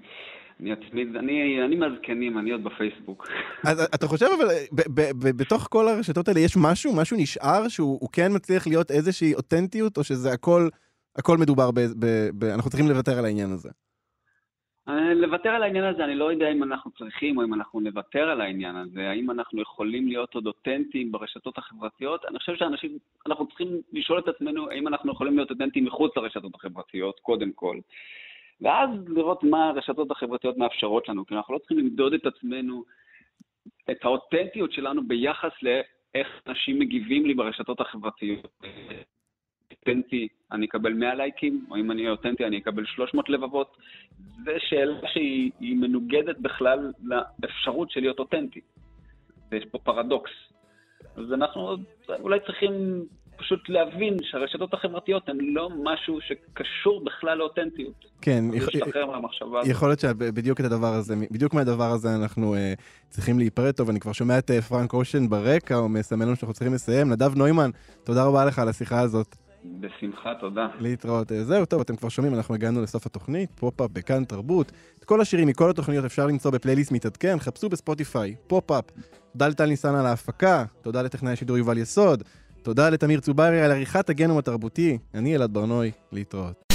אני 0.59 0.73
אצמיד, 0.73 1.15
אני, 1.15 1.63
אני 1.65 1.75
מהזקנים, 1.75 2.37
אני 2.37 2.51
עוד 2.51 2.63
בפייסבוק. 2.63 3.27
אז 3.69 3.81
אתה 3.95 4.07
חושב 4.07 4.25
אבל, 4.25 4.45
ב- 4.71 4.99
ב- 4.99 5.11
ב- 5.11 5.37
בתוך 5.41 5.67
כל 5.71 5.87
הרשתות 5.87 6.27
האלה 6.27 6.39
יש 6.39 6.57
משהו, 6.57 6.95
משהו 6.95 7.17
נשאר 7.17 7.67
שהוא 7.67 7.97
הוא 8.01 8.09
כן 8.13 8.31
מצליח 8.35 8.67
להיות 8.67 8.91
איזושהי 8.91 9.35
אותנטיות, 9.35 9.97
או 9.97 10.03
שזה 10.03 10.31
הכל, 10.31 10.69
הכל 11.15 11.37
מדובר 11.37 11.71
ב... 11.71 11.79
ב- 11.79 12.29
ב- 12.39 12.43
אנחנו 12.43 12.69
צריכים 12.69 12.89
לוותר 12.89 13.19
על 13.19 13.25
העניין 13.25 13.51
הזה? 13.51 13.69
אה, 14.89 15.13
לוותר 15.13 15.49
על 15.49 15.63
העניין 15.63 15.85
הזה, 15.85 16.03
אני 16.03 16.15
לא 16.15 16.31
יודע 16.31 16.51
אם 16.51 16.63
אנחנו 16.63 16.91
צריכים 16.91 17.37
או 17.37 17.43
אם 17.43 17.53
אנחנו 17.53 17.79
נוותר 17.79 18.29
על 18.29 18.41
העניין 18.41 18.75
הזה, 18.75 19.09
האם 19.09 19.31
אנחנו 19.31 19.61
יכולים 19.61 20.07
להיות 20.07 20.33
עוד 20.33 20.47
אותנטיים 20.47 21.11
ברשתות 21.11 21.57
החברתיות. 21.57 22.25
אני 22.25 22.39
חושב 22.39 22.55
שאנשים, 22.55 22.97
אנחנו 23.27 23.47
צריכים 23.47 23.67
לשאול 23.93 24.19
את 24.19 24.27
עצמנו 24.27 24.69
האם 24.71 24.87
אנחנו 24.87 25.11
יכולים 25.11 25.35
להיות 25.35 25.49
אותנטיים 25.49 25.85
מחוץ 25.85 26.17
לרשתות 26.17 26.55
החברתיות, 26.55 27.19
קודם 27.19 27.51
כל. 27.51 27.77
ואז 28.61 28.89
לראות 29.07 29.43
מה 29.43 29.69
הרשתות 29.69 30.11
החברתיות 30.11 30.57
מאפשרות 30.57 31.09
לנו, 31.09 31.25
כי 31.25 31.35
אנחנו 31.35 31.53
לא 31.53 31.59
צריכים 31.59 31.77
למדוד 31.77 32.13
את 32.13 32.25
עצמנו, 32.25 32.83
את 33.91 34.05
האותנטיות 34.05 34.71
שלנו 34.71 35.07
ביחס 35.07 35.51
לאיך 35.61 36.41
אנשים 36.47 36.79
מגיבים 36.79 37.25
לי 37.25 37.33
ברשתות 37.33 37.81
החברתיות. 37.81 38.47
אותנטי, 39.71 40.27
אני 40.51 40.65
אקבל 40.65 40.93
100 40.93 41.15
לייקים, 41.15 41.65
או 41.69 41.75
אם 41.75 41.91
אני 41.91 42.01
אהיה 42.01 42.11
אותנטי, 42.11 42.45
אני 42.45 42.57
אקבל 42.57 42.85
300 42.85 43.29
לבבות. 43.29 43.77
זו 44.45 44.51
שאלה 44.57 45.07
שהיא 45.07 45.51
היא 45.59 45.75
מנוגדת 45.75 46.37
בכלל 46.39 46.91
לאפשרות 47.39 47.91
של 47.91 47.99
להיות 47.99 48.19
אותנטי. 48.19 48.61
ויש 49.51 49.65
פה 49.65 49.77
פרדוקס. 49.77 50.31
אז 51.15 51.33
אנחנו 51.33 51.75
אולי 52.19 52.39
צריכים 52.39 52.71
פשוט 53.37 53.69
להבין 53.69 54.17
שהרשתות 54.23 54.73
החברתיות 54.73 55.29
הן 55.29 55.37
לא 55.41 55.69
משהו 55.83 56.19
שקשור 56.21 57.03
בכלל 57.05 57.37
לאותנטיות. 57.37 58.05
כן, 58.21 58.43
להשתחרר 58.53 59.05
מהמחשבה 59.05 59.59
הזאת. 59.59 59.71
יכול 59.71 59.89
להיות 59.89 59.99
שבדיוק 59.99 60.59
את 60.59 60.65
הדבר 60.65 60.93
הזה, 60.93 61.15
בדיוק 61.31 61.53
מהדבר 61.53 61.91
הזה 61.91 62.15
אנחנו 62.15 62.55
אה, 62.55 62.57
צריכים 63.09 63.39
להיפרד 63.39 63.71
טוב, 63.71 63.89
אני 63.89 63.99
כבר 63.99 64.13
שומע 64.13 64.37
את 64.37 64.51
אה, 64.51 64.61
פרנק 64.61 64.93
אושן 64.93 65.29
ברקע, 65.29 65.75
הוא 65.75 65.89
מסמן 65.89 66.25
לנו 66.25 66.35
שאנחנו 66.35 66.53
צריכים 66.53 66.73
לסיים. 66.73 67.11
נדב 67.11 67.37
נוימן, 67.37 67.69
תודה 68.03 68.25
רבה 68.25 68.45
לך 68.45 68.59
על 68.59 68.69
השיחה 68.69 68.99
הזאת. 68.99 69.35
בשמחה, 69.79 70.33
תודה. 70.39 70.67
להתראות. 70.79 71.31
אה, 71.31 71.43
זהו, 71.43 71.65
טוב, 71.65 71.81
אתם 71.81 71.95
כבר 71.95 72.09
שומעים, 72.09 72.35
אנחנו 72.35 72.55
הגענו 72.55 72.81
לסוף 72.81 73.05
התוכנית, 73.05 73.49
פופ-אפ 73.55 73.91
בכאן 73.93 74.25
תרבות. 74.25 74.71
את 74.99 75.05
כל 75.05 75.21
השירים 75.21 75.47
מכל 75.47 75.69
התוכניות 75.69 76.05
אפשר 76.05 76.27
למצוא 76.27 76.51
בפלייליסט 76.51 76.91
מתעדכן, 76.91 77.39
חפשו 77.39 77.69
בספוטיפיי, 77.69 78.35
פופ-אפ. 78.47 78.85
תודה 79.31 79.47
לטל 79.47 79.65
ניסן 79.65 79.95
על 79.95 80.05
ההפקה, 80.05 80.65
תודה 80.81 81.01
לטכנאי 81.01 81.33
השידור 81.33 81.57
יובל 81.57 81.77
יסוד, 81.77 82.23
תודה 82.65 82.89
לתמיר 82.89 83.19
צוברי 83.19 83.61
על 83.61 83.71
עריכת 83.71 84.09
הגנום 84.09 84.37
התרבותי, 84.37 84.97
אני 85.13 85.35
אלעד 85.35 85.53
ברנוי, 85.53 85.91
להתראות. 86.11 86.73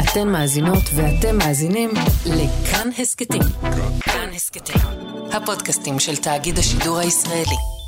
אתן 0.00 0.28
מאזינות 0.28 0.82
ואתם 0.96 1.38
מאזינים 1.38 1.90
לכאן 2.26 2.88
הסכתים. 2.98 3.42
כאן 4.00 4.28
הסכתים, 4.34 4.82
הפודקאסטים 5.32 5.98
של 5.98 6.16
תאגיד 6.16 6.58
השידור 6.58 6.98
הישראלי. 6.98 7.79